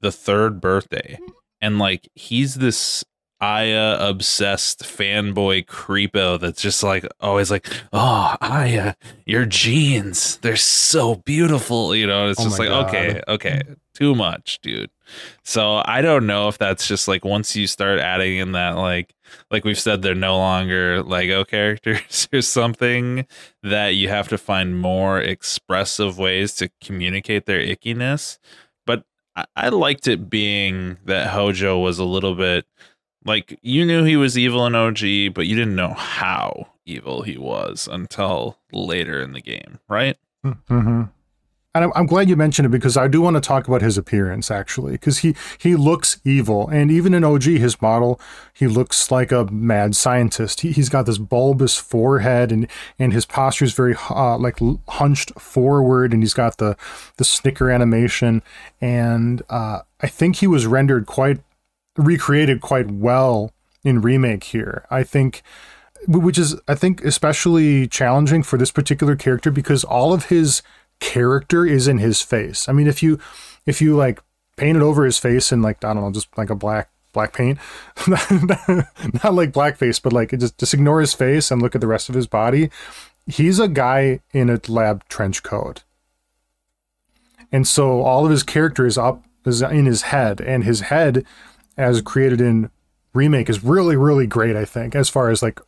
the 0.00 0.12
third 0.12 0.60
birthday, 0.60 1.18
and 1.60 1.78
like 1.78 2.08
he's 2.14 2.56
this 2.56 3.04
Aya 3.40 3.96
obsessed 3.98 4.82
fanboy 4.82 5.64
creepo 5.64 6.38
that's 6.38 6.60
just 6.60 6.82
like 6.82 7.06
always 7.20 7.50
like, 7.50 7.66
oh 7.92 8.36
Aya, 8.40 8.94
your 9.24 9.46
jeans, 9.46 10.36
they're 10.38 10.56
so 10.56 11.16
beautiful. 11.16 11.94
You 11.94 12.06
know, 12.06 12.28
it's 12.28 12.40
oh 12.40 12.44
just 12.44 12.58
like, 12.58 12.68
God. 12.68 12.88
okay, 12.88 13.22
okay, 13.28 13.62
too 13.94 14.14
much, 14.14 14.60
dude. 14.60 14.90
So 15.42 15.82
I 15.84 16.02
don't 16.02 16.26
know 16.26 16.48
if 16.48 16.58
that's 16.58 16.86
just 16.86 17.08
like 17.08 17.24
once 17.24 17.56
you 17.56 17.66
start 17.66 17.98
adding 17.98 18.38
in 18.38 18.52
that 18.52 18.76
like 18.76 19.14
like 19.50 19.64
we've 19.64 19.78
said 19.78 20.02
they're 20.02 20.14
no 20.14 20.36
longer 20.36 21.02
Lego 21.02 21.44
characters 21.56 22.28
or 22.32 22.42
something 22.42 23.26
that 23.62 23.90
you 23.90 24.08
have 24.08 24.28
to 24.28 24.38
find 24.38 24.80
more 24.80 25.20
expressive 25.20 26.18
ways 26.18 26.54
to 26.56 26.70
communicate 26.82 27.46
their 27.46 27.60
ickiness. 27.60 28.38
But 28.86 29.04
I, 29.36 29.46
I 29.56 29.68
liked 29.68 30.06
it 30.08 30.30
being 30.30 30.98
that 31.04 31.28
Hojo 31.28 31.78
was 31.78 31.98
a 31.98 32.04
little 32.04 32.34
bit 32.34 32.66
like 33.24 33.58
you 33.62 33.84
knew 33.84 34.04
he 34.04 34.16
was 34.16 34.38
evil 34.38 34.66
in 34.66 34.74
OG, 34.74 35.34
but 35.34 35.46
you 35.46 35.54
didn't 35.54 35.76
know 35.76 35.92
how 35.92 36.68
evil 36.86 37.22
he 37.22 37.36
was 37.36 37.88
until 37.90 38.58
later 38.72 39.20
in 39.20 39.32
the 39.32 39.40
game, 39.40 39.78
right? 39.88 40.16
Mm-hmm. 40.44 41.02
And 41.72 41.92
I'm, 41.94 42.06
glad 42.06 42.28
you 42.28 42.34
mentioned 42.34 42.66
it 42.66 42.70
because 42.70 42.96
I 42.96 43.06
do 43.06 43.20
want 43.20 43.36
to 43.36 43.40
talk 43.40 43.68
about 43.68 43.80
his 43.80 43.96
appearance 43.96 44.50
actually, 44.50 44.92
because 44.92 45.18
he 45.18 45.36
he 45.56 45.76
looks 45.76 46.20
evil, 46.24 46.68
and 46.68 46.90
even 46.90 47.14
in 47.14 47.22
OG, 47.22 47.44
his 47.44 47.80
model, 47.80 48.20
he 48.52 48.66
looks 48.66 49.12
like 49.12 49.30
a 49.30 49.44
mad 49.52 49.94
scientist. 49.94 50.62
He, 50.62 50.72
he's 50.72 50.88
got 50.88 51.06
this 51.06 51.18
bulbous 51.18 51.76
forehead, 51.76 52.50
and 52.50 52.66
and 52.98 53.12
his 53.12 53.24
posture 53.24 53.66
is 53.66 53.72
very 53.72 53.94
uh, 54.10 54.36
like 54.36 54.58
hunched 54.88 55.38
forward, 55.38 56.12
and 56.12 56.24
he's 56.24 56.34
got 56.34 56.56
the 56.56 56.76
the 57.18 57.24
snicker 57.24 57.70
animation, 57.70 58.42
and 58.80 59.42
uh, 59.48 59.82
I 60.00 60.08
think 60.08 60.36
he 60.36 60.48
was 60.48 60.66
rendered 60.66 61.06
quite 61.06 61.38
recreated 61.96 62.60
quite 62.60 62.90
well 62.90 63.52
in 63.84 64.00
remake 64.00 64.42
here. 64.42 64.86
I 64.90 65.04
think 65.04 65.42
which 66.08 66.38
is 66.38 66.56
I 66.66 66.74
think 66.74 67.04
especially 67.04 67.86
challenging 67.86 68.42
for 68.42 68.56
this 68.56 68.72
particular 68.72 69.14
character 69.14 69.52
because 69.52 69.84
all 69.84 70.12
of 70.12 70.26
his 70.26 70.62
character 71.00 71.66
is 71.66 71.88
in 71.88 71.98
his 71.98 72.22
face. 72.22 72.68
I 72.68 72.72
mean 72.72 72.86
if 72.86 73.02
you 73.02 73.18
if 73.66 73.82
you 73.82 73.96
like 73.96 74.20
paint 74.56 74.76
it 74.76 74.82
over 74.82 75.04
his 75.04 75.18
face 75.18 75.52
and 75.52 75.62
like 75.62 75.84
I 75.84 75.94
don't 75.94 76.02
know 76.02 76.12
just 76.12 76.36
like 76.36 76.50
a 76.50 76.54
black 76.54 76.90
black 77.12 77.32
paint 77.32 77.58
not 78.06 79.34
like 79.34 79.52
blackface 79.52 80.00
but 80.00 80.12
like 80.12 80.30
just 80.38 80.58
just 80.58 80.74
ignore 80.74 81.00
his 81.00 81.14
face 81.14 81.50
and 81.50 81.60
look 81.60 81.74
at 81.74 81.80
the 81.80 81.86
rest 81.86 82.08
of 82.08 82.14
his 82.14 82.26
body 82.26 82.70
he's 83.26 83.58
a 83.58 83.68
guy 83.68 84.20
in 84.32 84.48
a 84.48 84.60
lab 84.68 85.06
trench 85.08 85.42
coat 85.42 85.82
and 87.50 87.66
so 87.66 88.02
all 88.02 88.24
of 88.24 88.30
his 88.30 88.42
character 88.42 88.86
is 88.86 88.96
up 88.96 89.24
is 89.44 89.62
in 89.62 89.86
his 89.86 90.02
head 90.02 90.40
and 90.40 90.64
his 90.64 90.82
head 90.82 91.24
as 91.76 92.00
created 92.00 92.40
in 92.40 92.70
remake 93.12 93.48
is 93.48 93.64
really 93.64 93.96
really 93.96 94.26
great 94.26 94.54
i 94.54 94.64
think 94.64 94.94
as 94.94 95.08
far 95.08 95.30
as 95.30 95.42
like 95.42 95.60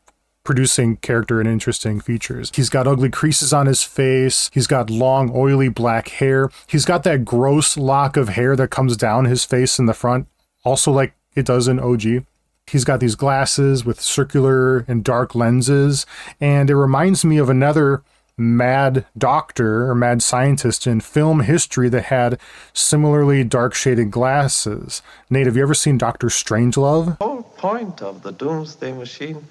producing 0.44 0.96
character 0.96 1.40
and 1.40 1.48
interesting 1.48 2.00
features. 2.00 2.50
He's 2.54 2.70
got 2.70 2.86
ugly 2.86 3.10
creases 3.10 3.52
on 3.52 3.66
his 3.66 3.82
face. 3.82 4.50
He's 4.52 4.66
got 4.66 4.90
long, 4.90 5.30
oily 5.34 5.68
black 5.68 6.08
hair. 6.08 6.50
He's 6.66 6.84
got 6.84 7.04
that 7.04 7.24
gross 7.24 7.76
lock 7.76 8.16
of 8.16 8.30
hair 8.30 8.56
that 8.56 8.70
comes 8.70 8.96
down 8.96 9.26
his 9.26 9.44
face 9.44 9.78
in 9.78 9.86
the 9.86 9.94
front, 9.94 10.26
also 10.64 10.90
like 10.90 11.14
it 11.34 11.46
does 11.46 11.68
in 11.68 11.78
OG. 11.78 12.24
He's 12.66 12.84
got 12.84 13.00
these 13.00 13.16
glasses 13.16 13.84
with 13.84 14.00
circular 14.00 14.78
and 14.88 15.02
dark 15.02 15.34
lenses, 15.34 16.06
and 16.40 16.70
it 16.70 16.76
reminds 16.76 17.24
me 17.24 17.38
of 17.38 17.50
another 17.50 18.02
mad 18.38 19.04
doctor 19.16 19.88
or 19.90 19.94
mad 19.94 20.22
scientist 20.22 20.86
in 20.86 21.00
film 21.00 21.40
history 21.40 21.88
that 21.88 22.04
had 22.04 22.40
similarly 22.72 23.44
dark 23.44 23.74
shaded 23.74 24.10
glasses. 24.10 25.02
Nate, 25.28 25.46
have 25.46 25.56
you 25.56 25.62
ever 25.62 25.74
seen 25.74 25.98
Doctor 25.98 26.28
Strangelove? 26.28 27.18
The 27.18 27.24
whole 27.24 27.42
point 27.42 28.00
of 28.00 28.22
the 28.22 28.32
Doomsday 28.32 28.92
Machine 28.92 29.44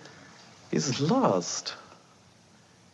is 0.72 1.00
lost. 1.02 1.76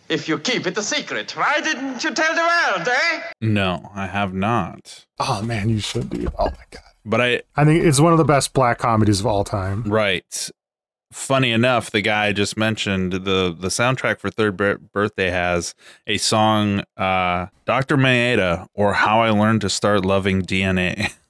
If 0.10 0.30
you 0.30 0.40
keep 0.40 0.66
it 0.66 0.78
a 0.78 0.84
secret, 0.84 1.36
why 1.36 1.60
didn't 1.62 2.04
you 2.04 2.13
tell 2.13 2.34
the 2.34 2.42
world, 2.42 2.88
eh? 2.88 3.22
No, 3.42 3.92
I 3.94 4.08
have 4.08 4.34
not. 4.34 5.06
Oh 5.20 5.42
man, 5.42 5.68
you 5.70 5.80
should 5.80 6.10
be. 6.10 6.28
Oh 6.40 6.46
my 6.46 6.66
god. 6.72 6.84
But 7.06 7.22
I 7.22 7.42
I 7.56 7.66
think 7.66 7.84
it's 7.84 8.00
one 8.00 8.13
of 8.13 8.18
the 8.18 8.24
best 8.26 8.54
black 8.54 8.78
comedies 8.80 9.20
of 9.20 9.26
all 9.26 9.44
time. 9.44 9.84
right. 9.84 10.50
Funny 11.13 11.52
enough, 11.52 11.90
the 11.90 12.02
guy 12.02 12.28
I 12.28 12.32
just 12.34 12.58
mentioned 12.58 13.13
the 13.13 13.56
the 13.58 13.70
soundtrack 13.70 14.20
for 14.20 14.30
Third 14.30 14.58
Bir- 14.58 14.78
Birthday 14.78 15.30
has 15.30 15.74
a 16.06 16.18
song, 16.18 16.84
uh, 16.98 17.48
"Doctor 17.66 17.96
Maeda" 17.98 18.68
or 18.74 18.94
"How 18.94 19.22
I 19.22 19.30
Learned 19.32 19.62
to 19.62 19.70
Start 19.70 20.04
Loving 20.06 20.42
DNA." 20.42 21.13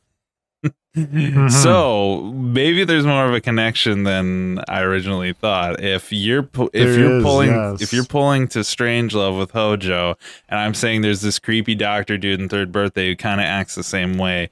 So 1.49 2.23
maybe 2.35 2.83
there's 2.83 3.05
more 3.05 3.25
of 3.27 3.33
a 3.33 3.39
connection 3.39 4.01
than 4.01 4.63
I 4.67 4.81
originally 4.81 5.31
thought. 5.33 5.79
If 5.83 6.11
you're 6.11 6.41
pu- 6.41 6.71
if 6.73 6.87
There 6.87 6.99
you're 6.99 7.17
is, 7.17 7.23
pulling 7.23 7.49
yes. 7.51 7.81
if 7.83 7.93
you're 7.93 8.03
pulling 8.03 8.47
to 8.49 8.59
Strangelove 8.59 9.37
with 9.37 9.51
Hojo, 9.51 10.17
and 10.49 10.59
I'm 10.59 10.73
saying 10.73 11.01
there's 11.01 11.21
this 11.21 11.37
creepy 11.37 11.75
doctor 11.75 12.17
dude 12.17 12.41
in 12.41 12.49
Third 12.49 12.71
Birthday 12.71 13.09
who 13.09 13.15
kind 13.15 13.39
of 13.39 13.45
acts 13.45 13.75
the 13.75 13.83
same 13.83 14.17
way, 14.17 14.49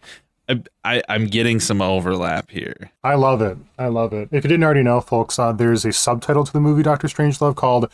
I, 0.47 0.62
I 0.84 1.01
I'm 1.10 1.25
getting 1.25 1.60
some 1.60 1.82
overlap 1.82 2.51
here. 2.51 2.91
I 3.04 3.15
love 3.15 3.41
it. 3.41 3.58
I 3.80 3.88
love 3.88 4.13
it. 4.13 4.30
If 4.32 4.43
you 4.43 4.49
didn't 4.49 4.63
already 4.63 4.84
know, 4.84 5.01
folks, 5.01 5.39
uh, 5.39 5.51
there's 5.51 5.84
a 5.84 5.91
subtitle 5.91 6.43
to 6.45 6.54
the 6.54 6.60
movie 6.62 6.84
Doctor 6.84 7.08
Strangelove 7.08 7.56
called 7.56 7.89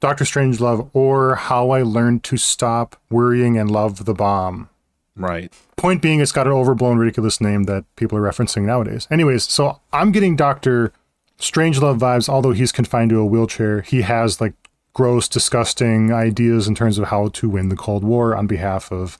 Doctor 0.00 0.24
Strangelove 0.24 0.88
or 0.94 1.34
How 1.34 1.68
I 1.70 1.82
Learned 1.82 2.24
to 2.24 2.38
Stop 2.38 2.96
Worrying 3.10 3.58
and 3.58 3.70
Love 3.70 4.06
the 4.06 4.14
Bomb. 4.14 4.70
Right. 5.16 5.52
Point 5.76 6.02
being, 6.02 6.20
it's 6.20 6.32
got 6.32 6.46
an 6.46 6.52
overblown, 6.52 6.98
ridiculous 6.98 7.40
name 7.40 7.64
that 7.64 7.84
people 7.96 8.18
are 8.18 8.22
referencing 8.22 8.62
nowadays. 8.62 9.06
Anyways, 9.10 9.44
so 9.44 9.80
I'm 9.92 10.12
getting 10.12 10.34
Doctor 10.34 10.92
Strangelove 11.38 11.98
vibes, 11.98 12.28
although 12.28 12.52
he's 12.52 12.72
confined 12.72 13.10
to 13.10 13.18
a 13.18 13.26
wheelchair. 13.26 13.82
He 13.82 14.02
has 14.02 14.40
like 14.40 14.54
gross, 14.92 15.28
disgusting 15.28 16.12
ideas 16.12 16.66
in 16.66 16.74
terms 16.74 16.98
of 16.98 17.08
how 17.08 17.28
to 17.28 17.48
win 17.48 17.68
the 17.68 17.76
Cold 17.76 18.02
War 18.04 18.34
on 18.34 18.46
behalf 18.46 18.90
of. 18.90 19.18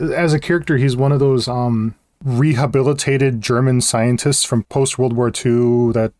As 0.00 0.32
a 0.32 0.38
character, 0.38 0.78
he's 0.78 0.96
one 0.96 1.12
of 1.12 1.20
those 1.20 1.48
um, 1.48 1.94
rehabilitated 2.24 3.42
German 3.42 3.80
scientists 3.80 4.44
from 4.44 4.62
post 4.64 4.98
World 4.98 5.14
War 5.14 5.28
II 5.28 5.92
that 5.92 6.12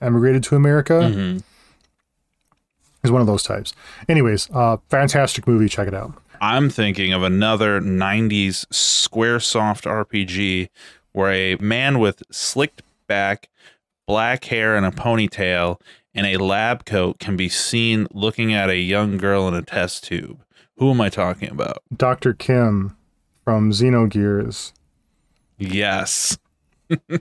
emigrated 0.00 0.44
to 0.44 0.56
America. 0.56 1.08
He's 3.02 3.10
one 3.12 3.20
of 3.20 3.26
those 3.26 3.42
types. 3.42 3.72
Anyways, 4.08 4.48
uh, 4.52 4.78
fantastic 4.88 5.46
movie. 5.46 5.68
Check 5.68 5.86
it 5.88 5.94
out. 5.94 6.12
I'm 6.40 6.70
thinking 6.70 7.12
of 7.12 7.22
another 7.22 7.80
90s 7.80 8.66
Squaresoft 8.66 9.84
RPG 9.84 10.68
where 11.12 11.32
a 11.32 11.56
man 11.56 11.98
with 11.98 12.22
slicked 12.30 12.82
back, 13.06 13.48
black 14.06 14.44
hair, 14.44 14.76
and 14.76 14.84
a 14.84 14.90
ponytail 14.90 15.80
and 16.14 16.26
a 16.26 16.36
lab 16.38 16.84
coat 16.84 17.18
can 17.18 17.36
be 17.36 17.48
seen 17.48 18.06
looking 18.12 18.52
at 18.52 18.70
a 18.70 18.78
young 18.78 19.16
girl 19.16 19.46
in 19.48 19.54
a 19.54 19.62
test 19.62 20.04
tube. 20.04 20.42
Who 20.78 20.90
am 20.90 21.00
I 21.00 21.08
talking 21.08 21.50
about? 21.50 21.82
Dr. 21.94 22.34
Kim 22.34 22.96
from 23.44 23.70
Xenogears. 23.70 24.72
Yes. 25.58 26.38
uh, 26.90 27.18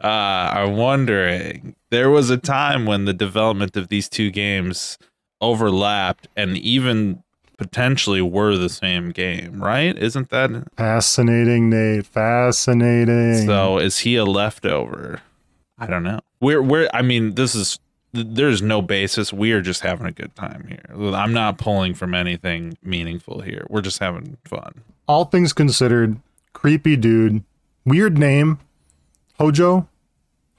I'm 0.00 0.76
wondering. 0.76 1.76
There 1.90 2.10
was 2.10 2.30
a 2.30 2.36
time 2.36 2.86
when 2.86 3.04
the 3.04 3.12
development 3.12 3.76
of 3.76 3.88
these 3.88 4.08
two 4.08 4.30
games 4.30 4.98
overlapped 5.40 6.28
and 6.36 6.56
even 6.56 7.22
potentially 7.62 8.20
were 8.20 8.56
the 8.56 8.68
same 8.68 9.10
game, 9.10 9.62
right? 9.62 9.96
Isn't 9.96 10.30
that 10.30 10.50
Fascinating, 10.76 11.70
Nate. 11.70 12.06
Fascinating. 12.06 13.46
so? 13.46 13.78
Is 13.78 13.98
he 14.00 14.16
a 14.16 14.24
leftover? 14.24 15.20
I 15.78 15.86
don't 15.86 16.02
know. 16.02 16.20
We're 16.40 16.62
we're. 16.62 16.88
I 16.92 17.02
mean, 17.02 17.34
this 17.34 17.54
is 17.54 17.78
there's 18.12 18.60
no 18.62 18.82
basis. 18.82 19.32
We 19.32 19.52
are 19.52 19.62
just 19.62 19.80
having 19.82 20.06
a 20.06 20.12
good 20.12 20.34
time 20.34 20.66
here. 20.68 21.14
I'm 21.14 21.32
not 21.32 21.56
pulling 21.58 21.94
from 21.94 22.14
anything 22.14 22.76
meaningful 22.82 23.40
here. 23.40 23.64
We're 23.70 23.80
just 23.80 23.98
having 24.00 24.36
fun. 24.44 24.82
all 25.08 25.24
things 25.24 25.52
considered, 25.52 26.16
creepy 26.52 26.96
dude, 26.96 27.42
weird 27.84 28.18
name, 28.18 28.58
Hojo. 29.38 29.88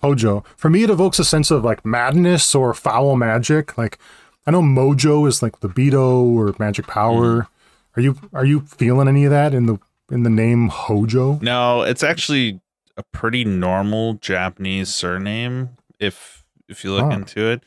Hojo. 0.01 0.43
For 0.57 0.69
me, 0.69 0.83
it 0.83 0.89
evokes 0.89 1.19
a 1.19 1.23
sense 1.25 1.51
of 1.51 1.63
like 1.63 1.85
madness 1.85 2.55
or 2.55 2.73
foul 2.73 3.15
magic. 3.15 3.77
Like 3.77 3.97
I 4.45 4.51
know 4.51 4.61
Mojo 4.61 5.27
is 5.27 5.41
like 5.41 5.63
libido 5.63 6.23
or 6.23 6.53
magic 6.59 6.87
power. 6.87 7.47
Are 7.95 8.01
you 8.01 8.17
are 8.33 8.45
you 8.45 8.61
feeling 8.61 9.07
any 9.07 9.25
of 9.25 9.31
that 9.31 9.53
in 9.53 9.67
the 9.67 9.77
in 10.11 10.23
the 10.23 10.29
name 10.29 10.69
Hojo? 10.69 11.39
No, 11.41 11.81
it's 11.83 12.03
actually 12.03 12.59
a 12.97 13.03
pretty 13.03 13.45
normal 13.45 14.15
Japanese 14.15 14.93
surname 14.93 15.69
if 15.99 16.43
if 16.67 16.83
you 16.83 16.93
look 16.93 17.11
into 17.11 17.45
it. 17.49 17.63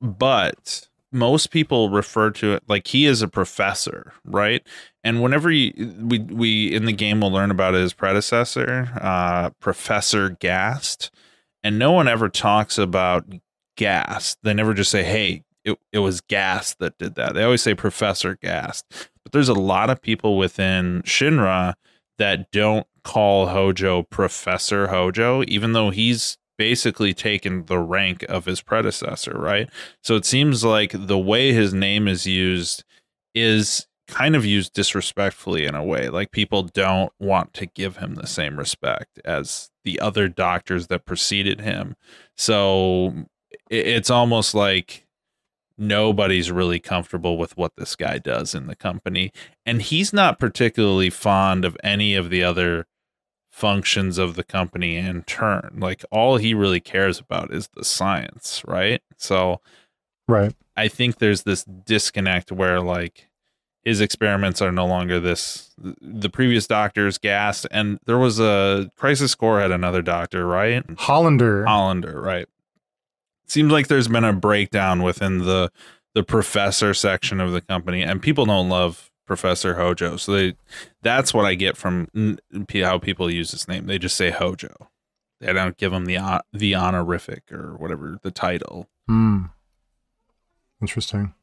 But 0.00 0.88
most 1.12 1.50
people 1.50 1.90
refer 1.90 2.30
to 2.30 2.52
it 2.52 2.62
like 2.68 2.88
he 2.88 3.06
is 3.06 3.22
a 3.22 3.28
professor, 3.28 4.12
right? 4.24 4.62
And 5.04 5.22
whenever 5.22 5.50
you, 5.50 5.72
we 6.00 6.18
we 6.18 6.74
in 6.74 6.84
the 6.84 6.92
game 6.92 7.20
will 7.20 7.30
learn 7.30 7.50
about 7.50 7.74
his 7.74 7.92
predecessor, 7.92 8.90
uh, 9.00 9.50
Professor 9.60 10.30
Gast, 10.30 11.10
and 11.62 11.78
no 11.78 11.92
one 11.92 12.08
ever 12.08 12.28
talks 12.28 12.76
about 12.78 13.24
Gast. 13.76 14.38
They 14.42 14.52
never 14.54 14.74
just 14.74 14.90
say, 14.90 15.04
"Hey, 15.04 15.44
it, 15.68 15.78
it 15.92 15.98
was 15.98 16.20
Gast 16.20 16.78
that 16.78 16.98
did 16.98 17.14
that." 17.16 17.34
They 17.34 17.44
always 17.44 17.62
say 17.62 17.74
Professor 17.74 18.36
Gast. 18.36 18.84
But 19.22 19.32
there's 19.32 19.48
a 19.48 19.54
lot 19.54 19.90
of 19.90 20.02
people 20.02 20.36
within 20.36 21.02
Shinra 21.02 21.74
that 22.18 22.50
don't 22.50 22.86
call 23.04 23.46
Hojo 23.48 24.02
Professor 24.02 24.88
Hojo, 24.88 25.42
even 25.46 25.72
though 25.72 25.90
he's 25.90 26.36
basically 26.58 27.14
taken 27.14 27.64
the 27.66 27.78
rank 27.78 28.24
of 28.28 28.44
his 28.44 28.60
predecessor, 28.60 29.38
right? 29.38 29.70
So 30.02 30.16
it 30.16 30.24
seems 30.26 30.64
like 30.64 30.90
the 30.92 31.18
way 31.18 31.52
his 31.52 31.72
name 31.72 32.08
is 32.08 32.26
used 32.26 32.84
is 33.34 33.86
kind 34.08 34.34
of 34.34 34.44
used 34.44 34.72
disrespectfully 34.72 35.66
in 35.66 35.74
a 35.74 35.84
way. 35.84 36.08
Like 36.08 36.32
people 36.32 36.64
don't 36.64 37.12
want 37.20 37.54
to 37.54 37.66
give 37.66 37.98
him 37.98 38.14
the 38.14 38.26
same 38.26 38.58
respect 38.58 39.20
as 39.24 39.70
the 39.84 40.00
other 40.00 40.28
doctors 40.28 40.88
that 40.88 41.06
preceded 41.06 41.60
him. 41.60 41.94
So 42.36 43.14
it's 43.70 44.10
almost 44.10 44.54
like 44.54 45.06
nobody's 45.78 46.50
really 46.50 46.80
comfortable 46.80 47.38
with 47.38 47.56
what 47.56 47.72
this 47.76 47.94
guy 47.96 48.18
does 48.18 48.54
in 48.54 48.66
the 48.66 48.76
company 48.76 49.32
and 49.64 49.80
he's 49.82 50.12
not 50.12 50.38
particularly 50.38 51.08
fond 51.08 51.64
of 51.64 51.76
any 51.82 52.14
of 52.14 52.30
the 52.30 52.42
other 52.42 52.86
functions 53.50 54.18
of 54.18 54.34
the 54.34 54.44
company 54.44 54.96
in 54.96 55.22
turn 55.22 55.76
like 55.80 56.04
all 56.10 56.36
he 56.36 56.52
really 56.54 56.80
cares 56.80 57.18
about 57.18 57.52
is 57.52 57.68
the 57.74 57.84
science 57.84 58.62
right 58.66 59.02
so 59.16 59.60
Right. 60.26 60.52
i 60.76 60.88
think 60.88 61.18
there's 61.18 61.42
this 61.44 61.64
disconnect 61.64 62.52
where 62.52 62.80
like 62.80 63.28
his 63.84 64.00
experiments 64.00 64.60
are 64.60 64.70
no 64.72 64.84
longer 64.86 65.18
this 65.18 65.70
the 65.78 66.28
previous 66.28 66.66
doctors 66.66 67.16
Gast 67.16 67.66
and 67.70 67.98
there 68.04 68.18
was 68.18 68.38
a 68.38 68.90
crisis 68.96 69.34
core 69.34 69.60
had 69.60 69.70
another 69.70 70.02
doctor 70.02 70.46
right 70.46 70.84
Hollander. 70.98 71.64
Hollander, 71.64 72.20
right? 72.20 72.46
Seems 73.48 73.72
like 73.72 73.88
there's 73.88 74.08
been 74.08 74.24
a 74.24 74.32
breakdown 74.32 75.02
within 75.02 75.38
the 75.38 75.70
the 76.14 76.22
professor 76.22 76.94
section 76.94 77.40
of 77.40 77.52
the 77.52 77.60
company, 77.60 78.02
and 78.02 78.20
people 78.20 78.46
don't 78.46 78.68
love 78.68 79.10
Professor 79.26 79.74
Hojo. 79.74 80.16
So 80.16 80.32
they 80.32 80.54
that's 81.02 81.32
what 81.32 81.44
I 81.44 81.54
get 81.54 81.76
from 81.76 82.08
how 82.72 82.98
people 82.98 83.30
use 83.30 83.50
his 83.52 83.68
name. 83.68 83.86
They 83.86 83.98
just 83.98 84.16
say 84.16 84.30
Hojo. 84.30 84.88
They 85.40 85.52
don't 85.52 85.76
give 85.76 85.92
him 85.92 86.06
the 86.06 86.42
the 86.52 86.74
honorific 86.74 87.52
or 87.52 87.76
whatever 87.76 88.18
the 88.22 88.30
title. 88.30 88.88
Hmm. 89.06 89.44
Interesting. 90.80 91.34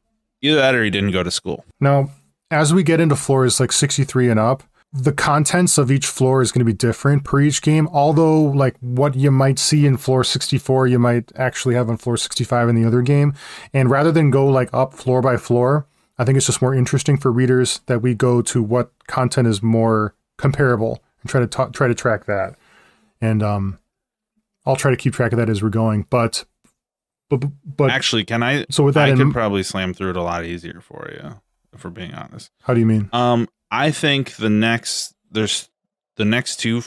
Either 0.42 0.56
that 0.56 0.74
or 0.74 0.84
he 0.84 0.90
didn't 0.90 1.12
go 1.12 1.22
to 1.22 1.30
school. 1.30 1.64
Now, 1.80 2.10
as 2.50 2.72
we 2.74 2.82
get 2.82 3.00
into 3.00 3.16
floors 3.16 3.58
like 3.58 3.72
63 3.72 4.30
and 4.30 4.40
up, 4.40 4.62
the 4.96 5.12
contents 5.12 5.78
of 5.78 5.90
each 5.90 6.06
floor 6.06 6.40
is 6.40 6.52
going 6.52 6.60
to 6.60 6.64
be 6.64 6.72
different 6.72 7.24
per 7.24 7.40
each 7.40 7.60
game. 7.62 7.88
Although, 7.92 8.42
like 8.42 8.76
what 8.80 9.14
you 9.14 9.30
might 9.30 9.58
see 9.58 9.86
in 9.86 9.96
floor 9.96 10.24
64, 10.24 10.86
you 10.86 10.98
might 10.98 11.30
actually 11.36 11.74
have 11.74 11.90
on 11.90 11.96
floor 11.96 12.16
65 12.16 12.68
in 12.68 12.74
the 12.74 12.86
other 12.86 13.02
game. 13.02 13.34
And 13.72 13.90
rather 13.90 14.10
than 14.10 14.30
go 14.30 14.46
like 14.46 14.70
up 14.72 14.94
floor 14.94 15.20
by 15.20 15.36
floor, 15.36 15.86
I 16.18 16.24
think 16.24 16.36
it's 16.36 16.46
just 16.46 16.62
more 16.62 16.74
interesting 16.74 17.18
for 17.18 17.30
readers 17.30 17.80
that 17.86 18.00
we 18.00 18.14
go 18.14 18.40
to 18.42 18.62
what 18.62 18.90
content 19.06 19.48
is 19.48 19.62
more 19.62 20.14
comparable 20.38 21.02
and 21.20 21.30
try 21.30 21.40
to 21.40 21.46
ta- 21.46 21.68
try 21.68 21.88
to 21.88 21.94
track 21.94 22.24
that. 22.26 22.54
And 23.20 23.42
um, 23.42 23.78
I'll 24.64 24.76
try 24.76 24.90
to 24.90 24.96
keep 24.96 25.12
track 25.12 25.32
of 25.32 25.38
that 25.38 25.50
as 25.50 25.62
we're 25.62 25.68
going. 25.68 26.06
But, 26.08 26.44
but, 27.28 27.44
but 27.64 27.90
Actually, 27.90 28.24
can 28.24 28.42
I? 28.42 28.64
so 28.70 28.82
with 28.82 28.94
that, 28.94 29.08
I 29.08 29.12
in, 29.12 29.18
could 29.18 29.32
probably 29.32 29.62
slam 29.62 29.92
through 29.92 30.10
it 30.10 30.16
a 30.16 30.22
lot 30.22 30.44
easier 30.44 30.80
for 30.80 31.10
you, 31.12 31.40
if 31.74 31.84
we're 31.84 31.90
being 31.90 32.14
honest. 32.14 32.50
how 32.62 32.72
do 32.72 32.80
you 32.80 32.86
mean? 32.86 33.10
Um, 33.12 33.48
I 33.70 33.90
think 33.90 34.36
the 34.36 34.50
next 34.50 35.14
there's 35.30 35.68
the 36.16 36.24
next 36.24 36.56
two, 36.56 36.82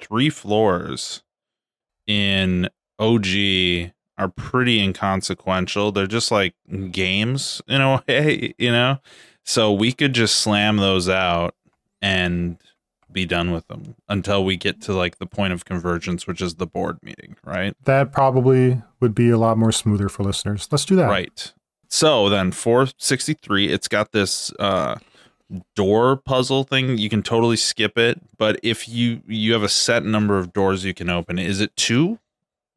three 0.00 0.30
floors 0.30 1.22
in 2.06 2.68
OG 2.98 3.26
are 4.16 4.28
pretty 4.28 4.80
inconsequential. 4.80 5.92
They're 5.92 6.06
just 6.06 6.30
like 6.30 6.54
games 6.90 7.60
in 7.68 7.80
a 7.80 8.02
way, 8.08 8.54
you 8.58 8.70
know. 8.70 8.98
So 9.44 9.72
we 9.72 9.92
could 9.92 10.14
just 10.14 10.36
slam 10.36 10.78
those 10.78 11.08
out 11.08 11.54
and 12.00 12.58
be 13.12 13.24
done 13.24 13.52
with 13.52 13.66
them 13.68 13.94
until 14.08 14.44
we 14.44 14.56
get 14.56 14.80
to 14.82 14.92
like 14.92 15.18
the 15.18 15.26
point 15.26 15.52
of 15.52 15.64
convergence, 15.64 16.26
which 16.26 16.40
is 16.40 16.56
the 16.56 16.66
board 16.66 16.98
meeting, 17.02 17.36
right? 17.44 17.74
That 17.84 18.12
probably 18.12 18.82
would 19.00 19.14
be 19.14 19.30
a 19.30 19.38
lot 19.38 19.56
more 19.56 19.72
smoother 19.72 20.08
for 20.08 20.22
listeners. 20.22 20.68
Let's 20.70 20.84
do 20.84 20.96
that. 20.96 21.08
Right. 21.08 21.52
So 21.88 22.28
then 22.28 22.50
463, 22.50 23.68
it's 23.68 23.88
got 23.88 24.12
this 24.12 24.52
uh 24.58 24.96
door 25.74 26.16
puzzle 26.16 26.64
thing, 26.64 26.98
you 26.98 27.08
can 27.08 27.22
totally 27.22 27.56
skip 27.56 27.98
it. 27.98 28.20
But 28.36 28.58
if 28.62 28.88
you 28.88 29.22
you 29.26 29.52
have 29.52 29.62
a 29.62 29.68
set 29.68 30.04
number 30.04 30.38
of 30.38 30.52
doors 30.52 30.84
you 30.84 30.94
can 30.94 31.10
open, 31.10 31.38
is 31.38 31.60
it 31.60 31.76
two 31.76 32.18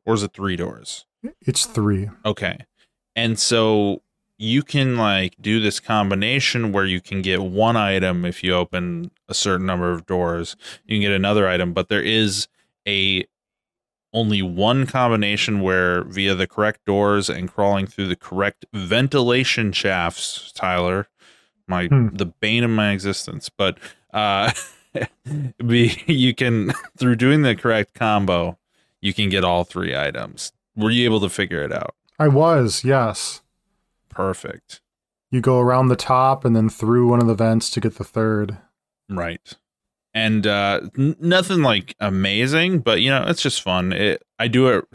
or 0.06 0.14
is 0.16 0.24
it 0.24 0.34
three 0.34 0.56
doors? 0.56 1.06
It's 1.42 1.66
three. 1.66 2.10
Okay. 2.26 2.66
And 3.16 3.40
so 3.40 4.02
you 4.38 4.62
can 4.62 4.98
like 4.98 5.36
do 5.42 5.60
this 5.60 5.80
combination 5.80 6.72
where 6.72 6.86
you 6.86 7.02
can 7.02 7.22
get 7.22 7.42
one 7.42 7.76
item 7.76 8.24
if 8.24 8.44
you 8.44 8.54
open 8.54 9.12
a 9.28 9.34
certain 9.34 9.66
number 9.66 9.92
of 9.92 10.06
doors. 10.06 10.56
You 10.86 10.96
can 10.96 11.02
get 11.02 11.12
another 11.12 11.48
item, 11.48 11.74
but 11.74 11.90
there 11.90 12.04
is 12.04 12.48
a 12.88 13.26
only 14.14 14.42
one 14.42 14.86
combination 14.86 15.62
where 15.62 16.04
via 16.04 16.34
the 16.34 16.48
correct 16.48 16.86
doors 16.86 17.30
and 17.30 17.52
crawling 17.52 17.88
through 17.88 18.08
the 18.08 18.16
correct 18.16 18.66
ventilation 18.74 19.72
shafts, 19.72 20.52
Tyler, 20.54 21.08
my 21.68 21.88
Hmm. 21.88 22.10
the 22.14 22.26
bane 22.26 22.64
of 22.64 22.70
my 22.72 22.92
existence, 22.92 23.50
but 23.50 23.78
uh 24.14 24.52
be 25.66 26.02
you 26.08 26.34
can 26.34 26.72
through 26.98 27.16
doing 27.18 27.42
the 27.42 27.56
correct 27.56 27.94
combo, 27.94 28.58
you 29.02 29.14
can 29.14 29.30
get 29.30 29.44
all 29.44 29.64
three 29.64 29.96
items. 29.96 30.52
Were 30.76 30.92
you 30.92 31.06
able 31.06 31.20
to 31.22 31.30
figure 31.30 31.64
it 31.64 31.74
out? 31.74 31.96
I 32.20 32.28
was, 32.28 32.84
yes. 32.84 33.42
Perfect. 34.10 34.82
You 35.30 35.42
go 35.42 35.60
around 35.60 35.90
the 35.90 35.96
top 35.96 36.46
and 36.46 36.56
then 36.56 36.70
through 36.70 37.08
one 37.08 37.20
of 37.22 37.28
the 37.28 37.36
vents 37.36 37.70
to 37.72 37.80
get 37.82 37.96
the 37.98 38.04
third. 38.04 38.58
Right. 39.10 39.54
And 40.14 40.48
uh 40.48 40.82
n- 40.98 41.16
nothing 41.20 41.62
like 41.62 41.96
amazing, 42.00 42.80
but 42.80 43.02
you 43.02 43.10
know, 43.10 43.24
it's 43.28 43.42
just 43.42 43.62
fun. 43.62 43.92
It 43.94 44.24
I 44.40 44.48
do 44.48 44.68
it 44.70 44.86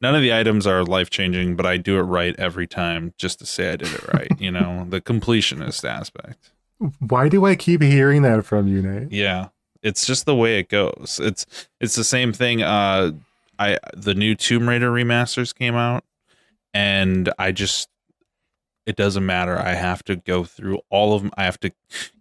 none 0.00 0.14
of 0.14 0.22
the 0.22 0.32
items 0.32 0.66
are 0.66 0.84
life-changing, 0.84 1.56
but 1.56 1.66
I 1.66 1.76
do 1.76 1.98
it 1.98 2.02
right 2.02 2.34
every 2.38 2.66
time 2.66 3.14
just 3.18 3.38
to 3.40 3.46
say 3.46 3.72
I 3.72 3.76
did 3.76 3.92
it 3.92 4.12
right, 4.12 4.32
you 4.38 4.50
know, 4.50 4.86
the 4.88 5.00
completionist 5.00 5.88
aspect. 5.88 6.50
Why 6.98 7.28
do 7.28 7.44
I 7.44 7.56
keep 7.56 7.82
hearing 7.82 8.22
that 8.22 8.44
from 8.44 8.66
you, 8.66 8.80
Nate? 8.80 9.12
Yeah. 9.12 9.48
It's 9.82 10.06
just 10.06 10.26
the 10.26 10.34
way 10.34 10.58
it 10.58 10.68
goes. 10.68 11.20
It's 11.22 11.46
it's 11.80 11.94
the 11.94 12.04
same 12.04 12.32
thing 12.32 12.62
uh 12.62 13.12
I 13.58 13.78
the 13.94 14.14
new 14.14 14.34
Tomb 14.34 14.68
Raider 14.68 14.90
remasters 14.90 15.54
came 15.54 15.74
out 15.74 16.04
and 16.74 17.32
I 17.38 17.52
just 17.52 17.88
it 18.86 18.96
doesn't 18.96 19.24
matter. 19.24 19.58
I 19.58 19.74
have 19.74 20.02
to 20.04 20.16
go 20.16 20.44
through 20.44 20.80
all 20.90 21.14
of 21.14 21.22
them. 21.22 21.30
I 21.36 21.44
have 21.44 21.60
to 21.60 21.70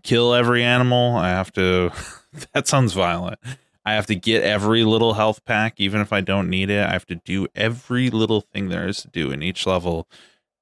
kill 0.03 0.33
every 0.33 0.63
animal. 0.63 1.15
I 1.15 1.29
have 1.29 1.51
to 1.53 1.91
that 2.53 2.67
sounds 2.67 2.93
violent. 2.93 3.39
I 3.85 3.93
have 3.93 4.05
to 4.07 4.15
get 4.15 4.43
every 4.43 4.83
little 4.83 5.13
health 5.13 5.43
pack 5.45 5.75
even 5.79 6.01
if 6.01 6.11
I 6.13 6.21
don't 6.21 6.49
need 6.49 6.69
it. 6.69 6.85
I 6.87 6.91
have 6.91 7.05
to 7.07 7.15
do 7.15 7.47
every 7.55 8.09
little 8.09 8.41
thing 8.41 8.69
there 8.69 8.87
is 8.87 9.01
to 9.01 9.07
do 9.07 9.31
in 9.31 9.41
each 9.43 9.65
level 9.65 10.07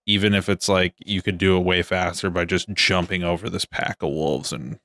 even 0.06 0.34
if 0.34 0.47
it's 0.47 0.69
like 0.69 0.93
you 1.06 1.21
could 1.21 1.38
do 1.38 1.58
it 1.58 1.65
way 1.65 1.82
faster 1.82 2.30
by 2.30 2.45
just 2.45 2.69
jumping 2.73 3.23
over 3.23 3.49
this 3.49 3.65
pack 3.65 4.01
of 4.01 4.10
wolves 4.10 4.53
and 4.53 4.80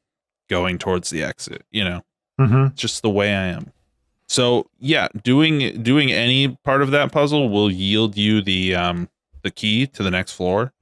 going 0.50 0.78
towards 0.78 1.10
the 1.10 1.22
exit, 1.22 1.64
you 1.70 1.84
know 1.84 2.02
Mm-hmm. 2.40 2.74
just 2.74 3.02
the 3.02 3.10
way 3.10 3.28
I 3.28 3.44
am. 3.48 3.70
So 4.26 4.66
yeah, 4.80 5.08
doing 5.22 5.82
doing 5.82 6.10
any 6.10 6.56
part 6.64 6.82
of 6.82 6.90
that 6.92 7.12
puzzle 7.12 7.48
will 7.50 7.70
yield 7.70 8.16
you 8.16 8.40
the 8.42 8.74
um 8.74 9.08
the 9.42 9.50
key 9.50 9.86
to 9.88 10.02
the 10.02 10.10
next 10.10 10.32
floor, 10.32 10.72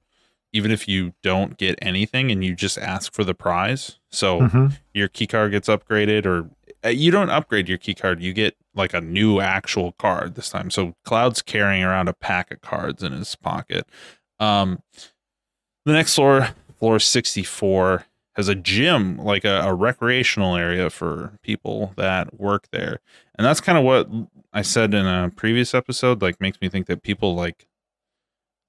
even 0.53 0.71
if 0.71 0.87
you 0.87 1.13
don't 1.21 1.57
get 1.57 1.77
anything 1.81 2.31
and 2.31 2.43
you 2.43 2.55
just 2.55 2.77
ask 2.77 3.13
for 3.13 3.23
the 3.23 3.33
prize. 3.35 3.99
So 4.09 4.41
Mm-hmm. 4.41 4.67
your 4.93 5.07
key 5.07 5.27
card 5.27 5.51
gets 5.51 5.67
upgraded, 5.67 6.25
or 6.25 6.49
you 6.85 7.11
don't 7.11 7.29
upgrade 7.29 7.69
your 7.69 7.77
key 7.77 7.93
card, 7.93 8.21
you 8.21 8.33
get 8.33 8.55
like 8.73 8.93
a 8.93 9.01
new 9.01 9.39
actual 9.39 9.91
card 9.93 10.35
this 10.35 10.49
time. 10.49 10.69
So 10.69 10.95
Cloud's 11.03 11.41
carrying 11.41 11.83
around 11.83 12.07
a 12.07 12.13
pack 12.13 12.51
of 12.51 12.61
cards 12.61 13.03
in 13.03 13.11
his 13.13 13.35
pocket. 13.35 13.87
Um, 14.39 14.81
the 15.85 15.93
next 15.93 16.15
floor, 16.15 16.49
floor 16.79 16.99
sixty 16.99 17.43
four, 17.43 18.05
has 18.35 18.47
a 18.47 18.55
gym, 18.55 19.17
like 19.17 19.45
a, 19.45 19.61
a 19.61 19.73
recreational 19.73 20.55
area 20.55 20.89
for 20.89 21.33
people 21.43 21.93
that 21.97 22.39
work 22.39 22.67
there. 22.71 22.99
And 23.35 23.45
that's 23.45 23.61
kind 23.61 23.77
of 23.77 23.83
what 23.83 24.09
I 24.53 24.61
said 24.61 24.93
in 24.93 25.05
a 25.05 25.31
previous 25.35 25.73
episode, 25.73 26.21
like 26.21 26.39
makes 26.41 26.61
me 26.61 26.69
think 26.69 26.87
that 26.87 27.03
people 27.03 27.35
like 27.35 27.67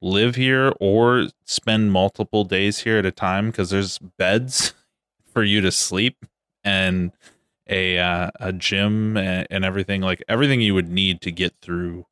live 0.00 0.34
here 0.34 0.72
or 0.80 1.28
spend 1.44 1.92
multiple 1.92 2.44
days 2.44 2.80
here 2.80 2.98
at 2.98 3.06
a 3.06 3.12
time 3.12 3.46
because 3.46 3.70
there's 3.70 3.98
beds 3.98 4.74
for 5.32 5.44
you 5.44 5.60
to 5.60 5.70
sleep 5.70 6.26
and 6.64 7.12
a 7.72 7.98
uh, 7.98 8.30
a 8.38 8.52
gym 8.52 9.16
and, 9.16 9.64
everything 9.64 10.00
like 10.00 10.22
everything 10.28 10.60
you 10.60 10.74
would 10.74 10.90
need 10.90 11.20
to 11.22 11.30
get 11.30 11.54
through 11.62 12.06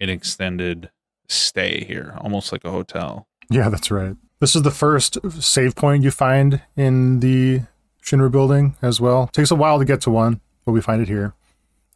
an 0.00 0.08
extended 0.08 0.90
stay 1.28 1.84
here, 1.84 2.16
almost 2.18 2.52
like 2.52 2.64
a 2.64 2.70
hotel. 2.70 3.26
Yeah, 3.50 3.68
that's 3.68 3.90
right. 3.90 4.16
This 4.40 4.54
is 4.54 4.62
the 4.62 4.70
first 4.70 5.18
save 5.40 5.74
point 5.74 6.04
you 6.04 6.10
find 6.10 6.60
in 6.76 7.20
the 7.20 7.62
Shinra 8.02 8.30
building 8.30 8.76
as 8.82 9.00
well. 9.00 9.28
takes 9.28 9.50
a 9.50 9.56
while 9.56 9.78
to 9.78 9.84
get 9.84 10.00
to 10.02 10.10
one, 10.10 10.40
but 10.64 10.72
we 10.72 10.80
find 10.80 11.02
it 11.02 11.08
here. 11.08 11.34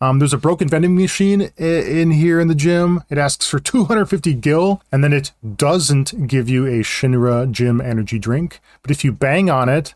Um, 0.00 0.18
there's 0.18 0.34
a 0.34 0.38
broken 0.38 0.68
vending 0.68 0.96
machine 0.96 1.52
in 1.56 2.10
here 2.10 2.40
in 2.40 2.48
the 2.48 2.56
gym. 2.56 3.04
It 3.08 3.18
asks 3.18 3.46
for 3.46 3.60
250 3.60 4.34
gil, 4.34 4.82
and 4.90 5.04
then 5.04 5.12
it 5.12 5.30
doesn't 5.56 6.26
give 6.26 6.48
you 6.48 6.66
a 6.66 6.82
Shinra 6.82 7.48
gym 7.50 7.80
energy 7.80 8.18
drink. 8.18 8.58
But 8.82 8.90
if 8.90 9.04
you 9.04 9.12
bang 9.12 9.48
on 9.48 9.68
it, 9.68 9.94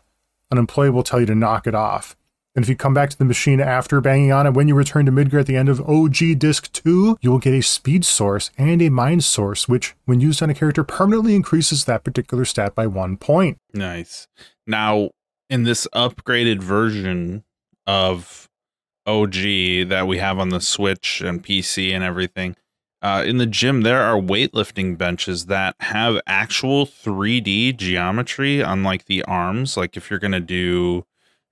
an 0.49 0.57
employee 0.57 0.91
will 0.91 1.03
tell 1.03 1.19
you 1.19 1.25
to 1.25 1.35
knock 1.35 1.67
it 1.67 1.75
off. 1.75 2.15
And 2.57 2.65
if 2.65 2.69
you 2.69 2.75
come 2.75 2.95
back 2.95 3.11
to 3.11 3.17
the 3.17 3.23
machine 3.23 3.61
after 3.61 4.01
banging 4.01 4.31
on 4.31 4.47
it, 4.47 4.55
when 4.55 4.67
you 4.67 4.73
return 4.73 5.05
to 5.05 5.11
Midgar 5.11 5.41
at 5.41 5.45
the 5.45 5.55
end 5.55 5.69
of 5.69 5.79
OG 5.87 6.39
Disc 6.39 6.73
2, 6.73 7.19
you 7.21 7.29
will 7.29 7.37
get 7.37 7.53
a 7.53 7.61
speed 7.61 8.03
source 8.03 8.49
and 8.57 8.81
a 8.81 8.89
mind 8.89 9.23
source, 9.23 9.69
which, 9.69 9.93
when 10.05 10.21
used 10.21 10.41
on 10.41 10.49
a 10.49 10.55
character, 10.55 10.83
permanently 10.83 11.35
increases 11.35 11.85
that 11.85 12.03
particular 12.03 12.45
stat 12.45 12.73
by 12.73 12.87
one 12.87 13.15
point. 13.15 13.59
Nice. 13.75 14.27
Now, 14.65 15.11
in 15.51 15.65
this 15.65 15.87
upgraded 15.93 16.63
version 16.63 17.43
of 17.85 18.49
OG 19.05 19.33
that 19.89 20.05
we 20.07 20.17
have 20.17 20.39
on 20.39 20.49
the 20.49 20.59
Switch 20.59 21.21
and 21.21 21.43
PC 21.43 21.93
and 21.93 22.03
everything, 22.03 22.55
uh, 23.03 23.23
in 23.23 23.37
the 23.37 23.45
gym, 23.45 23.81
there 23.81 24.01
are 24.01 24.19
weightlifting 24.19 24.97
benches 24.97 25.45
that 25.45 25.75
have 25.81 26.19
actual 26.25 26.87
3D 26.87 27.77
geometry 27.77 28.63
on 28.63 28.81
like 28.81 29.05
the 29.05 29.21
arms. 29.25 29.77
Like 29.77 29.95
if 29.95 30.09
you're 30.09 30.17
going 30.17 30.31
to 30.31 30.39
do 30.39 31.05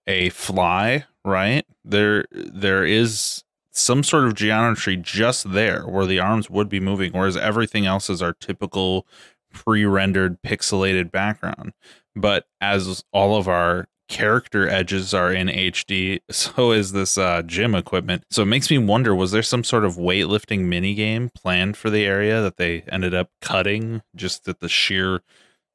a 0.07 0.29
fly, 0.29 1.05
right? 1.23 1.65
There, 1.83 2.25
there 2.31 2.85
is 2.85 3.43
some 3.71 4.03
sort 4.03 4.25
of 4.25 4.35
geometry 4.35 4.95
just 4.97 5.51
there 5.51 5.83
where 5.83 6.05
the 6.05 6.19
arms 6.19 6.49
would 6.49 6.69
be 6.69 6.79
moving, 6.79 7.11
whereas 7.11 7.35
everything 7.37 7.85
else 7.85 8.09
is 8.09 8.21
our 8.21 8.33
typical 8.33 9.05
pre-rendered 9.51 10.41
pixelated 10.41 11.11
background 11.11 11.73
but 12.15 12.47
as 12.61 13.03
all 13.11 13.35
of 13.35 13.47
our 13.47 13.87
character 14.07 14.69
edges 14.69 15.13
are 15.13 15.33
in 15.33 15.47
HD, 15.47 16.19
so 16.31 16.71
is 16.71 16.91
this 16.91 17.17
uh, 17.17 17.41
gym 17.41 17.75
equipment. 17.75 18.23
So 18.29 18.43
it 18.43 18.47
makes 18.47 18.71
me 18.71 18.77
wonder: 18.77 19.13
was 19.13 19.31
there 19.31 19.43
some 19.43 19.63
sort 19.63 19.85
of 19.85 19.95
weightlifting 19.97 20.61
mini 20.61 20.93
game 20.93 21.29
planned 21.35 21.77
for 21.77 21.89
the 21.89 22.05
area 22.05 22.41
that 22.41 22.57
they 22.57 22.81
ended 22.83 23.13
up 23.13 23.29
cutting 23.41 24.01
just 24.15 24.47
at 24.47 24.59
the 24.59 24.69
sheer 24.69 25.21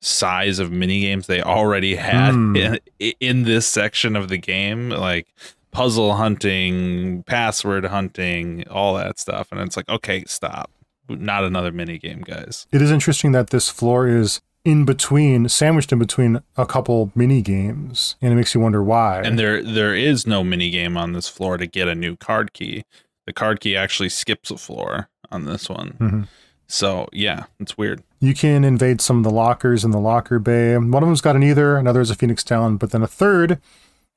size 0.00 0.58
of 0.58 0.70
mini 0.72 1.00
games 1.00 1.26
they 1.26 1.42
already 1.42 1.96
had 1.96 2.32
Hmm. 2.32 2.56
in, 2.56 2.78
in 3.20 3.42
this 3.44 3.66
section 3.66 4.16
of 4.16 4.28
the 4.28 4.38
game, 4.38 4.90
like 4.90 5.28
puzzle 5.72 6.14
hunting, 6.14 7.22
password 7.24 7.84
hunting, 7.86 8.66
all 8.68 8.94
that 8.94 9.18
stuff? 9.18 9.48
And 9.52 9.60
it's 9.60 9.76
like, 9.76 9.88
okay, 9.88 10.24
stop. 10.26 10.70
Not 11.08 11.44
another 11.44 11.72
mini 11.72 11.98
game, 11.98 12.20
guys. 12.22 12.66
It 12.72 12.80
is 12.82 12.90
interesting 12.90 13.32
that 13.32 13.50
this 13.50 13.68
floor 13.68 14.06
is 14.08 14.40
in 14.64 14.84
between, 14.84 15.48
sandwiched 15.48 15.90
in 15.92 15.98
between 15.98 16.40
a 16.56 16.66
couple 16.66 17.10
mini 17.14 17.40
games, 17.42 18.14
and 18.20 18.32
it 18.32 18.36
makes 18.36 18.54
you 18.54 18.60
wonder 18.60 18.82
why. 18.82 19.20
and 19.24 19.38
there 19.38 19.62
there 19.62 19.94
is 19.94 20.26
no 20.26 20.44
mini 20.44 20.70
game 20.70 20.96
on 20.96 21.12
this 21.14 21.28
floor 21.28 21.56
to 21.56 21.66
get 21.66 21.88
a 21.88 21.94
new 21.94 22.14
card 22.14 22.52
key. 22.52 22.84
The 23.26 23.32
card 23.32 23.60
key 23.60 23.74
actually 23.76 24.10
skips 24.10 24.50
a 24.50 24.58
floor 24.58 25.08
on 25.32 25.46
this 25.46 25.68
one. 25.68 25.96
Mhm. 25.98 26.28
So 26.70 27.08
yeah, 27.12 27.44
it's 27.58 27.76
weird. 27.76 28.02
You 28.20 28.32
can 28.32 28.64
invade 28.64 29.00
some 29.00 29.18
of 29.18 29.24
the 29.24 29.30
lockers 29.30 29.84
in 29.84 29.90
the 29.90 29.98
locker 29.98 30.38
bay. 30.38 30.76
One 30.76 31.02
of 31.02 31.08
them's 31.08 31.20
got 31.20 31.34
an 31.36 31.42
Ether, 31.42 31.76
another 31.76 32.00
is 32.00 32.10
a 32.10 32.14
Phoenix 32.14 32.44
Talon, 32.44 32.76
but 32.76 32.92
then 32.92 33.02
a 33.02 33.08
third 33.08 33.60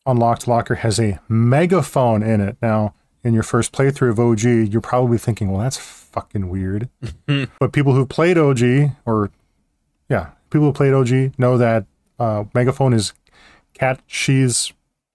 unlocked 0.06 0.48
locker 0.48 0.76
has 0.76 1.00
a 1.00 1.20
megaphone 1.28 2.22
in 2.22 2.42
it. 2.42 2.58
Now, 2.62 2.94
in 3.24 3.34
your 3.34 3.44
first 3.44 3.72
playthrough 3.72 4.12
of 4.12 4.20
OG, 4.20 4.72
you're 4.72 4.82
probably 4.82 5.18
thinking, 5.18 5.50
well, 5.50 5.62
that's 5.62 5.78
fucking 5.78 6.50
weird. 6.50 6.90
but 7.60 7.72
people 7.72 7.96
who've 7.96 8.10
played 8.10 8.38
OG, 8.38 8.62
or 9.06 9.32
yeah, 10.10 10.32
people 10.50 10.68
who 10.68 10.74
played 10.74 10.94
OG 10.94 11.40
know 11.40 11.58
that 11.58 11.86
uh, 12.20 12.44
megaphone 12.54 12.94
is 12.94 13.14
Cait 13.74 13.98
Sith's 14.08 14.74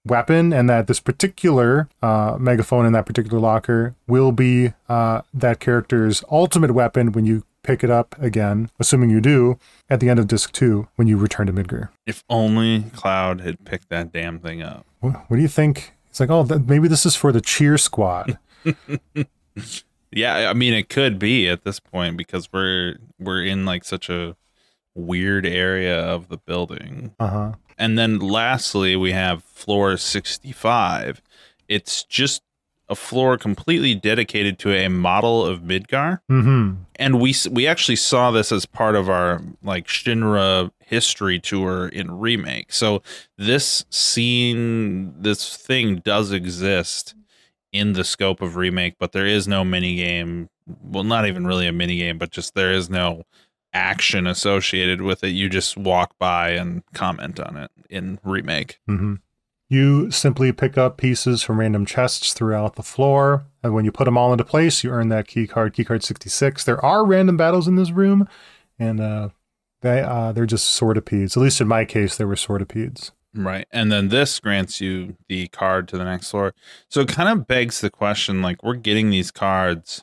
weapon 0.08 0.52
and 0.52 0.68
that 0.68 0.86
this 0.86 1.00
particular 1.00 1.88
uh, 2.02 2.36
megaphone 2.38 2.86
in 2.86 2.92
that 2.92 3.06
particular 3.06 3.38
locker 3.38 3.94
will 4.06 4.32
be 4.32 4.72
uh, 4.88 5.22
that 5.32 5.60
character's 5.60 6.24
ultimate 6.30 6.72
weapon 6.72 7.12
when 7.12 7.24
you 7.24 7.44
pick 7.62 7.84
it 7.84 7.90
up 7.90 8.14
again, 8.20 8.70
assuming 8.78 9.10
you 9.10 9.20
do, 9.20 9.58
at 9.90 10.00
the 10.00 10.08
end 10.08 10.18
of 10.18 10.26
disc 10.26 10.52
two 10.52 10.88
when 10.96 11.06
you 11.06 11.16
return 11.16 11.46
to 11.46 11.52
Midgar. 11.52 11.88
If 12.06 12.24
only 12.28 12.84
Cloud 12.94 13.40
had 13.42 13.64
picked 13.64 13.88
that 13.90 14.12
damn 14.12 14.38
thing 14.38 14.62
up. 14.62 14.86
What, 15.00 15.12
what 15.28 15.36
do 15.36 15.42
you 15.42 15.48
think? 15.48 15.92
It's 16.08 16.20
like, 16.20 16.30
oh, 16.30 16.44
th- 16.44 16.62
maybe 16.66 16.88
this 16.88 17.04
is 17.06 17.14
for 17.14 17.32
the 17.32 17.40
cheer 17.40 17.78
squad. 17.78 18.38
Yeah, 20.10 20.48
I 20.50 20.54
mean 20.54 20.72
it 20.72 20.88
could 20.88 21.18
be 21.18 21.48
at 21.48 21.64
this 21.64 21.80
point 21.80 22.16
because 22.16 22.48
we're 22.52 22.96
we're 23.18 23.44
in 23.44 23.64
like 23.64 23.84
such 23.84 24.08
a 24.08 24.36
weird 24.94 25.46
area 25.46 26.00
of 26.00 26.28
the 26.28 26.38
building. 26.38 27.14
Uh 27.20 27.28
huh. 27.28 27.52
And 27.78 27.98
then 27.98 28.18
lastly, 28.18 28.96
we 28.96 29.12
have 29.12 29.44
floor 29.44 29.96
65. 29.96 31.22
It's 31.68 32.02
just 32.04 32.42
a 32.88 32.94
floor 32.94 33.36
completely 33.36 33.94
dedicated 33.94 34.58
to 34.60 34.72
a 34.72 34.88
model 34.88 35.44
of 35.44 35.60
Midgar. 35.60 36.20
Mm-hmm. 36.30 36.82
And 36.96 37.20
we 37.20 37.34
we 37.50 37.66
actually 37.66 37.96
saw 37.96 38.30
this 38.30 38.50
as 38.50 38.66
part 38.66 38.96
of 38.96 39.08
our 39.08 39.42
like 39.62 39.86
Shinra 39.86 40.70
history 40.80 41.38
tour 41.38 41.88
in 41.88 42.18
remake. 42.18 42.72
So 42.72 43.02
this 43.36 43.84
scene, 43.90 45.14
this 45.20 45.56
thing 45.56 45.96
does 45.96 46.32
exist 46.32 47.14
in 47.72 47.92
the 47.92 48.04
scope 48.04 48.40
of 48.40 48.56
remake, 48.56 48.94
but 48.98 49.12
there 49.12 49.26
is 49.26 49.46
no 49.46 49.64
mini 49.64 49.96
game. 49.96 50.48
Well, 50.82 51.04
not 51.04 51.26
even 51.26 51.46
really 51.46 51.66
a 51.66 51.72
mini 51.72 51.98
game, 51.98 52.18
but 52.18 52.30
just 52.30 52.54
there 52.54 52.72
is 52.72 52.88
no 52.88 53.24
action 53.72 54.26
associated 54.26 55.02
with 55.02 55.22
it. 55.24 55.30
You 55.30 55.48
just 55.48 55.76
walk 55.76 56.18
by 56.18 56.50
and 56.50 56.82
comment 56.94 57.40
on 57.40 57.56
it 57.56 57.70
in 57.90 58.18
remake. 58.24 58.78
Mm-hmm. 58.88 59.14
You 59.70 60.10
simply 60.10 60.50
pick 60.52 60.78
up 60.78 60.96
pieces 60.96 61.42
from 61.42 61.60
random 61.60 61.84
chests 61.84 62.32
throughout 62.32 62.76
the 62.76 62.82
floor, 62.82 63.44
and 63.62 63.74
when 63.74 63.84
you 63.84 63.92
put 63.92 64.06
them 64.06 64.16
all 64.16 64.32
into 64.32 64.44
place, 64.44 64.82
you 64.82 64.90
earn 64.90 65.10
that 65.10 65.28
key 65.28 65.46
card, 65.46 65.74
key 65.74 65.84
card 65.84 66.02
66. 66.02 66.64
There 66.64 66.82
are 66.82 67.04
random 67.04 67.36
battles 67.36 67.68
in 67.68 67.76
this 67.76 67.90
room, 67.90 68.26
and 68.78 68.98
uh, 68.98 69.28
they 69.82 70.00
uh, 70.00 70.32
they're 70.32 70.46
just 70.46 70.80
sortipedes. 70.80 71.36
At 71.36 71.42
least 71.42 71.60
in 71.60 71.68
my 71.68 71.84
case, 71.84 72.16
they 72.16 72.24
were 72.24 72.34
sortipedes. 72.34 73.10
Right. 73.34 73.66
And 73.70 73.92
then 73.92 74.08
this 74.08 74.40
grants 74.40 74.80
you 74.80 75.16
the 75.28 75.48
card 75.48 75.86
to 75.88 75.98
the 75.98 76.04
next 76.04 76.30
floor. 76.30 76.54
So 76.88 77.02
it 77.02 77.08
kind 77.08 77.28
of 77.28 77.46
begs 77.46 77.80
the 77.80 77.90
question 77.90 78.40
like 78.40 78.62
we're 78.62 78.74
getting 78.74 79.10
these 79.10 79.30
cards. 79.30 80.02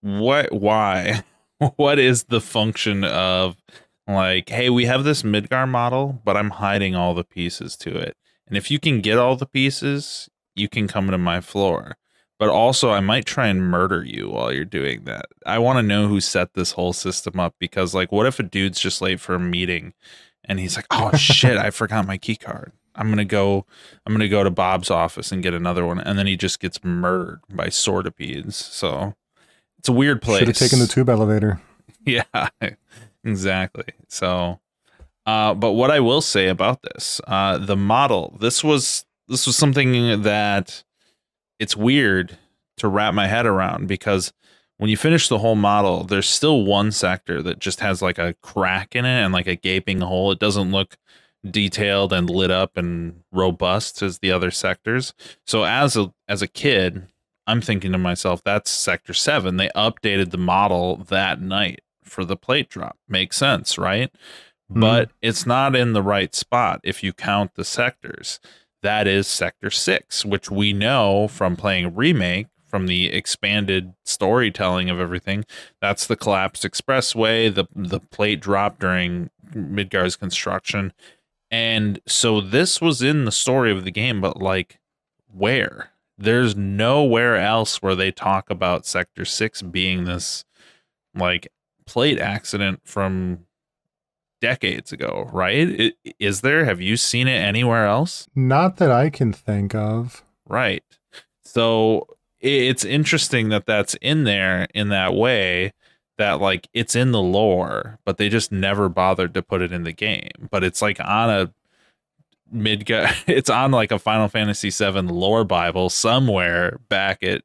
What 0.00 0.52
why? 0.52 1.22
what 1.76 1.98
is 1.98 2.24
the 2.24 2.40
function 2.40 3.04
of 3.04 3.56
like, 4.06 4.48
hey, 4.48 4.70
we 4.70 4.86
have 4.86 5.04
this 5.04 5.22
Midgar 5.22 5.68
model, 5.68 6.20
but 6.24 6.36
I'm 6.36 6.50
hiding 6.50 6.94
all 6.94 7.14
the 7.14 7.24
pieces 7.24 7.76
to 7.78 7.96
it. 7.96 8.16
And 8.46 8.56
if 8.56 8.70
you 8.70 8.78
can 8.78 9.00
get 9.00 9.18
all 9.18 9.36
the 9.36 9.46
pieces, 9.46 10.28
you 10.54 10.68
can 10.68 10.86
come 10.86 11.10
to 11.10 11.18
my 11.18 11.40
floor. 11.40 11.96
But 12.38 12.50
also 12.50 12.90
I 12.90 13.00
might 13.00 13.24
try 13.24 13.46
and 13.48 13.62
murder 13.62 14.04
you 14.04 14.28
while 14.30 14.52
you're 14.52 14.64
doing 14.64 15.04
that. 15.04 15.26
I 15.46 15.58
want 15.58 15.78
to 15.78 15.82
know 15.82 16.06
who 16.06 16.20
set 16.20 16.52
this 16.52 16.72
whole 16.72 16.92
system 16.92 17.40
up 17.40 17.54
because 17.58 17.94
like 17.94 18.12
what 18.12 18.26
if 18.26 18.38
a 18.38 18.42
dude's 18.42 18.78
just 18.78 19.00
late 19.00 19.20
for 19.20 19.34
a 19.34 19.40
meeting 19.40 19.94
and 20.44 20.60
he's 20.60 20.76
like, 20.76 20.86
"Oh 20.90 21.12
shit, 21.16 21.56
I 21.56 21.70
forgot 21.70 22.06
my 22.06 22.18
key 22.18 22.36
card. 22.36 22.72
I'm 22.94 23.08
gonna 23.08 23.24
go. 23.24 23.66
I'm 24.04 24.12
gonna 24.12 24.28
go 24.28 24.44
to 24.44 24.50
Bob's 24.50 24.90
office 24.90 25.32
and 25.32 25.42
get 25.42 25.54
another 25.54 25.86
one." 25.86 25.98
And 25.98 26.18
then 26.18 26.26
he 26.26 26.36
just 26.36 26.60
gets 26.60 26.84
murdered 26.84 27.40
by 27.50 27.68
sortipedes. 27.68 28.52
So 28.52 29.14
it's 29.86 29.88
a 29.88 29.92
weird 29.92 30.20
place. 30.20 30.40
Should 30.40 30.48
have 30.48 30.56
taken 30.56 30.80
the 30.80 30.88
tube 30.88 31.08
elevator. 31.08 31.60
Yeah, 32.08 32.22
exactly. 33.24 33.86
So, 34.06 34.60
uh, 35.26 35.54
but 35.54 35.72
what 35.72 35.90
I 35.90 35.98
will 35.98 36.20
say 36.20 36.46
about 36.46 36.82
this, 36.82 37.20
uh, 37.26 37.58
the 37.58 37.74
model, 37.74 38.36
this 38.40 38.62
was 38.62 39.04
this 39.26 39.44
was 39.44 39.56
something 39.56 40.22
that 40.22 40.84
it's 41.58 41.76
weird 41.76 42.38
to 42.76 42.86
wrap 42.86 43.12
my 43.12 43.26
head 43.26 43.44
around 43.44 43.88
because 43.88 44.32
when 44.76 44.88
you 44.88 44.96
finish 44.96 45.26
the 45.26 45.38
whole 45.38 45.56
model, 45.56 46.04
there's 46.04 46.28
still 46.28 46.64
one 46.64 46.92
sector 46.92 47.42
that 47.42 47.58
just 47.58 47.80
has 47.80 48.00
like 48.00 48.18
a 48.18 48.34
crack 48.40 48.94
in 48.94 49.04
it 49.04 49.24
and 49.24 49.32
like 49.32 49.48
a 49.48 49.56
gaping 49.56 50.00
hole. 50.00 50.30
It 50.30 50.38
doesn't 50.38 50.70
look 50.70 50.96
detailed 51.50 52.12
and 52.12 52.30
lit 52.30 52.52
up 52.52 52.76
and 52.76 53.24
robust 53.32 54.00
as 54.00 54.20
the 54.20 54.30
other 54.30 54.52
sectors. 54.52 55.12
So 55.44 55.64
as 55.64 55.96
a 55.96 56.14
as 56.28 56.40
a 56.40 56.46
kid, 56.46 57.08
I'm 57.46 57.60
thinking 57.60 57.92
to 57.92 57.98
myself, 57.98 58.42
that's 58.42 58.70
sector 58.70 59.14
7. 59.14 59.56
They 59.56 59.68
updated 59.76 60.30
the 60.30 60.38
model 60.38 60.96
that 60.96 61.40
night 61.40 61.80
for 62.02 62.24
the 62.24 62.36
plate 62.36 62.68
drop. 62.68 62.98
Makes 63.08 63.36
sense, 63.36 63.78
right? 63.78 64.12
Mm-hmm. 64.70 64.80
But 64.80 65.10
it's 65.22 65.46
not 65.46 65.76
in 65.76 65.92
the 65.92 66.02
right 66.02 66.34
spot 66.34 66.80
if 66.82 67.02
you 67.02 67.12
count 67.12 67.54
the 67.54 67.64
sectors. 67.64 68.40
That 68.82 69.06
is 69.06 69.26
sector 69.26 69.70
6, 69.70 70.24
which 70.24 70.50
we 70.50 70.72
know 70.72 71.28
from 71.28 71.56
playing 71.56 71.94
remake 71.94 72.48
from 72.66 72.88
the 72.88 73.06
expanded 73.06 73.94
storytelling 74.04 74.90
of 74.90 75.00
everything. 75.00 75.44
That's 75.80 76.06
the 76.06 76.16
collapsed 76.16 76.64
expressway, 76.64 77.54
the 77.54 77.66
the 77.74 78.00
plate 78.00 78.40
drop 78.40 78.78
during 78.78 79.30
Midgar's 79.54 80.16
construction. 80.16 80.92
And 81.50 82.00
so 82.06 82.40
this 82.40 82.80
was 82.80 83.02
in 83.02 83.24
the 83.24 83.32
story 83.32 83.70
of 83.70 83.84
the 83.84 83.90
game, 83.90 84.20
but 84.20 84.42
like 84.42 84.78
where? 85.32 85.90
There's 86.18 86.56
nowhere 86.56 87.36
else 87.36 87.82
where 87.82 87.94
they 87.94 88.10
talk 88.10 88.50
about 88.50 88.86
sector 88.86 89.24
6 89.24 89.62
being 89.62 90.04
this 90.04 90.44
like 91.14 91.48
plate 91.86 92.18
accident 92.18 92.80
from 92.84 93.40
decades 94.40 94.92
ago, 94.92 95.28
right? 95.32 95.94
Is 96.18 96.40
there? 96.40 96.64
Have 96.64 96.80
you 96.80 96.96
seen 96.96 97.28
it 97.28 97.38
anywhere 97.38 97.86
else? 97.86 98.28
Not 98.34 98.76
that 98.76 98.90
I 98.90 99.10
can 99.10 99.32
think 99.32 99.74
of. 99.74 100.24
Right. 100.48 100.84
So 101.44 102.06
it's 102.40 102.84
interesting 102.84 103.48
that 103.48 103.66
that's 103.66 103.94
in 104.00 104.24
there 104.24 104.68
in 104.74 104.88
that 104.90 105.14
way 105.14 105.72
that 106.18 106.40
like 106.40 106.68
it's 106.72 106.96
in 106.96 107.12
the 107.12 107.22
lore, 107.22 107.98
but 108.04 108.18
they 108.18 108.28
just 108.28 108.52
never 108.52 108.88
bothered 108.88 109.34
to 109.34 109.42
put 109.42 109.62
it 109.62 109.72
in 109.72 109.84
the 109.84 109.92
game. 109.92 110.48
But 110.50 110.64
it's 110.64 110.80
like 110.80 110.98
on 111.00 111.30
a 111.30 111.52
mid 112.50 112.84
it's 113.26 113.50
on 113.50 113.70
like 113.70 113.90
a 113.92 113.98
Final 113.98 114.28
Fantasy 114.28 114.70
7 114.70 115.08
lore 115.08 115.44
bible 115.44 115.90
somewhere 115.90 116.78
back 116.88 117.22
at 117.22 117.42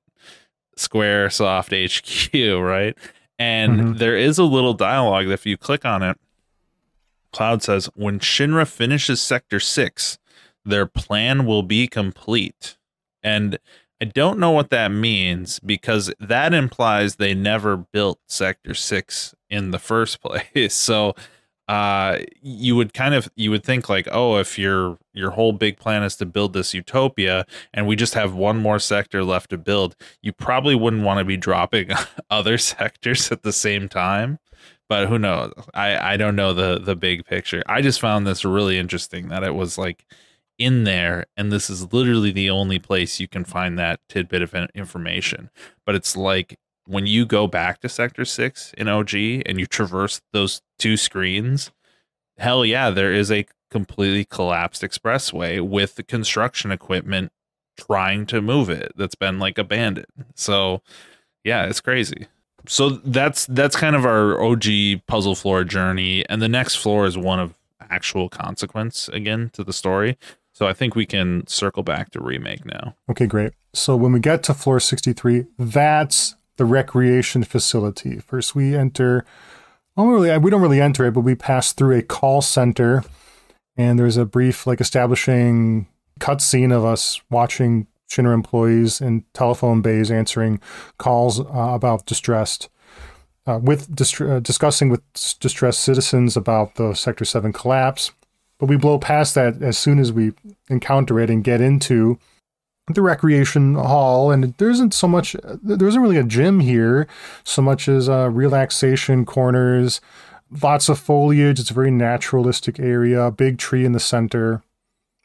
Squaresoft 0.78 1.72
HQ, 1.72 2.62
right? 2.64 2.98
And 3.38 3.80
Mhm. 3.82 3.98
there 3.98 4.16
is 4.16 4.38
a 4.38 4.44
little 4.44 4.74
dialogue 4.74 5.28
that 5.28 5.34
if 5.34 5.46
you 5.46 5.58
click 5.58 5.86
on 5.86 6.04
it, 6.04 6.18
Cloud 7.34 7.64
says, 7.64 7.90
when 7.96 8.20
Shinra 8.20 8.68
finishes 8.68 9.22
Sector 9.22 9.60
6, 9.60 10.18
their 10.66 10.86
plan 10.86 11.46
will 11.46 11.64
be 11.64 11.88
complete. 11.88 12.78
And 13.24 13.58
I 14.02 14.06
don't 14.06 14.40
know 14.40 14.52
what 14.52 14.70
that 14.72 14.90
means 14.90 15.60
because 15.60 16.14
that 16.20 16.54
implies 16.54 17.16
they 17.16 17.34
never 17.34 17.78
built 17.78 18.20
Sector 18.28 18.74
6 18.74 19.34
in 19.50 19.72
the 19.72 19.80
first 19.80 20.22
place. 20.22 20.74
So 20.74 21.16
uh 21.72 22.20
you 22.42 22.76
would 22.76 22.94
kind 22.94 23.16
of 23.16 23.32
you 23.38 23.50
would 23.50 23.64
think 23.64 23.88
like 23.88 24.06
oh 24.12 24.36
if 24.38 24.60
your 24.60 24.98
your 25.14 25.32
whole 25.32 25.54
big 25.54 25.78
plan 25.78 26.04
is 26.04 26.18
to 26.18 26.26
build 26.26 26.52
this 26.52 26.74
utopia 26.74 27.46
and 27.74 27.88
we 27.88 27.96
just 27.96 28.14
have 28.14 28.34
one 28.34 28.58
more 28.58 28.78
sector 28.78 29.24
left 29.24 29.50
to 29.50 29.58
build 29.58 29.96
you 30.22 30.34
probably 30.34 30.76
wouldn't 30.76 31.04
want 31.04 31.18
to 31.18 31.24
be 31.24 31.38
dropping 31.38 31.90
other 32.30 32.58
sectors 32.58 33.32
at 33.32 33.44
the 33.44 33.54
same 33.54 33.88
time. 33.88 34.38
But 34.90 35.08
who 35.08 35.18
knows? 35.18 35.54
I 35.74 36.14
i 36.14 36.18
don't 36.18 36.36
know 36.36 36.54
the 36.54 36.78
the 36.78 36.98
big 36.98 37.26
picture. 37.26 37.64
I 37.68 37.82
just 37.82 38.02
found 38.02 38.28
this 38.28 38.44
really 38.44 38.78
interesting 38.78 39.30
that 39.30 39.44
it 39.44 39.56
was 39.56 39.78
like 39.78 40.06
in 40.58 40.84
there 40.84 41.26
and 41.38 41.54
this 41.54 41.70
is 41.70 41.94
literally 41.94 42.32
the 42.32 42.50
only 42.50 42.80
place 42.80 43.18
you 43.20 43.30
can 43.30 43.46
find 43.46 43.80
that 43.80 44.02
tidbit 44.10 44.42
of 44.42 44.54
information. 44.76 45.50
But 45.86 45.96
it's 45.96 46.18
like 46.18 46.60
when 46.92 47.06
you 47.06 47.26
go 47.26 47.48
back 47.48 47.80
to 47.80 47.90
sector 47.90 48.26
6 48.26 48.74
in 48.78 48.88
OG 48.88 49.14
and 49.14 49.60
you 49.60 49.66
traverse 49.66 50.22
those 50.34 50.62
two 50.78 50.98
screens 50.98 51.72
hell 52.38 52.66
yeah 52.66 52.90
there 52.90 53.14
is 53.14 53.32
a 53.32 53.46
completely 53.70 54.26
collapsed 54.26 54.82
expressway 54.82 55.62
with 55.62 55.96
the 55.96 56.04
construction 56.04 56.72
equipment 56.72 57.32
trying 57.78 58.26
to 58.26 58.42
move 58.42 58.70
it 58.70 58.92
that's 58.96 59.16
been 59.16 59.40
like 59.40 59.58
abandoned 59.58 60.06
so 60.36 60.82
yeah 61.44 61.66
it's 61.66 61.82
crazy 61.82 62.28
so 62.68 62.90
that's 62.90 63.46
that's 63.48 63.76
kind 63.76 63.96
of 63.96 64.06
our 64.06 64.42
OG 64.42 64.66
puzzle 65.08 65.36
floor 65.36 65.64
journey, 65.64 66.26
and 66.30 66.42
the 66.42 66.50
next 66.50 66.76
floor 66.76 67.06
is 67.06 67.18
one 67.18 67.40
of 67.40 67.54
actual 67.90 68.30
consequence 68.30 69.10
again 69.10 69.50
to 69.54 69.64
the 69.64 69.74
story. 69.74 70.18
So 70.54 70.68
I 70.68 70.74
think 70.74 70.96
we 70.96 71.06
can 71.06 71.48
circle 71.48 71.84
back 71.84 72.12
to 72.12 72.22
remake 72.22 72.66
now. 72.66 72.96
Okay, 73.10 73.26
great. 73.26 73.54
So 73.74 73.96
when 73.96 74.12
we 74.12 74.20
get 74.20 74.44
to 74.44 74.54
floor 74.54 74.80
63, 74.80 75.46
that's 75.58 76.36
the 76.62 76.66
recreation 76.66 77.44
facility. 77.44 78.20
First, 78.20 78.54
we 78.54 78.76
enter. 78.76 79.26
Well, 79.96 80.06
really, 80.06 80.38
we 80.38 80.52
don't 80.52 80.62
really 80.62 80.80
enter 80.80 81.08
it, 81.08 81.12
but 81.12 81.22
we 81.22 81.34
pass 81.34 81.74
through 81.74 81.98
a 81.98 82.04
call 82.04 82.44
center, 82.44 83.04
and 83.76 83.98
there's 83.98 84.16
a 84.16 84.26
brief, 84.26 84.68
like, 84.68 84.80
establishing 84.80 85.88
cutscene 86.20 86.72
of 86.72 86.86
us 86.86 87.20
watching 87.32 87.88
Shinra 88.08 88.36
employees 88.36 89.02
in 89.02 89.26
telephone 89.34 89.82
bays 89.82 90.12
answering 90.12 90.60
calls 91.00 91.40
uh, 91.40 91.72
about 91.74 92.06
distressed, 92.06 92.70
uh, 93.48 93.60
with 93.60 93.96
dist- 93.96 94.22
uh, 94.22 94.40
discussing 94.40 94.90
with 94.90 95.02
distressed 95.40 95.80
citizens 95.80 96.38
about 96.38 96.76
the 96.76 96.94
Sector 96.94 97.26
Seven 97.26 97.52
collapse. 97.52 98.12
But 98.60 98.70
we 98.70 98.78
blow 98.78 99.00
past 99.00 99.34
that 99.34 99.64
as 99.64 99.80
soon 99.80 99.98
as 99.98 100.14
we 100.14 100.34
encounter 100.70 101.20
it 101.20 101.32
and 101.32 101.44
get 101.44 101.60
into 101.60 102.20
the 102.96 103.02
recreation 103.02 103.76
hall 103.76 104.32
and 104.32 104.54
there 104.58 104.70
isn't 104.70 104.94
so 104.94 105.08
much 105.08 105.36
there 105.62 105.88
isn't 105.88 106.02
really 106.02 106.18
a 106.18 106.24
gym 106.24 106.60
here 106.60 107.08
so 107.44 107.62
much 107.62 107.88
as 107.88 108.10
uh, 108.10 108.30
relaxation 108.30 109.26
corners 109.26 110.02
lots 110.62 110.90
of 110.90 111.00
foliage. 111.00 111.62
It's 111.62 111.72
a 111.72 111.74
very 111.74 111.92
naturalistic 111.92 112.80
area 112.80 113.32
big 113.32 113.58
tree 113.58 113.86
in 113.86 113.92
the 113.92 114.00
center 114.00 114.64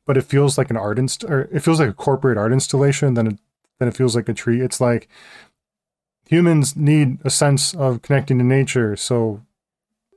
but 0.07 0.17
it 0.17 0.23
feels 0.23 0.57
like 0.57 0.71
an 0.71 0.77
art 0.77 0.99
inst- 0.99 1.25
or 1.25 1.49
it 1.53 1.61
feels 1.61 1.81
like 1.81 1.89
a 1.89 1.95
corporate 1.95 2.39
art 2.39 2.53
installation 2.53 3.15
then 3.15 3.27
it 3.27 3.39
than 3.79 3.89
it 3.89 3.97
feels 3.97 4.17
like 4.17 4.29
a 4.29 4.35
tree. 4.35 4.61
It's 4.61 4.81
like 4.81 5.09
humans 6.29 6.77
need 6.77 7.19
a 7.25 7.31
sense 7.31 7.75
of 7.75 8.03
connecting 8.03 8.39
to 8.39 8.45
nature 8.45 8.97
so 8.97 9.43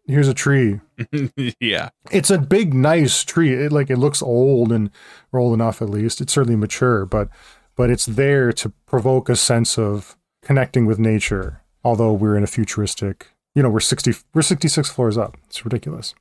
here's 0.10 0.28
a 0.28 0.34
tree. 0.34 0.80
yeah. 1.60 1.90
It's 2.12 2.30
a 2.30 2.38
big, 2.38 2.74
nice 2.74 3.24
tree. 3.24 3.54
It 3.54 3.72
like 3.72 3.90
it 3.90 3.98
looks 3.98 4.22
old 4.22 4.72
and 4.72 4.90
or 5.32 5.40
old 5.40 5.54
enough 5.54 5.82
at 5.82 5.90
least. 5.90 6.20
It's 6.20 6.34
certainly 6.34 6.56
mature, 6.56 7.06
but 7.06 7.30
but 7.76 7.90
it's 7.90 8.06
there 8.06 8.52
to 8.54 8.70
provoke 8.86 9.30
a 9.30 9.36
sense 9.36 9.78
of 9.78 10.18
connecting 10.42 10.86
with 10.86 11.00
nature. 11.00 11.62
Although 11.84 12.14
we're 12.14 12.36
in 12.36 12.44
a 12.44 12.48
futuristic, 12.48 13.28
you 13.56 13.64
know, 13.64 13.70
we're 13.70 13.80
sixty, 13.80 14.14
we're 14.34 14.42
sixty-six 14.42 14.90
floors 14.90 15.18
up. 15.18 15.38
It's 15.48 15.64
ridiculous. 15.64 16.14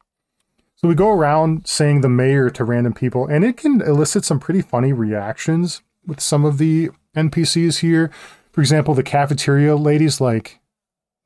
So 0.76 0.86
we 0.86 0.95
go 0.95 1.11
around 1.11 1.66
saying 1.66 2.03
the 2.03 2.09
mayor 2.09 2.51
to 2.51 2.64
random 2.64 2.93
people, 2.93 3.26
and 3.26 3.45
it 3.45 3.57
can 3.57 3.80
elicit 3.80 4.24
some 4.24 4.39
pretty 4.39 4.62
funny 4.62 4.93
reactions 4.93 5.82
with 6.07 6.20
some 6.20 6.45
of 6.45 6.59
the 6.59 6.91
NPCs 7.16 7.80
here. 7.80 8.12
For 8.53 8.61
example, 8.61 8.95
the 8.95 9.03
cafeteria 9.03 9.74
ladies 9.74 10.20
like 10.20 10.61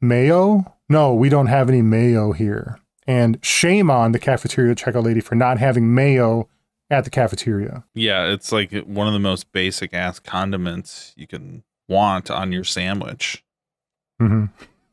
mayo. 0.03 0.75
No, 0.89 1.15
we 1.15 1.29
don't 1.29 1.47
have 1.47 1.69
any 1.69 1.83
mayo 1.83 2.33
here. 2.33 2.79
And 3.07 3.39
shame 3.43 3.91
on 3.91 4.13
the 4.13 4.19
cafeteria 4.19 4.75
checkout 4.75 5.05
lady 5.05 5.21
for 5.21 5.35
not 5.35 5.59
having 5.59 5.95
mayo 5.95 6.49
at 6.91 7.05
the 7.05 7.11
cafeteria. 7.11 7.85
Yeah, 7.95 8.27
it's 8.27 8.53
like 8.53 8.73
one 8.85 9.07
of 9.07 9.13
the 9.13 9.19
most 9.19 9.51
basic 9.53 9.95
ass 9.95 10.19
condiments 10.19 11.13
you 11.17 11.27
can 11.27 11.65
want 11.89 12.31
on 12.31 12.53
your 12.53 12.65
sandwich. 12.65 13.43
hmm 14.21 14.47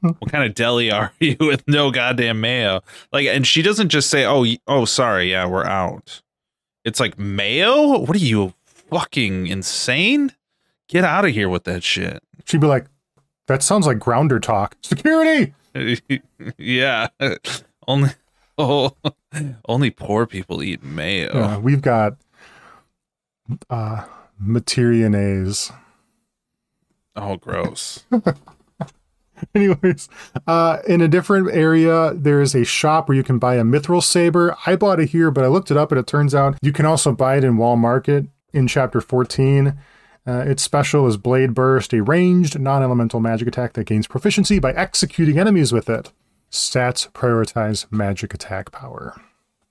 what 0.00 0.32
kind 0.32 0.42
of 0.44 0.54
deli 0.56 0.90
are 0.90 1.12
you 1.20 1.36
with 1.38 1.62
no 1.68 1.92
goddamn 1.92 2.40
mayo? 2.40 2.82
Like, 3.12 3.28
and 3.28 3.46
she 3.46 3.62
doesn't 3.62 3.90
just 3.90 4.10
say, 4.10 4.24
"Oh, 4.24 4.44
oh, 4.66 4.84
sorry, 4.84 5.30
yeah, 5.30 5.46
we're 5.46 5.64
out." 5.64 6.20
It's 6.84 6.98
like 6.98 7.16
mayo. 7.16 7.98
What 7.98 8.16
are 8.16 8.18
you 8.18 8.54
fucking 8.64 9.46
insane? 9.46 10.32
Get 10.88 11.04
out 11.04 11.24
of 11.24 11.30
here 11.30 11.48
with 11.48 11.62
that 11.64 11.84
shit. 11.84 12.24
She'd 12.44 12.60
be 12.60 12.66
like, 12.66 12.86
that 13.46 13.62
sounds 13.62 13.86
like 13.86 13.98
grounder 13.98 14.40
talk. 14.40 14.76
Security! 14.82 15.54
yeah, 16.58 17.08
only 17.86 18.10
oh, 18.58 18.96
only 19.68 19.90
poor 19.90 20.26
people 20.26 20.62
eat 20.62 20.82
mayo. 20.82 21.30
Uh, 21.32 21.58
we've 21.58 21.82
got 21.82 22.16
uh, 23.70 24.04
materianaise. 24.42 25.72
Oh, 27.14 27.36
gross. 27.36 28.04
Anyways, 29.54 30.08
uh, 30.46 30.78
in 30.86 31.00
a 31.00 31.08
different 31.08 31.50
area, 31.54 32.12
there 32.14 32.40
is 32.40 32.54
a 32.54 32.64
shop 32.64 33.08
where 33.08 33.16
you 33.16 33.22
can 33.22 33.38
buy 33.38 33.56
a 33.56 33.62
mithril 33.62 34.02
saber. 34.02 34.56
I 34.66 34.76
bought 34.76 35.00
it 35.00 35.10
here, 35.10 35.30
but 35.30 35.44
I 35.44 35.48
looked 35.48 35.70
it 35.70 35.76
up 35.76 35.92
and 35.92 35.98
it 35.98 36.06
turns 36.06 36.34
out 36.34 36.58
you 36.62 36.72
can 36.72 36.86
also 36.86 37.12
buy 37.12 37.36
it 37.36 37.44
in 37.44 37.56
Wall 37.56 37.76
Market 37.76 38.26
in 38.52 38.66
chapter 38.66 39.00
14. 39.00 39.76
Uh, 40.26 40.38
its 40.40 40.62
special 40.62 41.06
is 41.06 41.16
Blade 41.16 41.54
Burst, 41.54 41.92
a 41.92 42.02
ranged, 42.02 42.58
non 42.58 42.82
elemental 42.82 43.20
magic 43.20 43.46
attack 43.46 43.74
that 43.74 43.84
gains 43.84 44.06
proficiency 44.06 44.58
by 44.58 44.72
executing 44.72 45.38
enemies 45.38 45.72
with 45.72 45.88
it. 45.88 46.12
Stats 46.50 47.10
prioritize 47.12 47.90
magic 47.92 48.34
attack 48.34 48.72
power. 48.72 49.20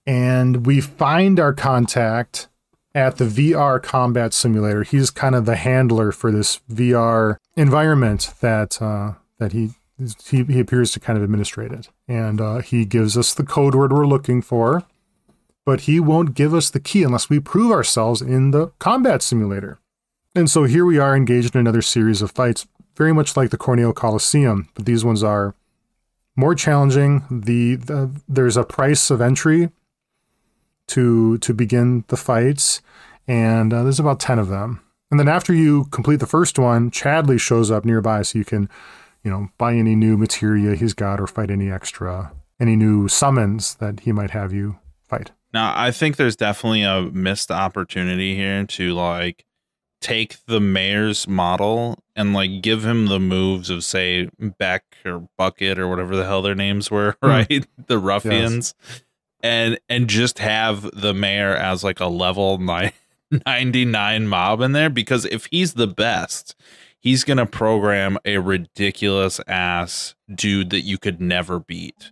And 0.05 0.65
we 0.65 0.81
find 0.81 1.39
our 1.39 1.53
contact 1.53 2.47
at 2.93 3.17
the 3.17 3.25
VR 3.25 3.83
combat 3.83 4.33
simulator. 4.33 4.83
He's 4.83 5.11
kind 5.11 5.35
of 5.35 5.45
the 5.45 5.57
handler 5.57 6.11
for 6.11 6.31
this 6.31 6.61
VR 6.71 7.35
environment 7.57 8.33
that 8.39 8.81
uh, 8.81 9.13
that 9.39 9.51
he, 9.51 9.71
he 10.25 10.43
he 10.43 10.59
appears 10.59 10.91
to 10.93 10.99
kind 10.99 11.17
of 11.17 11.23
administrate 11.23 11.73
it, 11.73 11.89
and 12.07 12.39
uh, 12.39 12.57
he 12.59 12.85
gives 12.85 13.17
us 13.17 13.33
the 13.33 13.43
code 13.43 13.75
word 13.75 13.91
we're 13.91 14.07
looking 14.07 14.41
for, 14.41 14.83
but 15.65 15.81
he 15.81 15.99
won't 15.99 16.35
give 16.35 16.53
us 16.53 16.69
the 16.69 16.79
key 16.79 17.03
unless 17.03 17.29
we 17.29 17.39
prove 17.39 17.71
ourselves 17.71 18.21
in 18.21 18.51
the 18.51 18.67
combat 18.79 19.21
simulator. 19.21 19.79
And 20.36 20.51
so 20.51 20.65
here 20.65 20.86
we 20.86 20.97
are 20.99 21.15
engaged 21.15 21.55
in 21.55 21.61
another 21.61 21.81
series 21.81 22.21
of 22.21 22.29
fights, 22.29 22.67
very 22.97 23.13
much 23.13 23.38
like 23.38 23.51
the 23.51 23.57
Corneo 23.57 23.95
Coliseum, 23.95 24.67
but 24.73 24.86
these 24.86 25.05
ones 25.05 25.23
are 25.23 25.55
more 26.36 26.53
challenging. 26.53 27.23
The, 27.31 27.75
the 27.75 28.21
there's 28.27 28.57
a 28.57 28.65
price 28.65 29.09
of 29.09 29.21
entry 29.21 29.69
to 30.88 31.38
to 31.38 31.53
begin 31.53 32.03
the 32.09 32.17
fights, 32.17 32.81
and 33.27 33.73
uh, 33.73 33.83
there's 33.83 33.99
about 33.99 34.19
ten 34.19 34.38
of 34.38 34.49
them. 34.49 34.81
And 35.09 35.19
then 35.19 35.29
after 35.29 35.53
you 35.53 35.86
complete 35.86 36.19
the 36.19 36.27
first 36.27 36.59
one, 36.59 36.91
Chadley 36.91 37.39
shows 37.39 37.71
up 37.71 37.86
nearby, 37.86 38.21
so 38.23 38.38
you 38.38 38.43
can, 38.45 38.69
you 39.23 39.31
know, 39.31 39.47
buy 39.57 39.73
any 39.75 39.95
new 39.95 40.17
materia 40.17 40.75
he's 40.75 40.93
got 40.93 41.21
or 41.21 41.27
fight 41.27 41.49
any 41.49 41.71
extra, 41.71 42.33
any 42.59 42.75
new 42.75 43.07
summons 43.07 43.75
that 43.75 44.01
he 44.01 44.11
might 44.11 44.31
have 44.31 44.51
you 44.51 44.79
fight. 45.07 45.31
Now, 45.53 45.73
I 45.77 45.91
think 45.91 46.17
there's 46.17 46.36
definitely 46.36 46.81
a 46.81 47.03
missed 47.03 47.51
opportunity 47.51 48.36
here 48.36 48.65
to 48.65 48.93
like 48.93 49.45
take 50.01 50.37
the 50.45 50.59
mayor's 50.59 51.27
model 51.27 52.03
and 52.15 52.33
like 52.33 52.61
give 52.61 52.85
him 52.85 53.07
the 53.07 53.19
moves 53.19 53.69
of 53.69 53.83
say 53.83 54.29
Beck 54.39 54.83
or 55.05 55.27
Bucket 55.37 55.79
or 55.79 55.87
whatever 55.87 56.15
the 56.15 56.25
hell 56.25 56.41
their 56.41 56.55
names 56.55 56.91
were, 56.91 57.17
hmm. 57.21 57.27
right? 57.27 57.67
the 57.87 57.99
ruffians. 57.99 58.73
And 59.41 59.79
and 59.89 60.07
just 60.07 60.39
have 60.39 60.89
the 60.93 61.13
mayor 61.13 61.55
as 61.55 61.83
like 61.83 61.99
a 61.99 62.07
level 62.07 62.57
nine, 62.59 62.93
99 63.45 64.27
mob 64.27 64.61
in 64.61 64.71
there 64.71 64.89
because 64.89 65.25
if 65.25 65.47
he's 65.51 65.73
the 65.73 65.87
best, 65.87 66.55
he's 66.99 67.23
going 67.23 67.37
to 67.37 67.45
program 67.45 68.17
a 68.25 68.39
ridiculous 68.39 69.39
ass 69.47 70.15
dude 70.33 70.71
that 70.71 70.81
you 70.81 70.97
could 70.97 71.21
never 71.21 71.59
beat. 71.59 72.09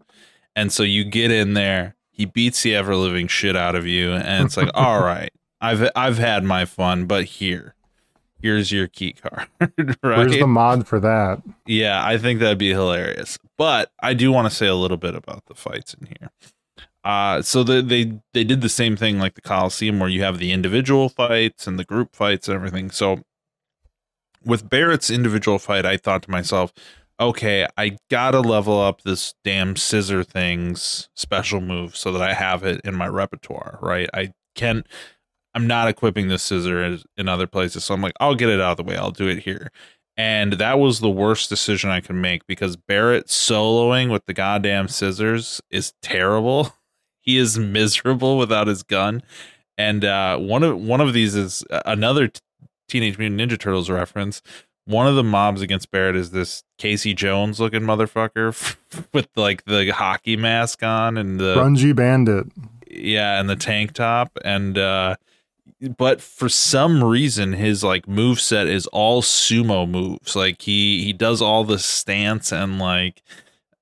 And 0.56 0.72
so 0.72 0.84
you 0.84 1.04
get 1.04 1.32
in 1.32 1.56
there, 1.56 1.96
he 2.12 2.26
beats 2.26 2.62
the 2.62 2.76
ever 2.76 2.96
living 2.96 3.28
shit 3.28 3.56
out 3.56 3.76
of 3.76 3.88
you, 3.88 4.14
and 4.14 4.46
it's 4.46 4.56
like, 4.56 4.70
all 4.76 5.02
right, 5.02 5.34
I've 5.64 5.90
I've 5.96 6.18
had 6.18 6.44
my 6.44 6.66
fun, 6.66 7.06
but 7.06 7.24
here, 7.24 7.74
here's 8.42 8.74
your 8.74 8.88
key 8.88 9.14
card. 9.14 9.48
right? 9.62 9.98
Where's 10.02 10.38
the 10.38 10.46
mod 10.46 10.86
for 10.86 11.00
that? 11.00 11.42
Yeah, 11.66 12.06
I 12.06 12.18
think 12.18 12.42
that'd 12.42 12.58
be 12.58 12.72
hilarious. 12.72 13.40
But 13.58 13.90
I 14.02 14.14
do 14.14 14.30
want 14.32 14.50
to 14.50 14.56
say 14.56 14.68
a 14.68 14.76
little 14.76 14.98
bit 14.98 15.16
about 15.16 15.46
the 15.46 15.56
fights 15.56 15.94
in 15.94 16.08
here. 16.08 16.32
Uh, 17.06 17.42
so 17.42 17.64
the, 17.64 17.82
they 17.82 18.20
they 18.34 18.44
did 18.44 18.60
the 18.60 18.68
same 18.68 18.98
thing 18.98 19.20
like 19.20 19.36
the 19.36 19.42
Coliseum, 19.42 20.00
where 20.00 20.10
you 20.10 20.22
have 20.22 20.38
the 20.38 20.52
individual 20.52 21.08
fights 21.08 21.66
and 21.66 21.80
the 21.80 21.86
group 21.86 22.14
fights 22.14 22.50
and 22.50 22.56
everything. 22.56 22.92
So 22.92 23.22
with 24.44 24.70
Barrett's 24.70 25.10
individual 25.10 25.60
fight, 25.60 25.86
I 25.86 25.96
thought 25.96 26.24
to 26.24 26.32
myself, 26.32 26.74
okay, 27.22 27.68
I 27.78 27.98
gotta 28.12 28.42
level 28.42 28.82
up 28.82 29.04
this 29.04 29.34
damn 29.46 29.78
scissor 29.78 30.26
things 30.26 31.08
special 31.16 31.62
move 31.62 31.96
so 31.96 32.12
that 32.12 32.22
I 32.22 32.34
have 32.34 32.66
it 32.66 32.82
in 32.84 32.96
my 32.96 33.08
repertoire, 33.08 33.80
right? 33.82 34.10
I 34.14 34.34
can 34.56 34.84
I'm 35.56 35.68
not 35.68 35.88
equipping 35.88 36.28
the 36.28 36.38
scissor 36.40 36.98
in 37.18 37.28
other 37.30 37.48
places, 37.48 37.84
so 37.84 37.94
I'm 37.94 38.02
like, 38.02 38.14
I'll 38.20 38.36
get 38.36 38.50
it 38.50 38.60
out 38.60 38.72
of 38.72 38.78
the 38.78 38.84
way. 38.84 38.98
I'll 38.98 39.12
do 39.12 39.28
it 39.28 39.40
here. 39.40 39.72
And 40.16 40.54
that 40.54 40.80
was 40.80 41.00
the 41.00 41.10
worst 41.10 41.50
decision 41.50 41.90
I 41.90 42.00
could 42.02 42.16
make 42.16 42.46
because 42.46 42.76
Barrett 42.76 43.28
soloing 43.28 44.12
with 44.12 44.26
the 44.26 44.34
goddamn 44.34 44.88
scissors 44.88 45.62
is 45.70 45.94
terrible. 46.02 46.74
He 47.26 47.38
is 47.38 47.58
miserable 47.58 48.38
without 48.38 48.68
his 48.68 48.84
gun. 48.84 49.24
And 49.78 50.04
uh, 50.04 50.38
one 50.38 50.62
of 50.62 50.78
one 50.78 51.00
of 51.00 51.14
these 51.14 51.36
is 51.36 51.64
another 51.86 52.28
t- 52.28 52.42
Teenage 52.90 53.18
Mutant 53.18 53.40
Ninja 53.40 53.58
Turtles 53.58 53.90
reference. 53.90 54.42
One 54.84 55.08
of 55.08 55.16
the 55.16 55.24
mobs 55.24 55.62
against 55.62 55.90
Barrett 55.90 56.18
is 56.18 56.32
this 56.32 56.64
Casey 56.78 57.14
Jones 57.14 57.62
looking 57.62 57.80
motherfucker 57.84 58.76
with 59.14 59.30
like 59.38 59.64
the 59.64 59.92
hockey 59.92 60.36
mask 60.36 60.84
on 60.84 61.16
and 61.18 61.40
the 61.40 61.56
Grungy 61.56 61.96
Bandit. 61.96 62.48
yeah, 62.90 63.40
and 63.40 63.50
the 63.50 63.56
tank 63.56 63.94
top 63.94 64.38
and 64.44 64.78
uh 64.78 65.16
but 65.90 66.22
for 66.22 66.50
some 66.50 67.04
reason 67.04 67.54
his 67.54 67.84
like 67.84 68.08
move 68.08 68.40
set 68.40 68.68
is 68.68 68.88
all 68.88 69.22
sumo 69.22 69.90
moves. 69.90 70.36
Like 70.36 70.62
he 70.62 71.04
he 71.04 71.14
does 71.14 71.42
all 71.42 71.64
the 71.64 71.80
stance 71.80 72.52
and 72.52 72.80
like 72.80 73.22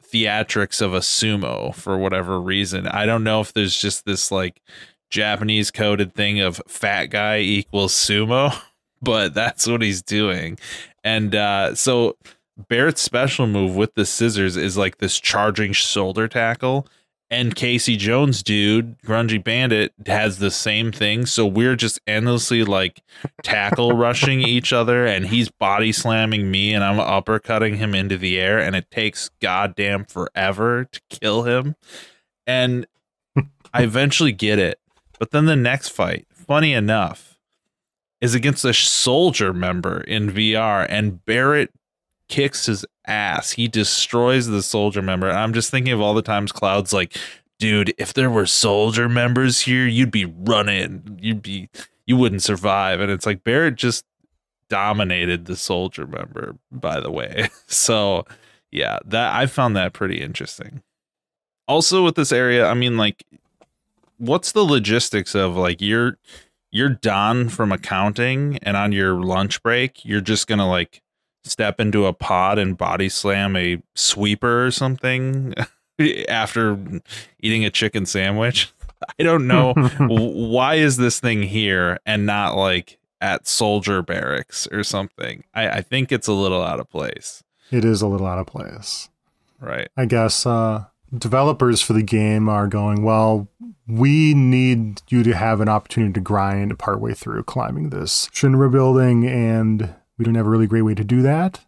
theatrics 0.04 0.82
of 0.82 0.93
a 0.93 0.99
sumo 0.99 1.74
for 1.76 1.97
whatever 1.97 2.39
reason. 2.39 2.88
I 2.88 3.06
don't 3.06 3.24
know 3.24 3.41
if 3.41 3.54
there's 3.54 3.80
just 3.80 4.06
this 4.06 4.32
like 4.32 4.62
Japanese 5.10 5.72
coded 5.72 6.14
thing 6.14 6.39
of 6.39 6.62
fat 6.68 7.08
guy 7.08 7.39
equals 7.39 7.93
sumo, 7.93 8.56
but 9.02 9.34
that's 9.34 9.68
what 9.68 9.82
he's 9.82 10.02
doing. 10.02 10.58
And 11.04 11.36
uh 11.36 11.76
so 11.76 12.18
Barrett's 12.68 13.02
special 13.02 13.47
move 13.47 13.76
with 13.76 13.95
the 13.95 14.06
scissors 14.06 14.58
is 14.58 14.78
like 14.78 14.97
this 14.97 15.20
charging 15.20 15.74
shoulder 15.74 16.28
tackle. 16.28 16.88
And 17.32 17.56
Casey 17.56 17.96
Jones, 17.96 18.44
dude, 18.44 19.00
Grungy 19.04 19.42
Bandit, 19.42 19.94
has 20.06 20.40
the 20.40 20.52
same 20.52 20.92
thing. 20.92 21.26
So 21.26 21.46
we're 21.46 21.78
just 21.78 21.98
endlessly 22.06 22.66
like 22.66 23.02
tackle 23.42 23.94
rushing 23.94 24.42
each 24.48 24.74
other, 24.74 25.06
and 25.06 25.26
he's 25.26 25.50
body 25.50 25.94
slamming 25.94 26.52
me, 26.52 26.74
and 26.74 26.84
I'm 26.84 26.98
uppercutting 26.98 27.78
him 27.78 27.96
into 27.96 28.18
the 28.18 28.38
air, 28.38 28.60
and 28.60 28.76
it 28.76 28.92
takes 28.92 29.30
goddamn 29.42 30.04
forever 30.04 30.90
to 30.92 31.02
kill 31.10 31.44
him. 31.44 31.76
And 32.46 32.86
I 33.74 33.84
eventually 33.84 34.34
get 34.34 34.60
it. 34.60 34.78
But 35.18 35.32
then 35.32 35.46
the 35.46 35.56
next 35.56 35.88
fight, 35.90 36.28
funny 36.34 36.74
enough, 36.74 37.40
is 38.20 38.36
against 38.36 38.66
a 38.66 38.74
soldier 38.74 39.54
member 39.54 40.02
in 40.02 40.30
VR, 40.30 40.86
and 40.90 41.24
Barrett 41.26 41.72
kicks 42.28 42.66
his 42.66 42.86
ass. 43.12 43.51
He 43.51 43.68
destroys 43.68 44.47
the 44.47 44.64
soldier 44.64 45.01
member. 45.01 45.28
And 45.28 45.38
I'm 45.38 45.53
just 45.53 45.70
thinking 45.70 45.93
of 45.93 46.01
all 46.01 46.14
the 46.14 46.22
times 46.22 46.51
Cloud's 46.51 46.93
like, 46.93 47.18
dude, 47.59 47.93
if 47.97 48.14
there 48.14 48.32
were 48.32 48.45
soldier 48.45 49.09
members 49.09 49.62
here, 49.62 49.86
you'd 49.86 50.12
be 50.12 50.26
running. 50.26 51.20
You'd 51.22 51.41
be 51.41 51.70
you 52.07 52.18
wouldn't 52.18 52.43
survive. 52.43 52.99
And 52.99 53.12
it's 53.12 53.26
like 53.26 53.43
Barrett 53.43 53.76
just 53.76 54.05
dominated 54.70 55.45
the 55.45 55.57
soldier 55.57 56.07
member, 56.07 56.55
by 56.72 56.99
the 56.99 57.12
way. 57.12 57.49
So 57.68 58.26
yeah, 58.72 58.99
that 59.05 59.34
I 59.34 59.45
found 59.45 59.76
that 59.76 59.93
pretty 59.93 60.22
interesting. 60.22 60.82
Also 61.68 62.03
with 62.03 62.16
this 62.16 62.32
area, 62.32 62.66
I 62.68 62.74
mean 62.74 62.97
like 62.97 63.26
what's 64.18 64.51
the 64.51 64.64
logistics 64.64 65.36
of 65.36 65.55
like 65.55 65.82
you're 65.82 66.18
you're 66.72 66.89
done 66.89 67.49
from 67.49 67.72
accounting 67.72 68.57
and 68.62 68.78
on 68.78 68.91
your 68.91 69.22
lunch 69.22 69.62
break, 69.62 70.05
you're 70.05 70.22
just 70.22 70.47
to 70.59 70.66
like 70.66 71.01
step 71.44 71.80
into 71.80 72.06
a 72.06 72.14
pod 72.14 72.60
and 72.60 72.78
body 72.78 73.10
slam 73.10 73.56
a 73.56 73.82
sweeper 73.96 74.66
or 74.66 74.72
something 74.72 75.54
after 76.30 76.78
eating 77.39 77.66
a 77.66 77.70
chicken 77.70 78.06
sandwich. 78.06 78.72
I 79.20 79.24
don't 79.24 79.48
know 79.48 79.74
why 80.00 80.76
is 80.76 80.98
this 80.98 81.20
thing 81.20 81.44
here 81.44 82.00
and 82.06 82.26
not 82.26 82.56
like 82.56 83.00
at 83.20 83.48
soldier 83.48 84.02
barracks 84.02 84.68
or 84.72 84.84
something. 84.84 85.44
I, 85.54 85.70
I 85.70 85.82
think 85.82 86.12
it's 86.12 86.28
a 86.28 86.34
little 86.34 86.62
out 86.62 86.80
of 86.80 86.89
place. 86.89 87.44
It 87.72 87.86
is 87.86 88.02
a 88.02 88.08
little 88.08 88.28
out 88.28 88.39
of 88.39 88.48
place. 88.48 89.10
Right. 89.60 89.89
I 89.96 90.06
guess 90.06 90.46
uh, 90.46 90.86
developers 91.16 91.82
for 91.82 91.94
the 91.94 92.04
game 92.04 92.50
are 92.50 92.68
going, 92.68 93.04
well, 93.04 93.48
we 93.88 94.34
need 94.34 95.02
you 95.10 95.24
to 95.24 95.36
have 95.36 95.62
an 95.62 95.70
opportunity 95.70 96.14
to 96.14 96.20
grind 96.20 96.78
partway 96.80 97.14
through 97.14 97.44
climbing 97.44 97.89
this 97.89 98.28
Shinra 98.30 98.72
building, 98.72 99.28
and 99.28 99.94
we 100.22 100.26
don't 100.26 100.36
have 100.36 100.46
a 100.46 100.50
really 100.52 100.68
great 100.68 100.84
way 100.84 100.94
to 100.94 101.04
do 101.04 101.24
that. 101.24 101.62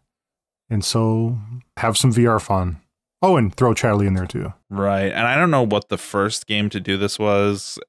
And 0.69 0.85
so 0.85 1.39
have 1.77 1.97
some 1.97 2.13
VR 2.13 2.39
fun. 2.39 2.79
Oh, 3.19 3.35
and 3.35 3.51
throw 3.51 3.73
Chadley 3.73 4.05
in 4.05 4.13
there 4.13 4.27
too. 4.27 4.53
Right. 4.69 5.11
And 5.11 5.25
I 5.25 5.35
don't 5.35 5.49
know 5.49 5.65
what 5.65 5.89
the 5.89 5.97
first 5.97 6.45
game 6.45 6.69
to 6.69 6.79
do 6.79 6.95
this 6.95 7.17
was. 7.17 7.79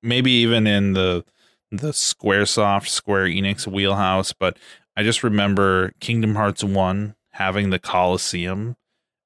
Maybe 0.00 0.30
even 0.30 0.68
in 0.68 0.92
the 0.92 1.24
the 1.72 1.90
Squaresoft 1.90 2.86
Square 2.86 3.26
Enix 3.26 3.66
wheelhouse, 3.66 4.32
but 4.32 4.56
I 4.96 5.02
just 5.02 5.24
remember 5.24 5.90
Kingdom 5.98 6.36
Hearts 6.36 6.62
1 6.62 7.16
having 7.32 7.70
the 7.70 7.80
Coliseum 7.80 8.76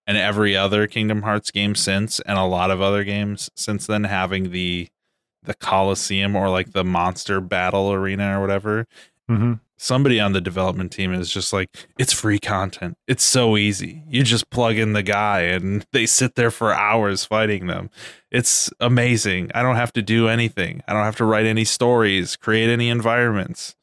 and 0.07 0.17
every 0.17 0.57
other 0.57 0.87
Kingdom 0.87 1.21
Hearts 1.21 1.51
game 1.51 1.75
since 1.75 2.19
and 2.21 2.39
a 2.39 2.45
lot 2.45 2.71
of 2.71 2.81
other 2.81 3.05
games 3.05 3.51
since 3.55 3.87
then 3.87 4.05
having 4.05 4.53
the 4.53 4.89
the 5.43 5.55
Coliseum 5.55 6.35
or 6.35 6.49
like 6.49 6.73
the 6.73 6.83
monster 6.85 7.43
battle 7.43 7.93
arena 7.93 8.39
or 8.39 8.41
whatever. 8.41 8.87
Mm-hmm. 9.31 9.55
Somebody 9.83 10.21
on 10.21 10.33
the 10.33 10.41
development 10.41 10.93
team 10.93 11.13
is 11.13 11.29
just 11.29 11.53
like, 11.53 11.69
it's 11.99 12.13
free 12.13 12.39
content. 12.39 12.97
It's 13.09 13.25
so 13.25 13.57
easy. 13.57 14.05
You 14.07 14.23
just 14.23 14.49
plug 14.49 14.77
in 14.77 14.93
the 14.93 15.03
guy 15.03 15.41
and 15.41 15.85
they 15.93 16.07
sit 16.07 16.37
there 16.37 16.53
for 16.53 16.73
hours 16.73 17.25
fighting 17.25 17.67
them. 17.67 17.91
It's 18.31 18.71
amazing. 18.79 19.51
I 19.57 19.63
don't 19.63 19.75
have 19.75 19.93
to 19.95 20.01
do 20.01 20.29
anything. 20.29 20.83
I 20.87 20.93
don't 20.93 21.03
have 21.03 21.17
to 21.17 21.25
write 21.25 21.47
any 21.47 21.65
stories, 21.65 22.37
create 22.37 22.71
any 22.71 22.91
environments. 22.91 23.75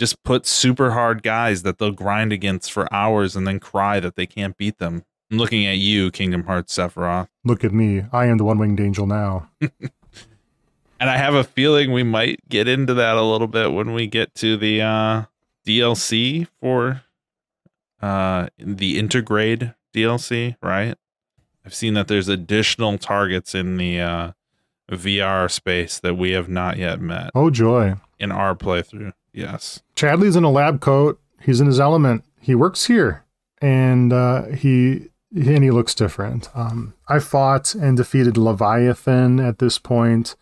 Just 0.00 0.20
put 0.24 0.48
super 0.48 0.90
hard 0.90 1.22
guys 1.22 1.62
that 1.62 1.78
they'll 1.78 1.92
grind 1.92 2.32
against 2.32 2.72
for 2.72 2.92
hours 2.92 3.36
and 3.36 3.46
then 3.46 3.60
cry 3.60 4.00
that 4.00 4.16
they 4.16 4.26
can't 4.26 4.56
beat 4.56 4.78
them. 4.78 5.04
I'm 5.30 5.38
looking 5.38 5.64
at 5.64 5.76
you, 5.76 6.10
Kingdom 6.10 6.46
Hearts 6.46 6.76
Sephiroth. 6.76 7.28
Look 7.44 7.62
at 7.62 7.72
me. 7.72 8.02
I 8.12 8.26
am 8.26 8.38
the 8.38 8.44
one 8.44 8.58
winged 8.58 8.80
angel 8.80 9.06
now. 9.06 9.48
and 11.00 11.10
I 11.10 11.16
have 11.16 11.34
a 11.34 11.42
feeling 11.42 11.90
we 11.92 12.02
might 12.04 12.48
get 12.48 12.68
into 12.68 12.94
that 12.94 13.16
a 13.16 13.22
little 13.22 13.48
bit 13.48 13.72
when 13.72 13.92
we 13.92 14.06
get 14.06 14.34
to 14.36 14.56
the 14.56 14.82
uh, 14.82 15.22
DLC 15.66 16.46
for 16.60 17.02
uh, 18.02 18.48
the 18.58 19.00
Intergrade 19.00 19.74
DLC, 19.94 20.56
right? 20.62 20.94
I've 21.64 21.74
seen 21.74 21.94
that 21.94 22.08
there's 22.08 22.28
additional 22.28 22.96
targets 22.98 23.54
in 23.54 23.76
the 23.76 24.00
uh, 24.00 24.32
VR 24.90 25.50
space 25.50 25.98
that 26.00 26.14
we 26.16 26.30
have 26.32 26.48
not 26.48 26.78
yet 26.78 27.00
met 27.00 27.30
Oh, 27.34 27.50
joy. 27.50 27.94
in 28.18 28.32
our 28.32 28.54
playthrough. 28.54 29.12
Yes. 29.32 29.82
Chadley's 29.94 30.36
in 30.36 30.44
a 30.44 30.50
lab 30.50 30.80
coat. 30.80 31.20
He's 31.40 31.60
in 31.60 31.66
his 31.66 31.78
element. 31.80 32.24
He 32.40 32.54
works 32.54 32.86
here, 32.86 33.24
and 33.62 34.12
uh, 34.12 34.46
he 34.46 35.08
and 35.34 35.62
he 35.62 35.70
looks 35.70 35.94
different. 35.94 36.48
Um, 36.54 36.94
I 37.08 37.18
fought 37.20 37.74
and 37.74 37.96
defeated 37.96 38.36
Leviathan 38.36 39.38
at 39.38 39.58
this 39.60 39.78
point, 39.78 40.34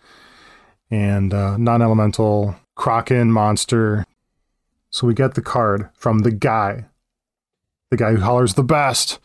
and 0.90 1.32
uh, 1.34 1.56
non-elemental 1.56 2.56
Kraken 2.74 3.30
monster. 3.32 4.04
So 4.90 5.06
we 5.06 5.14
get 5.14 5.34
the 5.34 5.42
card 5.42 5.90
from 5.94 6.20
the 6.20 6.30
guy, 6.30 6.86
the 7.90 7.96
guy 7.96 8.12
who 8.12 8.20
hollers 8.20 8.54
the 8.54 8.62
best. 8.62 9.18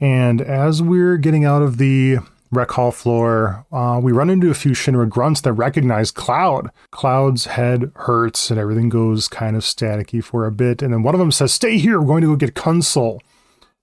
And 0.00 0.40
as 0.40 0.82
we're 0.82 1.16
getting 1.16 1.44
out 1.44 1.62
of 1.62 1.78
the 1.78 2.18
rec 2.52 2.70
hall 2.72 2.90
floor, 2.90 3.66
uh, 3.72 4.00
we 4.02 4.12
run 4.12 4.30
into 4.30 4.50
a 4.50 4.54
few 4.54 4.72
Shinra 4.72 5.08
grunts 5.08 5.40
that 5.42 5.52
recognize 5.52 6.10
Cloud. 6.10 6.70
Cloud's 6.90 7.46
head 7.46 7.92
hurts 7.96 8.50
and 8.50 8.58
everything 8.58 8.88
goes 8.88 9.28
kind 9.28 9.56
of 9.56 9.62
staticky 9.62 10.22
for 10.22 10.46
a 10.46 10.52
bit. 10.52 10.82
And 10.82 10.92
then 10.92 11.02
one 11.02 11.14
of 11.14 11.18
them 11.18 11.32
says, 11.32 11.52
Stay 11.52 11.78
here, 11.78 12.00
we're 12.00 12.06
going 12.06 12.22
to 12.22 12.28
go 12.28 12.36
get 12.36 12.54
Kunsel. 12.54 13.20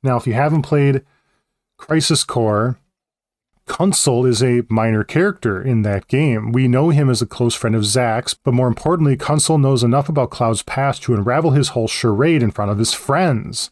Now, 0.03 0.17
if 0.17 0.27
you 0.27 0.33
haven't 0.33 0.61
played 0.61 1.03
Crisis 1.77 2.23
Core, 2.23 2.79
Kunsel 3.67 4.27
is 4.27 4.41
a 4.41 4.63
minor 4.69 5.03
character 5.03 5.61
in 5.61 5.83
that 5.83 6.07
game. 6.07 6.51
We 6.51 6.67
know 6.67 6.89
him 6.89 7.09
as 7.09 7.21
a 7.21 7.27
close 7.27 7.53
friend 7.53 7.75
of 7.75 7.85
Zack's, 7.85 8.33
but 8.33 8.53
more 8.53 8.67
importantly, 8.67 9.17
Kunsel 9.17 9.59
knows 9.59 9.83
enough 9.83 10.09
about 10.09 10.31
Cloud's 10.31 10.63
past 10.63 11.03
to 11.03 11.13
unravel 11.13 11.51
his 11.51 11.69
whole 11.69 11.87
charade 11.87 12.41
in 12.41 12.51
front 12.51 12.71
of 12.71 12.79
his 12.79 12.93
friends. 12.93 13.69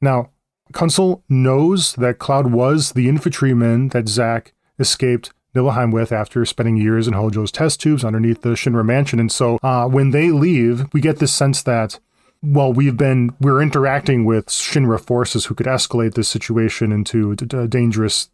Now, 0.00 0.30
Kunsel 0.72 1.22
knows 1.28 1.94
that 1.94 2.18
Cloud 2.18 2.52
was 2.52 2.92
the 2.92 3.08
infantryman 3.08 3.88
that 3.88 4.08
Zack 4.08 4.52
escaped 4.78 5.32
Nibelheim 5.54 5.90
with 5.90 6.12
after 6.12 6.44
spending 6.44 6.76
years 6.76 7.08
in 7.08 7.14
Hojo's 7.14 7.50
test 7.52 7.80
tubes 7.80 8.04
underneath 8.04 8.42
the 8.42 8.50
Shinra 8.50 8.84
mansion. 8.84 9.18
And 9.18 9.32
so 9.32 9.58
uh, 9.62 9.88
when 9.88 10.10
they 10.10 10.30
leave, 10.30 10.86
we 10.92 11.00
get 11.00 11.18
this 11.18 11.32
sense 11.32 11.62
that, 11.62 11.98
well, 12.42 12.72
we've 12.72 12.96
been, 12.96 13.34
we're 13.40 13.62
interacting 13.62 14.24
with 14.24 14.46
Shinra 14.46 15.00
forces 15.00 15.46
who 15.46 15.54
could 15.54 15.66
escalate 15.66 16.14
this 16.14 16.28
situation 16.28 16.92
into 16.92 17.32
a 17.32 17.68
dangerous 17.68 18.30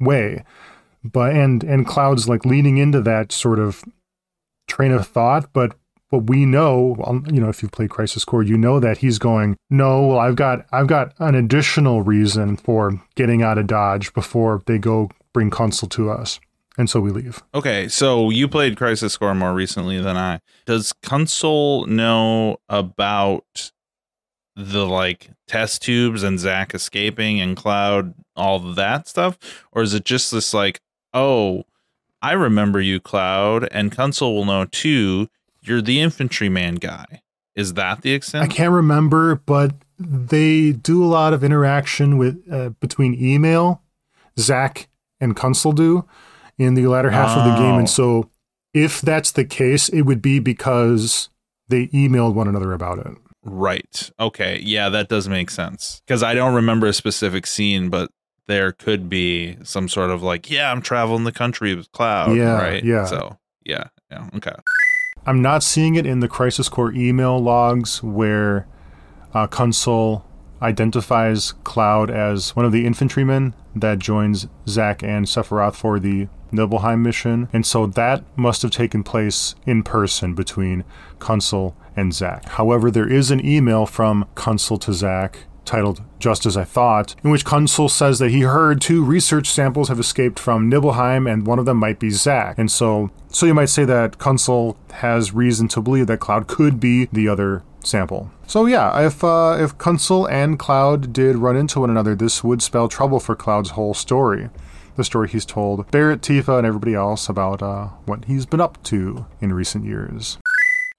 way. 0.00 0.44
But, 1.04 1.34
and, 1.34 1.62
and 1.64 1.86
Cloud's 1.86 2.28
like 2.28 2.44
leaning 2.44 2.78
into 2.78 3.00
that 3.02 3.32
sort 3.32 3.58
of 3.58 3.84
train 4.66 4.92
of 4.92 5.06
thought, 5.06 5.52
but 5.52 5.74
but 6.10 6.20
we 6.20 6.46
know, 6.46 6.96
um, 7.04 7.26
you 7.30 7.40
know, 7.40 7.48
if 7.48 7.62
you've 7.62 7.72
played 7.72 7.90
Crisis 7.90 8.24
Core, 8.24 8.42
you 8.42 8.56
know 8.56 8.80
that 8.80 8.98
he's 8.98 9.18
going, 9.18 9.56
no, 9.68 10.06
well, 10.06 10.18
I've 10.18 10.36
got, 10.36 10.64
I've 10.72 10.86
got 10.86 11.12
an 11.18 11.34
additional 11.34 12.02
reason 12.02 12.56
for 12.56 13.00
getting 13.14 13.42
out 13.42 13.58
of 13.58 13.66
Dodge 13.66 14.12
before 14.14 14.62
they 14.66 14.78
go 14.78 15.10
bring 15.34 15.50
Kunsel 15.50 15.90
to 15.90 16.10
us, 16.10 16.40
and 16.78 16.88
so 16.88 17.00
we 17.00 17.10
leave. 17.10 17.42
Okay, 17.54 17.88
so 17.88 18.30
you 18.30 18.48
played 18.48 18.76
Crisis 18.76 19.16
Core 19.16 19.34
more 19.34 19.52
recently 19.52 20.00
than 20.00 20.16
I. 20.16 20.40
Does 20.64 20.94
Kunsel 21.04 21.86
know 21.86 22.56
about 22.70 23.72
the 24.58 24.84
like 24.84 25.30
test 25.46 25.82
tubes 25.82 26.24
and 26.24 26.38
Zack 26.38 26.74
escaping 26.74 27.40
and 27.40 27.56
Cloud, 27.56 28.12
all 28.34 28.58
that 28.58 29.06
stuff, 29.06 29.38
or 29.70 29.82
is 29.82 29.94
it 29.94 30.04
just 30.04 30.32
this 30.32 30.52
like, 30.52 30.80
oh, 31.14 31.64
I 32.20 32.32
remember 32.32 32.80
you, 32.80 32.98
Cloud, 32.98 33.68
and 33.70 33.92
Kunsel 33.92 34.34
will 34.34 34.44
know 34.44 34.64
too 34.64 35.28
you're 35.62 35.80
the 35.80 36.00
infantryman 36.00 36.76
guy. 36.76 37.22
Is 37.54 37.74
that 37.74 38.02
the 38.02 38.12
extent? 38.12 38.44
I 38.44 38.48
can't 38.48 38.72
remember, 38.72 39.36
but 39.36 39.74
they 39.98 40.72
do 40.72 41.04
a 41.04 41.06
lot 41.06 41.32
of 41.32 41.44
interaction 41.44 42.18
with 42.18 42.42
uh, 42.50 42.70
between 42.80 43.14
email, 43.14 43.82
Zack 44.38 44.88
and 45.20 45.36
Kunsel 45.36 45.74
do 45.74 46.04
in 46.56 46.74
the 46.74 46.86
latter 46.88 47.10
half 47.10 47.36
oh. 47.36 47.40
of 47.40 47.44
the 47.46 47.62
game, 47.62 47.78
and 47.78 47.88
so 47.90 48.28
if 48.74 49.00
that's 49.00 49.30
the 49.32 49.44
case, 49.44 49.88
it 49.88 50.02
would 50.02 50.22
be 50.22 50.40
because 50.40 51.28
they 51.68 51.86
emailed 51.88 52.34
one 52.34 52.48
another 52.48 52.72
about 52.72 52.98
it. 52.98 53.16
Right. 53.50 54.10
Okay. 54.20 54.60
Yeah, 54.62 54.88
that 54.90 55.08
does 55.08 55.28
make 55.28 55.50
sense. 55.50 56.02
Because 56.06 56.22
I 56.22 56.34
don't 56.34 56.54
remember 56.54 56.86
a 56.86 56.92
specific 56.92 57.46
scene, 57.46 57.88
but 57.88 58.10
there 58.46 58.72
could 58.72 59.08
be 59.08 59.56
some 59.62 59.88
sort 59.88 60.10
of 60.10 60.22
like, 60.22 60.50
yeah, 60.50 60.70
I'm 60.70 60.82
traveling 60.82 61.24
the 61.24 61.32
country 61.32 61.74
with 61.74 61.90
Cloud. 61.92 62.36
Yeah. 62.36 62.60
Right. 62.60 62.84
Yeah. 62.84 63.04
So 63.04 63.38
yeah. 63.64 63.88
Yeah. 64.10 64.28
Okay. 64.36 64.54
I'm 65.26 65.42
not 65.42 65.62
seeing 65.62 65.94
it 65.96 66.06
in 66.06 66.20
the 66.20 66.28
Crisis 66.28 66.68
Core 66.68 66.92
email 66.92 67.38
logs 67.38 68.02
where 68.02 68.66
uh, 69.34 69.46
Kunsel 69.46 70.24
identifies 70.62 71.52
Cloud 71.64 72.10
as 72.10 72.56
one 72.56 72.64
of 72.64 72.72
the 72.72 72.86
infantrymen 72.86 73.54
that 73.76 73.98
joins 73.98 74.48
Zack 74.66 75.02
and 75.02 75.26
Sephiroth 75.26 75.74
for 75.74 76.00
the 76.00 76.28
Nibelheim 76.50 77.02
mission. 77.02 77.48
And 77.52 77.66
so 77.66 77.86
that 77.86 78.24
must 78.36 78.62
have 78.62 78.70
taken 78.70 79.02
place 79.02 79.54
in 79.66 79.82
person 79.82 80.34
between 80.34 80.84
Kunsel 81.18 81.74
and 81.98 82.14
Zack. 82.14 82.48
However, 82.50 82.90
there 82.90 83.10
is 83.10 83.30
an 83.30 83.44
email 83.44 83.84
from 83.84 84.26
Kunsel 84.34 84.80
to 84.82 84.92
Zack 84.92 85.40
titled 85.64 86.00
Just 86.18 86.46
As 86.46 86.56
I 86.56 86.64
Thought, 86.64 87.14
in 87.22 87.30
which 87.30 87.44
Kunsel 87.44 87.90
says 87.90 88.18
that 88.20 88.30
he 88.30 88.40
heard 88.40 88.80
two 88.80 89.04
research 89.04 89.50
samples 89.50 89.88
have 89.88 90.00
escaped 90.00 90.38
from 90.38 90.70
Nibelheim 90.70 91.26
and 91.26 91.46
one 91.46 91.58
of 91.58 91.66
them 91.66 91.76
might 91.76 91.98
be 91.98 92.10
Zack. 92.10 92.58
And 92.58 92.70
so 92.70 93.10
so 93.28 93.44
you 93.44 93.54
might 93.54 93.66
say 93.66 93.84
that 93.84 94.18
Kunsel 94.18 94.76
has 94.92 95.34
reason 95.34 95.68
to 95.68 95.82
believe 95.82 96.06
that 96.06 96.20
Cloud 96.20 96.46
could 96.46 96.80
be 96.80 97.06
the 97.12 97.28
other 97.28 97.62
sample. 97.84 98.30
So 98.46 98.64
yeah, 98.64 99.06
if 99.06 99.22
uh, 99.22 99.58
if 99.60 99.76
Kunsel 99.76 100.30
and 100.30 100.58
Cloud 100.58 101.12
did 101.12 101.36
run 101.36 101.56
into 101.56 101.80
one 101.80 101.90
another, 101.90 102.14
this 102.14 102.42
would 102.42 102.62
spell 102.62 102.88
trouble 102.88 103.20
for 103.20 103.36
Cloud's 103.36 103.70
whole 103.70 103.92
story. 103.92 104.48
The 104.96 105.04
story 105.04 105.28
he's 105.28 105.44
told 105.44 105.88
Barret, 105.90 106.22
Tifa, 106.22 106.58
and 106.58 106.66
everybody 106.66 106.94
else 106.94 107.28
about 107.28 107.62
uh, 107.62 107.88
what 108.06 108.24
he's 108.24 108.46
been 108.46 108.60
up 108.60 108.82
to 108.84 109.26
in 109.40 109.52
recent 109.52 109.84
years. 109.84 110.38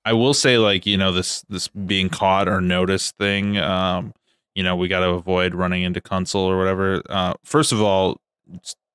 I 0.06 0.14
will 0.14 0.34
say, 0.34 0.58
like 0.58 0.86
you 0.86 0.98
know, 0.98 1.12
this 1.12 1.42
this 1.50 1.68
being 1.68 2.10
caught 2.10 2.48
or 2.48 2.62
noticed 2.62 3.18
thing. 3.18 3.58
Um, 3.58 4.14
you 4.56 4.64
know, 4.64 4.76
we 4.76 4.88
got 4.88 5.00
to 5.02 5.10
avoid 5.10 5.54
running 5.54 5.84
into 5.84 6.02
Kunsel 6.02 6.42
or 6.42 6.58
whatever. 6.58 7.02
Uh, 7.10 7.34
first 7.44 7.72
of 7.72 7.82
all, 7.82 8.20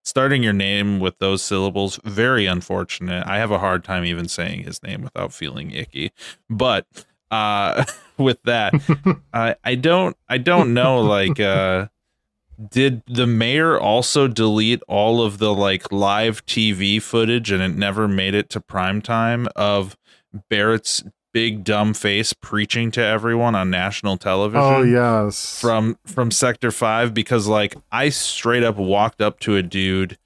starting 0.05 0.43
your 0.43 0.53
name 0.53 1.01
with 1.01 1.19
those 1.19 1.43
syllables 1.43 1.99
very 2.05 2.47
unfortunate. 2.47 3.27
I 3.27 3.39
have 3.39 3.51
a 3.51 3.59
hard 3.59 3.85
time 3.85 4.05
even 4.05 4.29
saying 4.29 4.65
his 4.65 4.83
name 4.83 5.03
without 5.03 5.33
feeling 5.33 5.71
icky. 5.73 6.13
But 6.49 6.87
uh 7.31 7.85
with 8.19 8.43
that, 8.45 8.75
I 9.33 9.57
I 9.65 9.75
don't 9.75 10.17
I 10.29 10.39
don't 10.39 10.75
know 10.75 11.01
like 11.01 11.41
uh 11.41 11.89
did 12.71 13.03
the 13.07 13.27
mayor 13.27 13.81
also 13.81 14.29
delete 14.29 14.83
all 14.87 15.23
of 15.23 15.39
the 15.39 15.53
like 15.53 15.91
live 15.91 16.45
TV 16.47 17.03
footage 17.03 17.51
and 17.51 17.63
it 17.63 17.77
never 17.77 18.07
made 18.07 18.35
it 18.35 18.49
to 18.51 18.61
prime 18.61 19.03
time 19.03 19.49
of 19.57 19.97
Barrett's 20.49 21.05
big 21.33 21.65
dumb 21.65 21.93
face 21.95 22.33
preaching 22.33 22.91
to 22.93 23.03
everyone 23.03 23.55
on 23.55 23.69
national 23.69 24.17
television? 24.17 24.63
Oh 24.63 24.83
yes. 24.83 25.61
from 25.61 25.99
from 26.07 26.31
sector 26.31 26.71
5 26.71 27.13
because 27.13 27.47
like 27.49 27.75
I 27.91 28.09
straight 28.09 28.63
up 28.63 28.77
walked 28.77 29.21
up 29.21 29.41
to 29.41 29.57
a 29.57 29.63
dude 29.63 30.17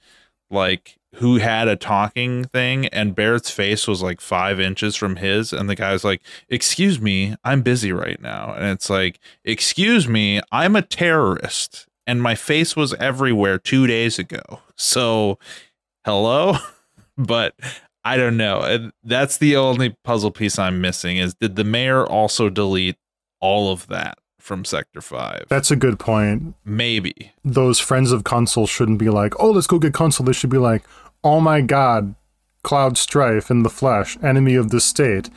like 0.50 0.98
who 1.14 1.38
had 1.38 1.66
a 1.66 1.76
talking 1.76 2.44
thing 2.44 2.86
and 2.88 3.14
Barrett's 3.14 3.50
face 3.50 3.88
was 3.88 4.02
like 4.02 4.20
5 4.20 4.60
inches 4.60 4.94
from 4.96 5.16
his 5.16 5.52
and 5.52 5.68
the 5.68 5.74
guy 5.74 5.92
was 5.92 6.04
like 6.04 6.20
excuse 6.50 7.00
me 7.00 7.34
I'm 7.42 7.62
busy 7.62 7.90
right 7.90 8.20
now 8.20 8.52
and 8.54 8.66
it's 8.66 8.90
like 8.90 9.18
excuse 9.44 10.06
me 10.06 10.42
I'm 10.52 10.76
a 10.76 10.82
terrorist 10.82 11.86
and 12.06 12.22
my 12.22 12.34
face 12.34 12.76
was 12.76 12.92
everywhere 12.94 13.58
2 13.58 13.86
days 13.86 14.18
ago 14.18 14.60
so 14.76 15.38
hello 16.04 16.56
but 17.16 17.54
I 18.12 18.16
don't 18.16 18.36
know 18.36 18.90
that's 19.04 19.36
the 19.38 19.56
only 19.56 19.94
puzzle 20.04 20.30
piece 20.30 20.58
I'm 20.58 20.80
missing 20.80 21.16
is 21.18 21.34
did 21.34 21.56
the 21.56 21.64
mayor 21.64 22.06
also 22.06 22.48
delete 22.48 22.96
all 23.40 23.70
of 23.72 23.86
that 23.88 24.18
from 24.38 24.64
sector 24.64 25.00
5 25.00 25.44
That's 25.48 25.70
a 25.70 25.76
good 25.76 25.98
point. 25.98 26.54
maybe 26.64 27.32
Those 27.44 27.78
friends 27.78 28.12
of 28.12 28.24
Kunsel 28.24 28.66
shouldn't 28.68 28.98
be 28.98 29.10
like, 29.10 29.34
oh, 29.38 29.50
let's 29.50 29.66
go 29.66 29.78
get 29.78 29.92
Kunsel. 29.92 30.24
They 30.24 30.32
should 30.32 30.48
be 30.50 30.58
like, 30.58 30.82
oh 31.22 31.40
my 31.40 31.60
god, 31.60 32.14
Cloud 32.62 32.96
Strife 32.96 33.50
in 33.50 33.62
the 33.62 33.70
flesh, 33.70 34.16
enemy 34.22 34.54
of 34.54 34.70
the 34.70 34.80
state. 34.80 35.28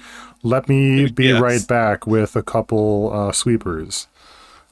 Let 0.43 0.69
me 0.69 1.09
be 1.09 1.27
Yes. 1.27 1.41
right 1.41 1.67
back 1.67 2.07
with 2.07 2.35
a 2.35 2.41
couple 2.43 3.11
uh, 3.13 3.31
sweepers. 3.31 4.07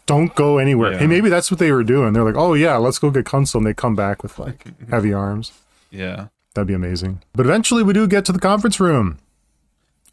Don't 0.06 0.34
go 0.36 0.58
anywhere. 0.58 0.94
Yeah. 0.94 1.00
Hey, 1.00 1.08
maybe 1.08 1.30
that's 1.30 1.52
what 1.52 1.60
they 1.60 1.72
were 1.72 1.84
doing. 1.84 2.14
They're 2.14 2.24
like, 2.24 2.36
oh 2.38 2.54
yeah, 2.56 2.78
let's 2.78 2.98
go 2.98 3.12
get 3.12 3.26
Kunsel. 3.26 3.56
and 3.56 3.66
they 3.68 3.74
come 3.74 3.96
back 3.96 4.24
with 4.24 4.40
like 4.40 4.66
heavy 4.90 5.14
arms. 5.14 5.52
yeah 5.92 6.28
That'd 6.54 6.68
be 6.68 6.74
amazing. 6.74 7.24
But 7.34 7.46
eventually 7.46 7.84
we 7.84 7.94
do 7.94 8.08
get 8.08 8.26
to 8.26 8.32
the 8.32 8.40
conference 8.40 8.80
room. 8.80 9.20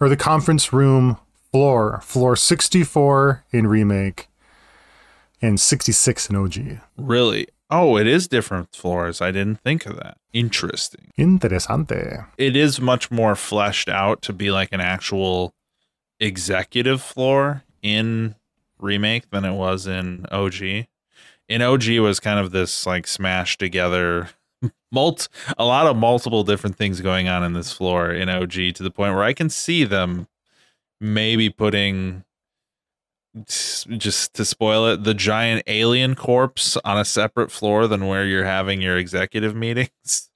Or 0.00 0.08
the 0.08 0.16
conference 0.16 0.72
room 0.72 1.18
floor. 1.50 2.00
Floor 2.02 2.36
64 2.36 3.44
in 3.50 3.66
Remake 3.66 4.28
and 5.40 5.58
66 5.58 6.30
in 6.30 6.36
OG. 6.36 6.80
Really? 6.96 7.48
Oh, 7.70 7.96
it 7.96 8.06
is 8.06 8.28
different 8.28 8.74
floors. 8.74 9.20
I 9.20 9.30
didn't 9.32 9.60
think 9.60 9.86
of 9.86 9.96
that. 9.96 10.18
Interesting. 10.32 11.12
Interesante. 11.18 12.26
It 12.38 12.54
is 12.54 12.80
much 12.80 13.10
more 13.10 13.34
fleshed 13.34 13.88
out 13.88 14.22
to 14.22 14.32
be 14.32 14.50
like 14.50 14.72
an 14.72 14.80
actual 14.80 15.54
executive 16.20 17.02
floor 17.02 17.64
in 17.82 18.34
remake 18.78 19.30
than 19.30 19.44
it 19.44 19.54
was 19.54 19.86
in 19.86 20.26
OG. 20.30 20.86
In 21.48 21.62
OG 21.62 21.88
was 21.98 22.20
kind 22.20 22.38
of 22.38 22.52
this 22.52 22.86
like 22.86 23.06
smashed 23.06 23.58
together 23.58 24.28
mult 24.96 25.28
a 25.58 25.64
lot 25.66 25.86
of 25.86 25.94
multiple 25.94 26.42
different 26.42 26.76
things 26.76 27.02
going 27.02 27.28
on 27.28 27.44
in 27.44 27.52
this 27.52 27.70
floor 27.70 28.10
in 28.10 28.30
OG 28.30 28.52
to 28.74 28.82
the 28.82 28.90
point 28.90 29.14
where 29.14 29.22
I 29.22 29.34
can 29.34 29.50
see 29.50 29.84
them 29.84 30.26
maybe 31.00 31.50
putting 31.50 32.24
just 33.44 34.32
to 34.32 34.46
spoil 34.46 34.86
it 34.86 35.04
the 35.04 35.12
giant 35.12 35.62
alien 35.66 36.14
corpse 36.14 36.78
on 36.78 36.96
a 36.98 37.04
separate 37.04 37.50
floor 37.50 37.86
than 37.86 38.06
where 38.06 38.24
you're 38.24 38.44
having 38.46 38.80
your 38.80 38.96
executive 38.96 39.54
meetings 39.54 40.30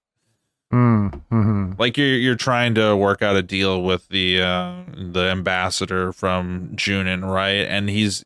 Mm, 0.73 1.21
hmm 1.31 1.73
like 1.79 1.97
you're 1.97 2.07
you're 2.17 2.37
trying 2.37 2.77
to 2.77 2.95
work 2.97 3.23
out 3.23 3.35
a 3.35 3.43
deal 3.43 3.83
with 3.83 4.07
the 4.09 4.41
uh 4.41 4.83
the 4.95 5.29
ambassador 5.29 6.13
from 6.13 6.71
Junon, 6.77 7.29
right? 7.29 7.67
And 7.67 7.91
he's 7.91 8.23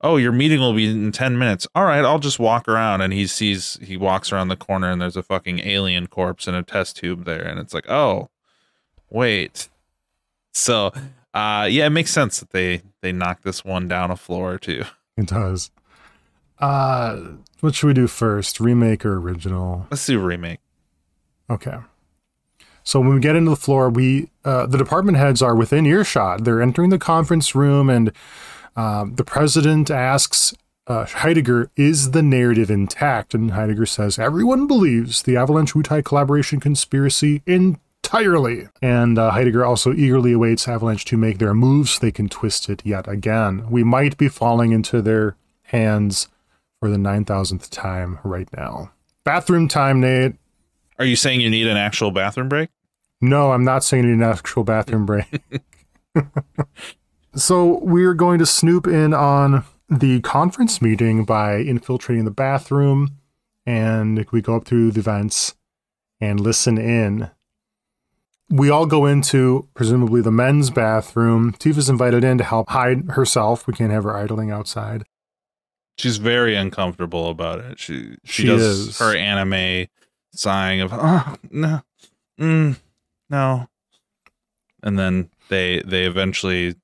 oh, 0.00 0.16
your 0.16 0.30
meeting 0.30 0.60
will 0.60 0.74
be 0.74 0.88
in 0.88 1.10
10 1.10 1.38
minutes. 1.38 1.66
All 1.74 1.84
right, 1.84 2.04
I'll 2.04 2.20
just 2.20 2.38
walk 2.38 2.68
around 2.68 3.00
and 3.00 3.12
he 3.12 3.26
sees 3.26 3.78
he 3.82 3.96
walks 3.96 4.30
around 4.30 4.48
the 4.48 4.56
corner 4.56 4.90
and 4.90 5.00
there's 5.00 5.16
a 5.16 5.22
fucking 5.24 5.58
alien 5.60 6.06
corpse 6.06 6.46
in 6.46 6.54
a 6.54 6.62
test 6.62 6.98
tube 6.98 7.24
there 7.24 7.42
and 7.42 7.58
it's 7.58 7.74
like, 7.74 7.90
"Oh, 7.90 8.30
wait." 9.10 9.68
So, 10.52 10.92
uh 11.34 11.66
yeah, 11.68 11.86
it 11.86 11.90
makes 11.90 12.12
sense 12.12 12.38
that 12.38 12.50
they 12.50 12.82
they 13.00 13.10
knock 13.10 13.42
this 13.42 13.64
one 13.64 13.88
down 13.88 14.12
a 14.12 14.16
floor 14.16 14.52
or 14.52 14.58
two. 14.58 14.84
It 15.16 15.26
does. 15.26 15.70
Uh, 16.58 17.20
what 17.60 17.74
should 17.74 17.86
we 17.86 17.92
do 17.92 18.06
first? 18.06 18.60
Remake 18.60 19.04
or 19.04 19.18
original? 19.18 19.86
Let's 19.90 20.06
do 20.06 20.18
remake. 20.18 20.60
Okay. 21.48 21.76
So 22.82 23.00
when 23.00 23.14
we 23.14 23.20
get 23.20 23.34
into 23.34 23.50
the 23.50 23.56
floor, 23.56 23.90
we 23.90 24.30
uh, 24.44 24.66
the 24.66 24.78
department 24.78 25.18
heads 25.18 25.42
are 25.42 25.56
within 25.56 25.86
earshot. 25.86 26.44
They're 26.44 26.62
entering 26.62 26.90
the 26.90 26.98
conference 27.00 27.54
room, 27.54 27.90
and 27.90 28.12
um, 28.76 29.16
the 29.16 29.24
president 29.24 29.90
asks 29.90 30.54
uh, 30.86 31.04
Heidegger, 31.04 31.68
"Is 31.74 32.12
the 32.12 32.22
narrative 32.22 32.70
intact?" 32.70 33.34
And 33.34 33.50
Heidegger 33.50 33.86
says, 33.86 34.20
"Everyone 34.20 34.68
believes 34.68 35.22
the 35.22 35.36
Avalanche 35.36 35.74
Wutai 35.74 36.04
collaboration 36.04 36.60
conspiracy 36.60 37.42
entirely." 37.44 38.68
And 38.80 39.18
uh, 39.18 39.32
Heidegger 39.32 39.64
also 39.64 39.92
eagerly 39.92 40.32
awaits 40.32 40.68
Avalanche 40.68 41.04
to 41.06 41.16
make 41.16 41.38
their 41.38 41.54
moves 41.54 41.92
so 41.92 42.00
they 42.00 42.12
can 42.12 42.28
twist 42.28 42.68
it 42.68 42.82
yet 42.84 43.08
again. 43.08 43.68
We 43.68 43.82
might 43.82 44.16
be 44.16 44.28
falling 44.28 44.70
into 44.70 45.02
their 45.02 45.34
hands 45.64 46.28
for 46.78 46.88
the 46.88 46.98
nine 46.98 47.24
thousandth 47.24 47.68
time 47.68 48.20
right 48.22 48.48
now. 48.56 48.92
Bathroom 49.24 49.66
time, 49.66 50.00
Nate. 50.00 50.36
Are 50.98 51.04
you 51.04 51.16
saying 51.16 51.40
you 51.40 51.50
need 51.50 51.66
an 51.66 51.76
actual 51.76 52.10
bathroom 52.10 52.48
break? 52.48 52.70
No, 53.20 53.52
I'm 53.52 53.64
not 53.64 53.84
saying 53.84 54.04
you 54.04 54.10
need 54.16 54.24
an 54.24 54.30
actual 54.30 54.64
bathroom 54.64 55.06
break. 55.06 55.40
so 57.34 57.78
we're 57.82 58.14
going 58.14 58.38
to 58.38 58.46
snoop 58.46 58.86
in 58.86 59.12
on 59.14 59.64
the 59.88 60.20
conference 60.20 60.80
meeting 60.82 61.24
by 61.24 61.56
infiltrating 61.56 62.24
the 62.24 62.30
bathroom, 62.30 63.16
and 63.64 64.24
we 64.32 64.40
go 64.40 64.56
up 64.56 64.64
through 64.64 64.90
the 64.92 65.02
vents 65.02 65.54
and 66.20 66.40
listen 66.40 66.78
in. 66.78 67.30
We 68.48 68.70
all 68.70 68.86
go 68.86 69.06
into 69.06 69.68
presumably 69.74 70.20
the 70.20 70.30
men's 70.30 70.70
bathroom. 70.70 71.52
Tifa's 71.58 71.88
invited 71.88 72.22
in 72.24 72.38
to 72.38 72.44
help 72.44 72.68
hide 72.70 73.10
herself. 73.10 73.66
We 73.66 73.74
can't 73.74 73.92
have 73.92 74.04
her 74.04 74.16
idling 74.16 74.50
outside. 74.50 75.04
She's 75.98 76.18
very 76.18 76.54
uncomfortable 76.54 77.28
about 77.28 77.58
it. 77.60 77.78
She 77.80 78.16
she, 78.24 78.42
She 78.42 78.46
does 78.46 78.62
is. 78.62 78.98
her 78.98 79.16
anime 79.16 79.86
sighing 80.38 80.80
of 80.80 80.90
oh 80.92 81.36
no 81.50 81.82
mm, 82.38 82.78
no, 83.30 83.68
and 84.82 84.98
then 84.98 85.30
they 85.48 85.82
they 85.84 86.04
eventually 86.04 86.74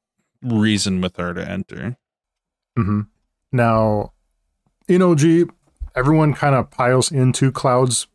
reason 0.42 1.00
with 1.00 1.16
her 1.16 1.32
to 1.34 1.48
enter. 1.48 1.96
hmm 2.76 3.02
Now, 3.52 4.12
in 4.88 5.02
OG, 5.02 5.52
everyone 5.94 6.34
kind 6.34 6.54
of 6.54 6.70
piles 6.70 7.12
into 7.12 7.52
Cloud's 7.52 8.06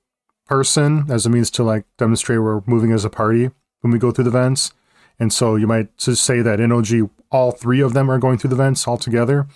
person 0.46 1.06
as 1.10 1.26
a 1.26 1.30
means 1.30 1.52
to 1.52 1.64
like 1.64 1.86
demonstrate 1.98 2.42
we're 2.42 2.62
moving 2.66 2.92
as 2.92 3.06
a 3.06 3.10
party 3.10 3.50
when 3.82 3.92
we 3.92 4.00
go 4.00 4.12
through 4.12 4.24
the 4.26 4.32
vents. 4.32 4.74
And 5.20 5.34
so 5.34 5.56
you 5.56 5.68
might 5.68 5.96
just 5.98 6.24
say 6.24 6.42
that 6.42 6.60
in 6.60 6.72
OG, 6.72 7.10
all 7.32 7.52
three 7.52 7.82
of 7.82 7.94
them 7.94 8.10
are 8.10 8.20
going 8.20 8.38
through 8.38 8.52
the 8.52 8.56
vents 8.56 8.88
all 8.88 8.98
together. 8.98 9.48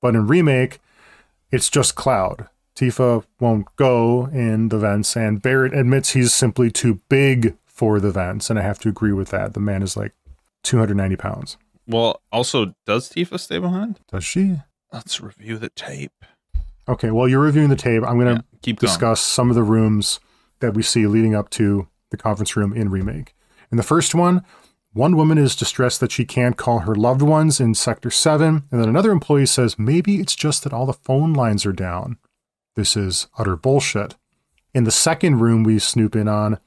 But 0.00 0.14
in 0.14 0.26
Remake, 0.26 0.78
it's 1.50 1.68
just 1.68 1.96
Cloud. 1.96 2.48
Tifa 2.78 3.24
won't 3.40 3.66
go 3.74 4.26
in 4.26 4.68
the 4.68 4.78
vents, 4.78 5.16
and 5.16 5.42
Barrett 5.42 5.74
admits 5.74 6.10
he's 6.10 6.32
simply 6.32 6.70
too 6.70 7.00
big 7.08 7.56
for 7.66 7.98
the 7.98 8.12
vents. 8.12 8.50
And 8.50 8.58
I 8.58 8.62
have 8.62 8.78
to 8.80 8.88
agree 8.88 9.12
with 9.12 9.30
that. 9.30 9.54
The 9.54 9.60
man 9.60 9.82
is 9.82 9.96
like 9.96 10.12
290 10.62 11.16
pounds. 11.16 11.56
Well, 11.88 12.20
also, 12.30 12.74
does 12.86 13.08
Tifa 13.10 13.40
stay 13.40 13.58
behind? 13.58 13.98
Does 14.12 14.24
she? 14.24 14.58
Let's 14.92 15.20
review 15.20 15.58
the 15.58 15.70
tape. 15.70 16.24
Okay, 16.88 17.10
while 17.10 17.26
you're 17.26 17.40
reviewing 17.40 17.68
the 17.68 17.74
tape, 17.76 18.04
I'm 18.04 18.14
going 18.18 18.36
to 18.36 18.42
Yeah, 18.44 18.58
keep 18.62 18.78
going. 18.78 18.88
discuss 18.88 19.20
some 19.20 19.50
of 19.50 19.56
the 19.56 19.62
rooms 19.64 20.20
that 20.60 20.74
we 20.74 20.82
see 20.82 21.06
leading 21.08 21.34
up 21.34 21.50
to 21.50 21.88
the 22.10 22.16
conference 22.16 22.56
room 22.56 22.72
in 22.72 22.90
Remake. 22.90 23.34
In 23.72 23.76
the 23.76 23.82
first 23.82 24.14
one, 24.14 24.44
one 24.92 25.16
woman 25.16 25.36
is 25.36 25.56
distressed 25.56 25.98
that 26.00 26.12
she 26.12 26.24
can't 26.24 26.56
call 26.56 26.80
her 26.80 26.94
loved 26.94 27.22
ones 27.22 27.58
in 27.60 27.74
Sector 27.74 28.10
7, 28.10 28.64
and 28.70 28.80
then 28.80 28.88
another 28.88 29.10
employee 29.10 29.46
says 29.46 29.78
maybe 29.78 30.20
it's 30.20 30.36
just 30.36 30.62
that 30.64 30.72
all 30.72 30.86
the 30.86 30.92
phone 30.92 31.32
lines 31.32 31.66
are 31.66 31.72
down. 31.72 32.18
This 32.78 32.96
is 32.96 33.26
utter 33.36 33.56
bullshit. 33.56 34.14
In 34.72 34.84
the 34.84 34.92
second 34.92 35.40
room 35.40 35.64
we 35.64 35.80
snoop 35.80 36.14
in 36.14 36.28
on, 36.28 36.60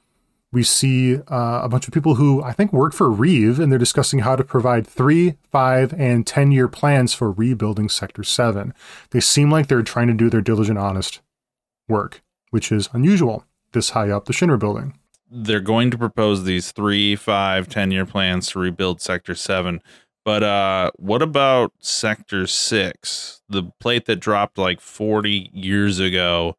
we 0.52 0.62
see 0.62 1.16
uh, 1.16 1.62
a 1.64 1.70
bunch 1.70 1.88
of 1.88 1.94
people 1.94 2.16
who 2.16 2.44
I 2.44 2.52
think 2.52 2.74
work 2.74 2.92
for 2.92 3.10
Reeve, 3.10 3.62
and 3.62 3.72
they're 3.72 3.80
discussing 3.80 4.20
how 4.20 4.36
to 4.36 4.44
provide 4.44 4.86
three, 4.86 5.38
five, 5.54 5.94
and 5.94 6.28
10 6.28 6.52
year 6.52 6.68
plans 6.68 7.14
for 7.14 7.32
rebuilding 7.32 7.88
Sector 7.88 8.26
7. 8.26 8.74
They 9.12 9.22
seem 9.22 9.50
like 9.50 9.68
they're 9.68 9.84
trying 9.84 10.08
to 10.08 10.14
do 10.14 10.30
their 10.30 10.42
diligent, 10.42 10.78
honest 10.78 11.22
work, 11.88 12.22
which 12.50 12.74
is 12.74 12.90
unusual 12.92 13.46
this 13.72 13.92
high 13.92 14.10
up 14.10 14.26
the 14.26 14.34
Shinra 14.34 14.60
building. 14.60 15.00
They're 15.30 15.62
going 15.62 15.92
to 15.92 15.98
propose 15.98 16.44
these 16.44 16.74
three, 16.74 17.16
five, 17.16 17.70
ten 17.70 17.90
year 17.90 18.06
plans 18.06 18.50
to 18.50 18.60
rebuild 18.60 19.00
Sector 19.00 19.36
Seven. 19.36 19.82
But 20.24 20.44
uh, 20.44 20.92
what 20.98 21.22
about 21.22 21.74
Sector 21.80 22.48
Six, 22.48 23.42
the 23.50 23.64
plate 23.80 24.06
that 24.06 24.18
dropped 24.18 24.58
like 24.58 24.80
forty 24.80 25.50
years 25.54 26.00
ago? 26.00 26.58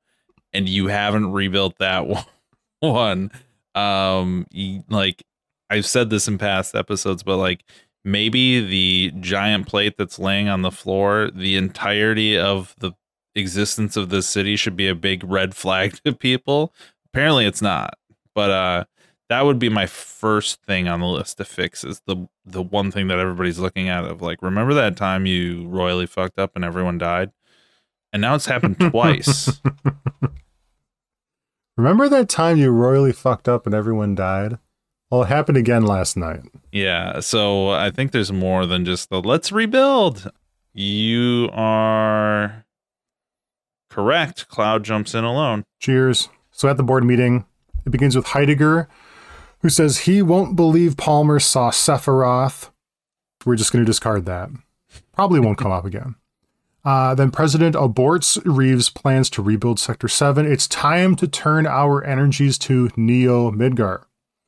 and 0.52 0.68
you 0.68 0.88
haven't 0.88 1.32
rebuilt 1.32 1.78
that 1.78 2.06
one, 2.80 3.30
um, 3.74 4.46
like 4.88 5.24
I've 5.70 5.86
said 5.86 6.10
this 6.10 6.28
in 6.28 6.38
past 6.38 6.74
episodes, 6.74 7.22
but 7.22 7.38
like 7.38 7.64
maybe 8.04 8.64
the 8.64 9.12
giant 9.20 9.66
plate 9.66 9.94
that's 9.96 10.18
laying 10.18 10.48
on 10.48 10.62
the 10.62 10.70
floor, 10.70 11.30
the 11.34 11.56
entirety 11.56 12.38
of 12.38 12.74
the 12.78 12.92
existence 13.34 13.96
of 13.96 14.10
this 14.10 14.28
city 14.28 14.56
should 14.56 14.76
be 14.76 14.88
a 14.88 14.94
big 14.94 15.24
red 15.24 15.54
flag 15.54 15.98
to 16.04 16.12
people. 16.12 16.72
Apparently, 17.06 17.46
it's 17.46 17.62
not, 17.62 17.94
but 18.34 18.50
uh, 18.50 18.84
that 19.32 19.46
would 19.46 19.58
be 19.58 19.70
my 19.70 19.86
first 19.86 20.60
thing 20.62 20.88
on 20.88 21.00
the 21.00 21.06
list 21.06 21.38
to 21.38 21.44
fix. 21.46 21.84
Is 21.84 22.02
the 22.06 22.28
the 22.44 22.60
one 22.60 22.90
thing 22.90 23.08
that 23.08 23.18
everybody's 23.18 23.58
looking 23.58 23.88
at 23.88 24.04
of 24.04 24.20
like, 24.20 24.42
remember 24.42 24.74
that 24.74 24.94
time 24.94 25.24
you 25.24 25.66
royally 25.68 26.04
fucked 26.04 26.38
up 26.38 26.52
and 26.54 26.62
everyone 26.62 26.98
died, 26.98 27.30
and 28.12 28.20
now 28.20 28.34
it's 28.34 28.44
happened 28.44 28.78
twice. 28.78 29.60
Remember 31.78 32.06
that 32.10 32.28
time 32.28 32.58
you 32.58 32.70
royally 32.70 33.12
fucked 33.12 33.48
up 33.48 33.64
and 33.64 33.74
everyone 33.74 34.14
died? 34.14 34.58
Well, 35.10 35.22
it 35.22 35.28
happened 35.28 35.56
again 35.56 35.86
last 35.86 36.18
night. 36.18 36.40
Yeah, 36.70 37.20
so 37.20 37.70
I 37.70 37.90
think 37.90 38.12
there's 38.12 38.30
more 38.30 38.66
than 38.66 38.84
just 38.84 39.08
the 39.08 39.22
let's 39.22 39.50
rebuild. 39.50 40.30
You 40.74 41.48
are 41.54 42.66
correct. 43.88 44.48
Cloud 44.48 44.84
jumps 44.84 45.14
in 45.14 45.24
alone. 45.24 45.64
Cheers. 45.80 46.28
So 46.50 46.68
at 46.68 46.76
the 46.76 46.82
board 46.82 47.04
meeting, 47.04 47.46
it 47.86 47.90
begins 47.90 48.14
with 48.14 48.26
Heidegger, 48.26 48.88
who 49.62 49.68
says 49.68 50.00
he 50.00 50.20
won't 50.22 50.56
believe 50.56 50.96
Palmer 50.96 51.40
saw 51.40 51.70
Sephiroth. 51.70 52.70
We're 53.44 53.56
just 53.56 53.72
going 53.72 53.84
to 53.84 53.88
discard 53.88 54.26
that. 54.26 54.50
Probably 55.12 55.40
won't 55.40 55.58
come 55.58 55.72
up 55.72 55.84
again. 55.84 56.16
Uh, 56.84 57.14
then 57.14 57.30
President 57.30 57.76
aborts 57.76 58.42
Reeves' 58.44 58.90
plans 58.90 59.30
to 59.30 59.40
rebuild 59.40 59.78
Sector 59.78 60.08
7. 60.08 60.50
It's 60.50 60.66
time 60.66 61.14
to 61.14 61.28
turn 61.28 61.64
our 61.64 62.02
energies 62.02 62.58
to 62.58 62.90
Neo 62.96 63.52
Midgar. 63.52 64.02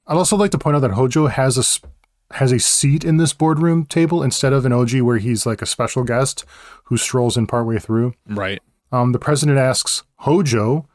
I'd 0.08 0.16
also 0.16 0.36
like 0.36 0.50
to 0.50 0.58
point 0.58 0.74
out 0.74 0.80
that 0.80 0.90
Hojo 0.92 1.28
has 1.28 1.56
a 1.56 2.34
has 2.36 2.50
a 2.50 2.58
seat 2.58 3.04
in 3.04 3.18
this 3.18 3.32
boardroom 3.32 3.84
table 3.84 4.20
instead 4.20 4.52
of 4.52 4.66
an 4.66 4.72
OG 4.72 5.00
where 5.02 5.18
he's 5.18 5.46
like 5.46 5.62
a 5.62 5.66
special 5.66 6.02
guest 6.02 6.44
who 6.86 6.96
strolls 6.96 7.36
in 7.36 7.46
partway 7.46 7.78
through. 7.78 8.14
Right. 8.28 8.60
Um, 8.90 9.12
the 9.12 9.20
president 9.20 9.58
asks 9.58 10.02
Hojo 10.16 10.88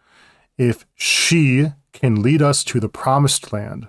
if 0.58 0.86
she 0.94 1.68
can 1.94 2.22
lead 2.22 2.42
us 2.42 2.66
to 2.66 2.82
the 2.82 2.90
promised 2.90 3.54
land. 3.54 3.88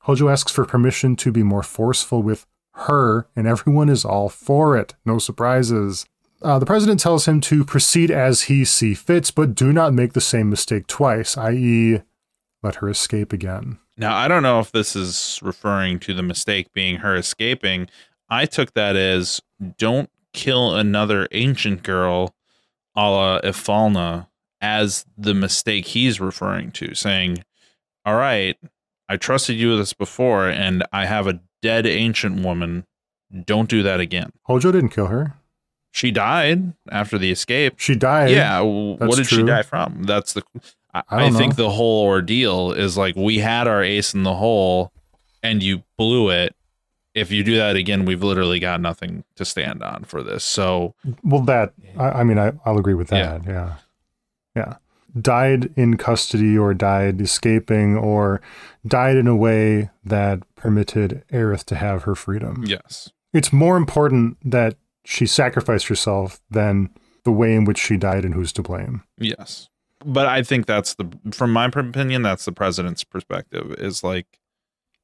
Hojo 0.00 0.28
asks 0.28 0.52
for 0.52 0.64
permission 0.64 1.16
to 1.16 1.32
be 1.32 1.42
more 1.42 1.62
forceful 1.62 2.22
with 2.22 2.46
her, 2.74 3.26
and 3.36 3.46
everyone 3.46 3.88
is 3.88 4.04
all 4.04 4.28
for 4.28 4.76
it. 4.76 4.94
No 5.04 5.18
surprises. 5.18 6.06
Uh, 6.42 6.58
the 6.58 6.66
president 6.66 7.00
tells 7.00 7.28
him 7.28 7.40
to 7.42 7.64
proceed 7.64 8.10
as 8.10 8.42
he 8.42 8.64
see 8.64 8.94
fits, 8.94 9.30
but 9.30 9.54
do 9.54 9.72
not 9.72 9.92
make 9.92 10.14
the 10.14 10.20
same 10.20 10.48
mistake 10.48 10.86
twice, 10.86 11.36
i.e., 11.36 12.00
let 12.62 12.76
her 12.76 12.88
escape 12.88 13.32
again. 13.32 13.78
Now, 13.96 14.16
I 14.16 14.28
don't 14.28 14.42
know 14.42 14.60
if 14.60 14.72
this 14.72 14.96
is 14.96 15.38
referring 15.42 15.98
to 16.00 16.14
the 16.14 16.22
mistake 16.22 16.72
being 16.72 16.96
her 16.96 17.14
escaping. 17.14 17.88
I 18.28 18.46
took 18.46 18.72
that 18.72 18.96
as 18.96 19.42
don't 19.76 20.10
kill 20.32 20.74
another 20.74 21.28
ancient 21.32 21.82
girl 21.82 22.34
a 22.96 23.10
la 23.10 23.40
Ifalna 23.42 24.28
as 24.60 25.04
the 25.16 25.34
mistake 25.34 25.86
he's 25.86 26.20
referring 26.20 26.70
to, 26.72 26.94
saying, 26.94 27.44
All 28.04 28.16
right, 28.16 28.56
I 29.10 29.16
trusted 29.16 29.56
you 29.56 29.70
with 29.70 29.78
this 29.80 29.92
before, 29.92 30.48
and 30.48 30.84
I 30.92 31.06
have 31.06 31.26
a 31.26 31.40
dead 31.62 31.84
ancient 31.84 32.44
woman. 32.44 32.86
Don't 33.44 33.68
do 33.68 33.82
that 33.82 33.98
again. 33.98 34.30
Hojo 34.44 34.70
didn't 34.70 34.90
kill 34.90 35.06
her. 35.06 35.34
She 35.90 36.12
died 36.12 36.74
after 36.92 37.18
the 37.18 37.32
escape. 37.32 37.74
She 37.78 37.96
died. 37.96 38.30
Yeah. 38.30 38.60
That's 38.60 39.08
What 39.08 39.16
did 39.16 39.26
she 39.26 39.42
die 39.42 39.62
from? 39.62 40.04
That's 40.04 40.34
the. 40.34 40.44
I, 40.94 41.02
I 41.10 41.24
I, 41.26 41.30
think 41.30 41.56
the 41.56 41.70
whole 41.70 42.04
ordeal 42.04 42.70
is 42.70 42.96
like 42.96 43.16
we 43.16 43.38
had 43.38 43.66
our 43.66 43.82
ace 43.82 44.14
in 44.14 44.22
the 44.22 44.34
hole, 44.36 44.92
and 45.42 45.60
you 45.60 45.82
blew 45.98 46.30
it. 46.30 46.54
If 47.12 47.32
you 47.32 47.42
do 47.42 47.56
that 47.56 47.74
again, 47.74 48.04
we've 48.04 48.22
literally 48.22 48.60
got 48.60 48.80
nothing 48.80 49.24
to 49.34 49.44
stand 49.44 49.82
on 49.82 50.04
for 50.04 50.22
this. 50.22 50.44
So 50.44 50.94
Well, 51.24 51.40
that, 51.42 51.72
I, 51.96 52.10
I 52.10 52.24
mean, 52.24 52.38
I, 52.38 52.52
I'll 52.64 52.78
agree 52.78 52.94
with 52.94 53.08
that. 53.08 53.44
Yeah. 53.44 53.74
yeah. 54.54 54.76
Died 55.18 55.72
in 55.76 55.96
custody 55.96 56.56
or 56.56 56.74
died 56.74 57.20
escaping 57.20 57.96
or 57.96 58.40
died 58.86 59.16
in 59.16 59.26
a 59.26 59.34
way 59.36 59.90
that 60.04 60.40
permitted 60.56 61.24
Aerith 61.32 61.64
to 61.64 61.74
have 61.76 62.04
her 62.04 62.14
freedom. 62.14 62.64
yes, 62.66 63.10
It's 63.32 63.52
more 63.52 63.76
important 63.76 64.36
that 64.44 64.76
she 65.04 65.26
sacrificed 65.26 65.88
herself 65.88 66.40
than 66.50 66.90
the 67.24 67.32
way 67.32 67.54
in 67.54 67.64
which 67.64 67.78
she 67.78 67.96
died 67.96 68.24
and 68.24 68.34
who's 68.34 68.52
to 68.54 68.62
blame. 68.62 69.02
yes. 69.18 69.68
But 70.02 70.26
I 70.28 70.42
think 70.42 70.64
that's 70.64 70.94
the 70.94 71.10
from 71.30 71.52
my 71.52 71.66
opinion, 71.66 72.22
that's 72.22 72.46
the 72.46 72.52
president's 72.52 73.04
perspective. 73.04 73.74
Is 73.78 74.02
like, 74.02 74.26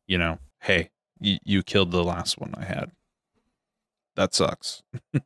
you 0.06 0.16
know, 0.16 0.38
hey, 0.60 0.88
you, 1.20 1.36
you 1.44 1.62
killed 1.62 1.90
the 1.90 2.02
last 2.02 2.38
one 2.38 2.54
I 2.56 2.64
had. 2.64 2.92
That 4.14 4.34
sucks. 4.34 4.82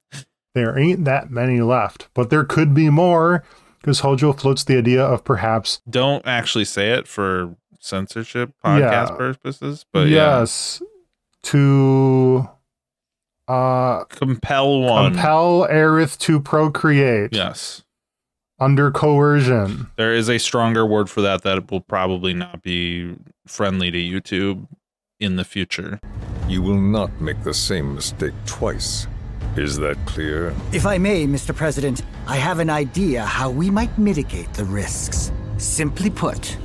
There 0.53 0.77
ain't 0.77 1.05
that 1.05 1.31
many 1.31 1.61
left, 1.61 2.09
but 2.13 2.29
there 2.31 2.43
could 2.43 2.75
be 2.75 2.91
more 2.91 3.45
because 3.81 4.01
Hojo 4.01 4.33
floats 4.33 4.65
the 4.65 4.77
idea 4.79 5.05
of 5.05 5.25
perhaps 5.25 5.81
Don't 5.89 6.27
actually 6.27 6.65
say 6.67 6.91
it 6.93 7.07
for 7.09 7.55
censorship 7.79 8.53
podcast 8.65 9.09
Yeah. 9.11 9.17
purposes, 9.17 9.85
but 9.93 10.09
yeah, 10.09 10.41
yes 10.41 10.83
to 11.45 12.49
uh 13.49 14.05
compel 14.05 14.81
one. 14.81 15.13
compel 15.13 15.67
Aerith 15.71 16.19
to 16.19 16.39
procreate 16.41 17.31
Yes. 17.33 17.83
under 18.59 18.91
coercion. 18.91 19.89
There 19.97 20.13
is 20.15 20.29
a 20.29 20.39
stronger 20.39 20.85
word 20.85 21.09
for 21.09 21.23
that 21.23 21.43
that 21.43 21.71
will 21.71 21.81
probably 21.81 22.35
not 22.35 22.63
be 22.63 23.17
friendly 23.47 23.91
to 23.91 23.99
YouTube 23.99 24.67
in 25.19 25.37
the 25.37 25.45
future. 25.45 25.99
You 26.49 26.61
will 26.63 26.81
not 26.81 27.21
make 27.21 27.43
the 27.43 27.55
same 27.55 27.95
mistake 27.95 28.35
twice. 28.45 29.07
Is 29.57 29.79
that 29.79 29.97
clear? 30.07 30.55
If 30.73 30.87
I 30.87 30.97
may, 30.99 31.27
Mr. 31.27 31.55
President, 31.55 32.03
I 32.29 32.37
have 32.37 32.61
an 32.61 32.71
idea 32.71 33.25
how 33.25 33.51
we 33.51 33.69
might 33.69 33.97
mitigate 33.99 34.53
the 34.55 34.65
risks. 34.65 35.33
Simply 35.59 36.09
put, 36.09 36.57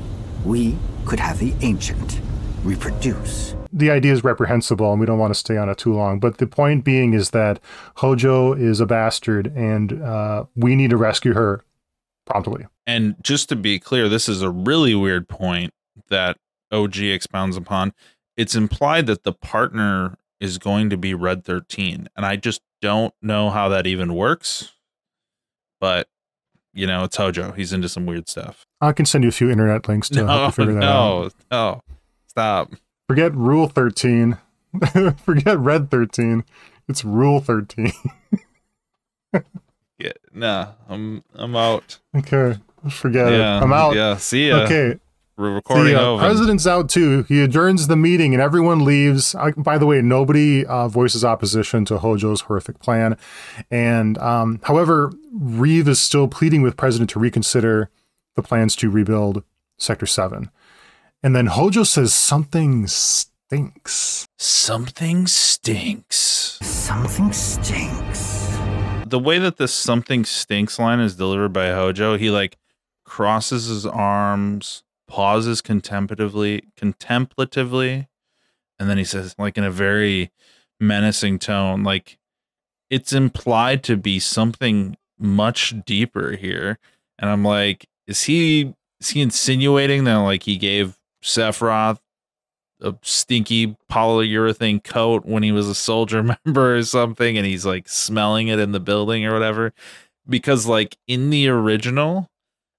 we 0.43 0.77
could 1.05 1.19
have 1.19 1.39
the 1.39 1.55
ancient 1.61 2.21
reproduce. 2.63 3.55
The 3.73 3.89
idea 3.89 4.13
is 4.13 4.23
reprehensible 4.23 4.91
and 4.91 4.99
we 4.99 5.07
don't 5.07 5.17
want 5.17 5.33
to 5.33 5.39
stay 5.39 5.57
on 5.57 5.67
it 5.67 5.79
too 5.79 5.93
long. 5.93 6.19
But 6.19 6.37
the 6.37 6.45
point 6.45 6.85
being 6.85 7.13
is 7.15 7.31
that 7.31 7.59
Hojo 7.95 8.53
is 8.53 8.79
a 8.79 8.85
bastard 8.85 9.47
and 9.55 10.01
uh, 10.03 10.45
we 10.55 10.75
need 10.75 10.91
to 10.91 10.97
rescue 10.97 11.33
her 11.33 11.63
promptly. 12.25 12.67
And 12.85 13.15
just 13.23 13.49
to 13.49 13.55
be 13.55 13.79
clear, 13.79 14.07
this 14.07 14.29
is 14.29 14.43
a 14.43 14.51
really 14.51 14.93
weird 14.93 15.27
point 15.27 15.73
that 16.09 16.37
OG 16.71 16.97
expounds 16.97 17.57
upon. 17.57 17.93
It's 18.37 18.53
implied 18.53 19.07
that 19.07 19.23
the 19.23 19.33
partner 19.33 20.17
is 20.39 20.57
going 20.57 20.89
to 20.91 20.97
be 20.97 21.13
Red 21.13 21.43
13. 21.43 22.07
And 22.15 22.25
I 22.25 22.35
just 22.35 22.61
don't 22.85 23.13
know 23.21 23.49
how 23.49 23.69
that 23.69 23.87
even 23.87 24.13
works. 24.13 24.71
But, 25.81 26.07
you 26.73 26.85
know, 26.87 27.03
it's 27.03 27.17
Hojo. 27.17 27.51
He's 27.51 27.73
into 27.73 27.89
some 27.89 28.05
weird 28.05 28.29
stuff. 28.29 28.65
I 28.79 28.91
can 28.91 29.05
send 29.05 29.23
you 29.23 29.29
a 29.29 29.33
few 29.33 29.49
internet 29.49 29.87
links 29.87 30.07
to 30.09 30.25
help 30.25 30.29
you 30.29 30.45
oh, 30.45 30.51
figure 30.51 30.73
that 30.75 30.83
out. 30.83 31.33
no, 31.51 31.73
no. 31.73 31.81
Stop. 32.27 32.73
Forget 33.07 33.33
Rule 33.35 33.67
13. 33.67 34.37
Forget 35.17 35.57
Red 35.57 35.89
13. 35.89 36.43
It's 36.87 37.03
Rule 37.03 37.39
13. 37.39 37.91
Yeah, 39.97 40.11
nah, 40.33 40.73
I'm 40.89 41.23
I'm 41.33 41.55
out. 41.55 41.99
okay. 42.15 42.57
Forget 42.89 43.31
yeah, 43.31 43.57
it. 43.57 43.63
I'm 43.63 43.71
out. 43.71 43.95
Yeah, 43.95 44.17
see 44.17 44.49
ya. 44.49 44.63
Okay. 44.63 44.99
We're 45.37 45.53
recording 45.53 45.95
the 45.95 46.01
uh, 46.01 46.05
over. 46.11 46.23
president's 46.23 46.65
out 46.65 46.89
too. 46.89 47.23
He 47.23 47.41
adjourns 47.41 47.87
the 47.87 47.97
meeting 47.97 48.33
and 48.33 48.41
everyone 48.41 48.85
leaves. 48.85 49.35
Uh, 49.35 49.51
by 49.57 49.77
the 49.77 49.85
way, 49.85 50.01
nobody 50.01 50.65
uh, 50.65 50.87
voices 50.87 51.25
opposition 51.25 51.83
to 51.85 51.97
Hojo's 51.97 52.41
horrific 52.41 52.79
plan. 52.79 53.17
And 53.69 54.17
um, 54.19 54.61
however, 54.63 55.11
Reeve 55.33 55.89
is 55.89 55.99
still 55.99 56.29
pleading 56.29 56.61
with 56.61 56.77
President 56.77 57.09
to 57.11 57.19
reconsider 57.19 57.89
the 58.35 58.43
plans 58.43 58.77
to 58.77 58.89
rebuild 58.89 59.43
Sector 59.77 60.05
7. 60.05 60.49
And 61.21 61.35
then 61.35 61.47
Hojo 61.47 61.83
says 61.83 62.13
something 62.13 62.87
stinks. 62.87 64.27
Something 64.37 65.27
stinks. 65.27 66.17
Something 66.61 67.33
stinks. 67.33 68.57
The 69.05 69.19
way 69.19 69.37
that 69.39 69.57
this 69.57 69.73
something 69.73 70.23
stinks 70.23 70.79
line 70.79 71.01
is 71.01 71.15
delivered 71.15 71.51
by 71.51 71.71
Hojo, 71.71 72.17
he 72.17 72.29
like 72.29 72.57
crosses 73.03 73.65
his 73.65 73.85
arms, 73.85 74.83
pauses 75.07 75.61
contemplatively, 75.61 76.63
contemplatively, 76.77 78.07
and 78.79 78.89
then 78.89 78.97
he 78.97 79.03
says, 79.03 79.35
like 79.37 79.57
in 79.57 79.63
a 79.63 79.71
very 79.71 80.31
menacing 80.79 81.39
tone, 81.39 81.83
like 81.83 82.17
it's 82.89 83.13
implied 83.13 83.83
to 83.83 83.97
be 83.97 84.19
something 84.19 84.97
much 85.17 85.73
deeper 85.85 86.35
here. 86.35 86.77
And 87.17 87.29
I'm 87.29 87.43
like, 87.43 87.87
is 88.07 88.23
he 88.23 88.73
is 88.99 89.09
he 89.09 89.21
insinuating 89.21 90.03
that 90.05 90.15
like 90.17 90.43
he 90.43 90.57
gave 90.57 90.97
Sephiroth 91.23 91.99
a 92.81 92.95
stinky 93.01 93.75
polyurethane 93.89 94.83
coat 94.83 95.25
when 95.25 95.43
he 95.43 95.51
was 95.51 95.67
a 95.67 95.75
soldier 95.75 96.21
member 96.45 96.77
or 96.77 96.83
something 96.83 97.37
and 97.37 97.45
he's 97.45 97.65
like 97.65 97.87
smelling 97.87 98.47
it 98.49 98.59
in 98.59 98.73
the 98.73 98.79
building 98.79 99.25
or 99.25 99.33
whatever 99.33 99.73
because 100.27 100.67
like 100.67 100.97
in 101.07 101.29
the 101.29 101.47
original 101.47 102.29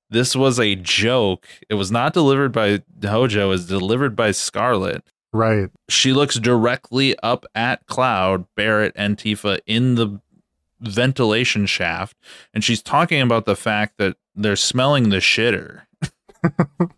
This 0.08 0.36
was 0.36 0.60
a 0.60 0.74
joke. 0.76 1.46
It 1.68 1.74
was 1.74 1.90
not 1.90 2.12
delivered 2.12 2.52
by 2.52 2.82
Hojo, 3.02 3.46
it 3.46 3.50
was 3.50 3.66
delivered 3.66 4.14
by 4.14 4.30
Scarlet. 4.30 5.02
Right. 5.32 5.70
She 5.88 6.12
looks 6.12 6.38
directly 6.38 7.18
up 7.22 7.44
at 7.54 7.86
Cloud, 7.86 8.46
Barrett, 8.54 8.92
and 8.96 9.16
Tifa 9.16 9.58
in 9.66 9.96
the 9.96 10.20
ventilation 10.80 11.66
shaft, 11.66 12.16
and 12.54 12.62
she's 12.62 12.82
talking 12.82 13.20
about 13.20 13.44
the 13.44 13.56
fact 13.56 13.98
that 13.98 14.16
they're 14.34 14.56
smelling 14.56 15.08
the 15.10 15.16
shitter. 15.16 15.82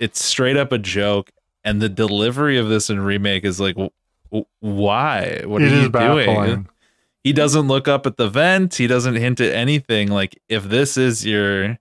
it's 0.00 0.24
straight 0.24 0.56
up 0.56 0.72
a 0.72 0.78
joke, 0.78 1.30
and 1.64 1.80
the 1.80 1.88
delivery 1.88 2.58
of 2.58 2.68
this 2.68 2.90
in 2.90 3.00
remake 3.00 3.44
is 3.44 3.60
like, 3.60 3.76
why? 4.60 5.42
What 5.44 5.62
It 5.62 5.72
are 5.72 5.74
is 5.74 5.82
you 5.82 5.88
doing? 5.90 6.68
He 7.22 7.32
doesn't 7.32 7.68
look 7.68 7.86
up 7.86 8.06
at 8.06 8.16
the 8.16 8.28
vent. 8.28 8.74
He 8.74 8.86
doesn't 8.86 9.14
hint 9.14 9.40
at 9.40 9.54
anything. 9.54 10.08
Like 10.08 10.40
if 10.48 10.64
this 10.64 10.96
is 10.96 11.24
your 11.24 11.78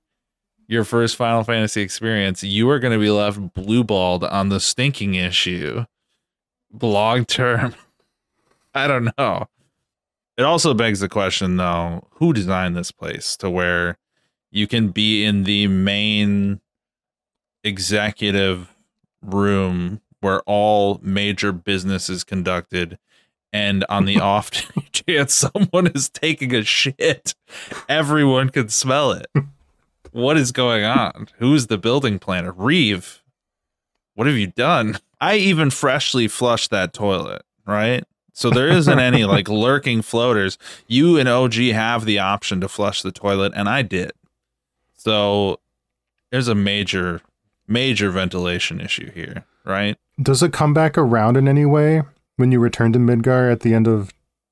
your 0.67 0.83
first 0.83 1.15
Final 1.15 1.43
Fantasy 1.43 1.81
experience, 1.81 2.43
you 2.43 2.69
are 2.69 2.79
going 2.79 2.93
to 2.93 2.99
be 2.99 3.09
left 3.09 3.53
blue 3.53 3.83
balled 3.83 4.23
on 4.23 4.49
the 4.49 4.59
stinking 4.59 5.15
issue 5.15 5.85
long 6.81 7.25
term. 7.25 7.75
I 8.73 8.87
don't 8.87 9.11
know. 9.17 9.47
It 10.37 10.43
also 10.43 10.73
begs 10.73 11.01
the 11.01 11.09
question 11.09 11.57
though, 11.57 12.07
who 12.11 12.33
designed 12.33 12.75
this 12.75 12.91
place 12.91 13.35
to 13.37 13.49
where 13.49 13.97
you 14.49 14.67
can 14.67 14.89
be 14.89 15.25
in 15.25 15.43
the 15.43 15.67
main 15.67 16.61
executive 17.63 18.73
room 19.21 20.01
where 20.21 20.41
all 20.41 20.99
major 21.01 21.51
business 21.51 22.09
is 22.09 22.23
conducted 22.23 22.97
and 23.53 23.85
on 23.89 24.05
the 24.05 24.19
off 24.19 24.51
chance 24.91 25.33
someone 25.33 25.87
is 25.87 26.09
taking 26.09 26.55
a 26.55 26.63
shit, 26.63 27.35
everyone 27.89 28.49
can 28.49 28.69
smell 28.69 29.11
it. 29.11 29.27
What 30.11 30.37
is 30.37 30.51
going 30.51 30.83
on? 30.83 31.27
Who's 31.39 31.67
the 31.67 31.77
building 31.77 32.19
planner? 32.19 32.51
Reeve, 32.51 33.21
what 34.15 34.27
have 34.27 34.35
you 34.35 34.47
done? 34.47 34.97
I 35.19 35.35
even 35.37 35.69
freshly 35.69 36.27
flushed 36.27 36.69
that 36.71 36.93
toilet, 36.93 37.43
right? 37.65 38.03
So 38.33 38.49
there 38.49 38.69
isn't 38.69 38.99
any 38.99 39.25
like 39.25 39.47
lurking 39.47 40.01
floaters. 40.01 40.57
You 40.87 41.17
and 41.17 41.29
OG 41.29 41.53
have 41.53 42.05
the 42.05 42.19
option 42.19 42.61
to 42.61 42.67
flush 42.67 43.01
the 43.01 43.11
toilet, 43.11 43.53
and 43.55 43.69
I 43.69 43.81
did. 43.83 44.11
So 44.97 45.59
there's 46.31 46.47
a 46.47 46.55
major, 46.55 47.21
major 47.67 48.09
ventilation 48.11 48.79
issue 48.79 49.11
here, 49.11 49.45
right? 49.65 49.97
Does 50.21 50.43
it 50.43 50.53
come 50.53 50.73
back 50.73 50.97
around 50.97 51.37
in 51.37 51.47
any 51.47 51.65
way 51.65 52.03
when 52.35 52.51
you 52.51 52.59
return 52.59 52.93
to 52.93 52.99
Midgar 52.99 53.51
at 53.51 53.61
the 53.61 53.73
end 53.73 53.87
of 53.87 54.11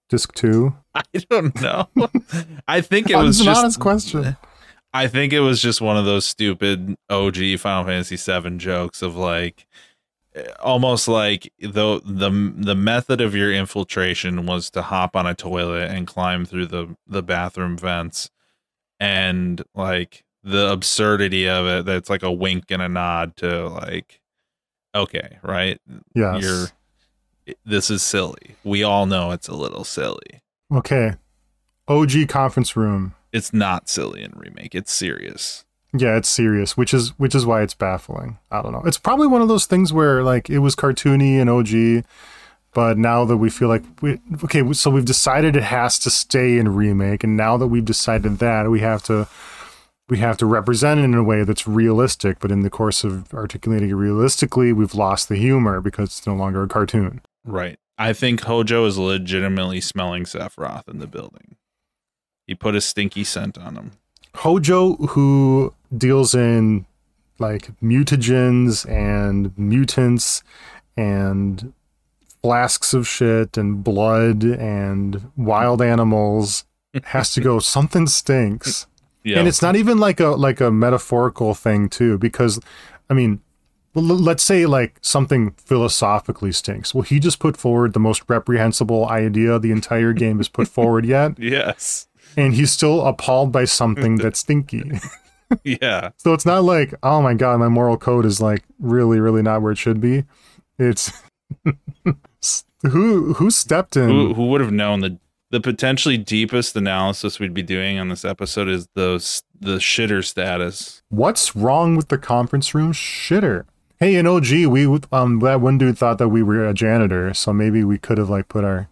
disc 0.10 0.34
two? 0.34 0.76
I 0.96 1.04
don't 1.30 1.60
know. 1.62 1.90
I 2.68 2.82
think 2.82 3.10
it 3.10 3.16
was 3.16 3.40
an 3.40 3.46
just 3.46 3.60
honest 3.60 3.80
question. 3.80 4.38
I 4.94 5.08
think 5.08 5.34
it 5.34 5.42
was 5.42 5.62
just 5.62 5.82
one 5.82 5.98
of 5.98 6.06
those 6.06 6.26
stupid 6.26 6.96
OG 7.10 7.60
Final 7.60 7.86
Fantasy 7.86 8.16
VII 8.16 8.58
jokes 8.58 9.02
of 9.02 9.16
like 9.16 9.68
eh, 10.36 10.48
almost 10.60 11.08
like 11.08 11.52
the 11.60 12.02
the 12.04 12.54
the 12.56 12.76
method 12.76 13.22
of 13.22 13.36
your 13.36 13.54
infiltration 13.54 14.46
was 14.46 14.70
to 14.72 14.82
hop 14.82 15.16
on 15.16 15.28
a 15.28 15.36
toilet 15.36 15.92
and 15.92 16.08
climb 16.08 16.46
through 16.46 16.68
the 16.68 16.96
the 17.08 17.24
bathroom 17.24 17.78
vents. 17.78 18.30
And 19.00 19.64
like 19.76 20.24
the 20.44 20.72
absurdity 20.72 21.48
of 21.48 21.68
it 21.68 21.86
that's 21.86 22.10
like 22.10 22.24
a 22.24 22.32
wink 22.32 22.66
and 22.70 22.82
a 22.82 22.90
nod 22.90 23.36
to 23.38 23.68
like 23.68 24.20
okay 24.96 25.38
right? 25.44 25.80
Yeah 26.16 26.38
you're 26.38 26.68
this 27.66 27.90
is 27.90 28.04
silly. 28.04 28.56
We 28.64 28.84
all 28.84 29.06
know 29.06 29.32
it's 29.32 29.48
a 29.48 29.56
little 29.56 29.84
silly. 29.84 30.42
Okay. 30.72 31.16
OG 31.88 32.28
conference 32.28 32.76
room. 32.76 33.16
It's 33.32 33.54
not 33.54 33.90
silly 33.90 34.24
in 34.24 34.32
remake 34.36 34.76
it's 34.76 34.92
serious 34.92 35.66
Yeah, 35.94 36.18
it's 36.18 36.30
serious, 36.30 36.78
which 36.78 36.94
is 36.94 37.18
which 37.18 37.34
is 37.34 37.46
why 37.46 37.64
it's 37.64 37.74
baffling. 37.74 38.38
I 38.52 38.62
don't 38.62 38.74
know. 38.74 38.84
It's 38.86 39.00
probably 39.00 39.28
one 39.28 39.42
of 39.42 39.48
those 39.48 39.66
things 39.66 39.92
where 39.92 40.22
like 40.24 40.50
it 40.50 40.60
was 40.60 40.76
cartoony 40.76 41.40
and 41.40 41.50
OG, 41.50 42.06
but 42.74 42.98
now 42.98 43.26
that 43.26 43.38
we 43.38 43.50
feel 43.50 43.68
like 43.68 43.84
we 44.02 44.20
okay, 44.44 44.72
so 44.74 44.92
we've 44.92 45.06
decided 45.06 45.56
it 45.56 45.64
has 45.64 45.98
to 46.00 46.12
stay 46.12 46.58
in 46.58 46.76
remake, 46.76 47.24
and 47.24 47.36
now 47.36 47.58
that 47.58 47.68
we've 47.68 47.86
decided 47.86 48.38
that, 48.38 48.70
we 48.70 48.82
have 48.82 49.02
to 49.04 49.28
we 50.10 50.20
have 50.20 50.38
to 50.38 50.46
represent 50.46 51.00
it 51.00 51.04
in 51.04 51.16
a 51.16 51.24
way 51.24 51.44
that's 51.44 51.68
realistic. 51.68 52.40
But 52.40 52.52
in 52.52 52.62
the 52.62 52.70
course 52.70 53.04
of 53.04 53.34
articulating 53.34 53.90
it 53.90 53.96
realistically, 53.96 54.72
we've 54.74 54.94
lost 54.94 55.28
the 55.28 55.38
humor 55.38 55.82
because 55.82 56.10
it's 56.10 56.28
no 56.28 56.36
longer 56.36 56.64
a 56.64 56.68
cartoon. 56.68 57.22
Right. 57.44 57.80
I 57.98 58.14
think 58.14 58.42
Hojo 58.42 58.86
is 58.86 58.98
legitimately 58.98 59.82
smelling 59.82 60.24
Sephiroth 60.24 60.88
in 60.88 61.00
the 61.00 61.08
building. 61.08 61.58
He 62.50 62.56
put 62.56 62.74
a 62.74 62.82
stinky 62.82 63.24
scent 63.24 63.60
on 63.60 63.76
him. 63.76 63.92
Hojo, 64.38 64.96
who 64.96 65.72
deals 65.96 66.34
in 66.34 66.88
like 67.38 67.70
mutagens 67.80 68.90
and 68.90 69.56
mutants 69.56 70.42
and 70.98 71.72
flasks 72.42 72.96
of 72.96 73.08
shit 73.08 73.56
and 73.56 73.84
blood 73.84 74.42
and 74.44 75.30
wild 75.38 75.80
animals, 75.80 76.66
has 77.04 77.32
to 77.36 77.42
go. 77.42 77.60
Something 77.60 78.08
stinks, 78.08 78.88
Yeah. 79.24 79.38
and 79.38 79.48
it's 79.48 79.62
not 79.62 79.76
even 79.76 80.00
like 80.00 80.20
a 80.20 80.30
like 80.30 80.60
a 80.60 80.72
metaphorical 80.72 81.54
thing 81.54 81.88
too. 81.88 82.18
Because, 82.18 82.60
I 83.12 83.14
mean, 83.14 83.42
let's 83.94 84.42
say 84.44 84.66
like 84.66 84.98
something 85.02 85.52
philosophically 85.52 86.52
stinks. 86.52 86.96
Well, 86.96 87.04
he 87.04 87.20
just 87.20 87.38
put 87.38 87.58
forward 87.58 87.94
the 87.94 88.00
most 88.00 88.24
reprehensible 88.28 89.08
idea 89.08 89.60
the 89.60 89.72
entire 89.72 90.14
game 90.14 90.38
has 90.38 90.50
put 90.50 90.68
forward 90.68 91.06
yet, 91.16 91.38
yes. 91.38 92.08
And 92.40 92.54
he's 92.54 92.72
still 92.72 93.06
appalled 93.06 93.52
by 93.52 93.66
something 93.66 94.16
that's 94.18 94.40
stinky. 94.40 94.92
Yeah. 95.64 96.12
So 96.18 96.34
it's 96.34 96.46
not 96.46 96.64
like, 96.64 96.94
oh 97.02 97.22
my 97.22 97.34
god, 97.34 97.60
my 97.60 97.70
moral 97.70 97.98
code 97.98 98.26
is 98.26 98.40
like 98.40 98.64
really, 98.80 99.20
really 99.20 99.42
not 99.42 99.62
where 99.62 99.72
it 99.72 99.78
should 99.78 100.00
be. 100.00 100.26
It's 100.78 101.12
who 102.84 103.34
who 103.34 103.50
stepped 103.50 103.98
in. 103.98 104.10
Who 104.10 104.34
who 104.34 104.48
would 104.48 104.62
have 104.62 104.72
known 104.72 105.00
the 105.00 105.18
the 105.52 105.60
potentially 105.60 106.18
deepest 106.18 106.76
analysis 106.76 107.40
we'd 107.40 107.54
be 107.54 107.64
doing 107.64 107.98
on 107.98 108.10
this 108.10 108.24
episode 108.24 108.68
is 108.68 108.88
those 108.96 109.42
the 109.60 109.78
shitter 109.78 110.24
status. 110.24 111.02
What's 111.10 111.56
wrong 111.56 111.96
with 111.96 112.10
the 112.10 112.18
conference 112.18 112.76
room 112.76 112.94
shitter? 112.94 113.66
Hey, 114.00 114.16
in 114.16 114.28
OG, 114.28 114.50
we 114.68 114.86
um 115.12 115.40
that 115.40 115.62
one 115.62 115.78
dude 115.78 115.98
thought 115.98 116.20
that 116.20 116.30
we 116.30 116.44
were 116.44 116.66
a 116.66 116.74
janitor, 116.74 117.34
so 117.34 117.52
maybe 117.52 117.84
we 117.84 117.98
could 117.98 118.18
have 118.18 118.30
like 118.30 118.48
put 118.48 118.64
our. 118.64 118.90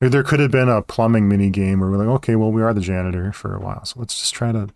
There 0.00 0.22
could 0.22 0.40
have 0.40 0.50
been 0.50 0.68
a 0.68 0.82
plumbing 0.82 1.28
mini 1.28 1.48
game 1.50 1.80
where 1.80 1.88
we're 1.90 1.96
like, 1.96 2.08
okay, 2.16 2.36
well, 2.36 2.52
we 2.52 2.62
are 2.62 2.74
the 2.74 2.80
janitor 2.80 3.32
for 3.32 3.54
a 3.54 3.60
while, 3.60 3.84
so 3.86 3.98
let's 4.00 4.18
just 4.18 4.34
try 4.34 4.52
to, 4.52 4.68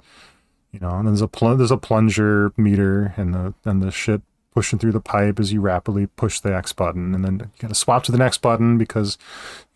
you 0.73 0.81
know. 0.81 0.91
And 0.91 1.07
there's 1.09 1.21
a 1.21 1.29
pl- 1.29 1.57
there's 1.57 1.71
a 1.71 1.77
plunger 1.77 2.53
meter, 2.57 3.13
and 3.17 3.35
the 3.35 3.53
and 3.65 3.83
the 3.83 3.91
shit 3.91 4.23
pushing 4.55 4.79
through 4.79 4.93
the 4.93 5.01
pipe 5.01 5.39
as 5.39 5.53
you 5.53 5.61
rapidly 5.61 6.07
push 6.07 6.41
the 6.41 6.55
X 6.57 6.73
button, 6.73 7.15
and 7.15 7.25
then 7.25 7.39
you 7.41 7.49
got 7.61 7.69
to 7.69 7.75
swap 7.75 8.05
to 8.05 8.13
the 8.13 8.17
next 8.19 8.39
button 8.39 8.79
because 8.79 9.19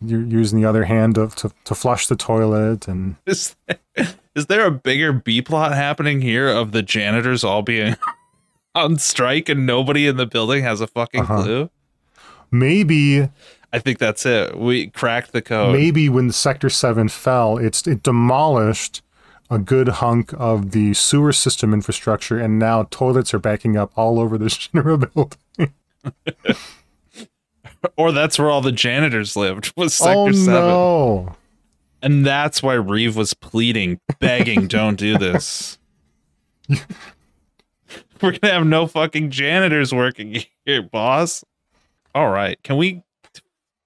you're 0.00 0.22
using 0.24 0.58
the 0.60 0.66
other 0.66 0.84
hand 0.84 1.16
to, 1.16 1.28
to 1.28 1.50
to 1.64 1.74
flush 1.74 2.06
the 2.06 2.16
toilet, 2.16 2.88
and 2.88 3.16
Is 3.26 3.54
there, 3.66 4.06
is 4.34 4.46
there 4.46 4.66
a 4.66 4.70
bigger 4.70 5.12
B 5.12 5.42
plot 5.42 5.72
happening 5.74 6.22
here 6.22 6.48
of 6.48 6.72
the 6.72 6.82
janitors 6.82 7.44
all 7.44 7.60
being 7.62 7.96
on 8.74 8.96
strike 8.96 9.50
and 9.50 9.66
nobody 9.66 10.06
in 10.06 10.16
the 10.16 10.24
building 10.26 10.62
has 10.64 10.80
a 10.80 10.86
fucking 10.86 11.22
Uh-huh. 11.22 11.42
clue? 11.42 11.70
maybe 12.50 13.28
I 13.72 13.78
think 13.78 13.98
that's 13.98 14.26
it. 14.26 14.58
We 14.58 14.88
cracked 14.88 15.32
the 15.32 15.42
code. 15.42 15.72
maybe 15.74 16.08
when 16.08 16.30
Sector 16.30 16.70
7 16.70 17.08
fell, 17.08 17.56
it's 17.56 17.86
it 17.86 18.02
demolished 18.02 19.02
a 19.50 19.58
good 19.58 19.88
hunk 19.88 20.32
of 20.38 20.70
the 20.72 20.94
sewer 20.94 21.32
system 21.32 21.72
infrastructure, 21.72 22.38
and 22.38 22.58
now 22.58 22.84
toilets 22.90 23.32
are 23.34 23.38
backing 23.38 23.76
up 23.76 23.92
all 23.96 24.18
over 24.18 24.36
the 24.38 24.46
Shinra 24.48 25.12
building. 25.12 25.74
Or 27.96 28.12
that's 28.12 28.38
where 28.38 28.48
all 28.48 28.60
the 28.60 28.72
janitors 28.72 29.36
lived 29.36 29.72
was 29.76 29.92
Sector 29.94 30.14
oh 30.14 30.32
7. 30.32 30.46
no! 30.46 31.36
And 32.00 32.24
that's 32.26 32.62
why 32.62 32.74
Reeve 32.74 33.16
was 33.16 33.34
pleading, 33.34 34.00
begging, 34.18 34.66
don't 34.66 34.96
do 34.96 35.18
this. 35.18 35.78
We're 36.68 38.38
gonna 38.38 38.52
have 38.52 38.66
no 38.66 38.86
fucking 38.86 39.30
janitors 39.30 39.92
working 39.92 40.44
here, 40.64 40.82
boss. 40.82 41.44
All 42.14 42.30
right. 42.30 42.62
Can 42.62 42.76
we 42.76 43.02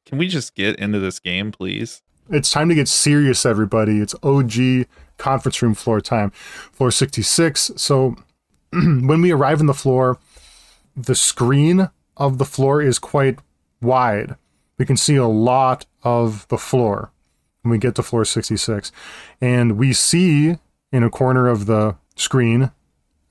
can 0.06 0.18
we 0.18 0.28
just 0.28 0.54
get 0.54 0.78
into 0.78 0.98
this 0.98 1.18
game, 1.18 1.52
please? 1.52 2.02
It's 2.30 2.50
time 2.50 2.68
to 2.68 2.74
get 2.74 2.88
serious, 2.88 3.44
everybody. 3.44 4.00
It's 4.00 4.14
OG 4.22 4.86
conference 5.18 5.60
room 5.60 5.74
floor 5.74 6.00
time, 6.00 6.30
floor 6.30 6.90
66. 6.90 7.72
So 7.76 8.16
when 8.72 9.20
we 9.20 9.32
arrive 9.32 9.60
in 9.60 9.66
the 9.66 9.74
floor, 9.74 10.18
the 10.96 11.14
screen 11.14 11.90
of 12.16 12.38
the 12.38 12.44
floor 12.44 12.80
is 12.80 12.98
quite 12.98 13.40
wide. 13.82 14.36
We 14.78 14.86
can 14.86 14.96
see 14.96 15.16
a 15.16 15.26
lot 15.26 15.86
of 16.02 16.46
the 16.48 16.58
floor 16.58 17.10
when 17.62 17.72
we 17.72 17.78
get 17.78 17.94
to 17.96 18.02
floor 18.02 18.24
66. 18.24 18.92
And 19.40 19.76
we 19.76 19.92
see 19.92 20.56
in 20.92 21.02
a 21.02 21.10
corner 21.10 21.48
of 21.48 21.66
the 21.66 21.96
screen 22.14 22.70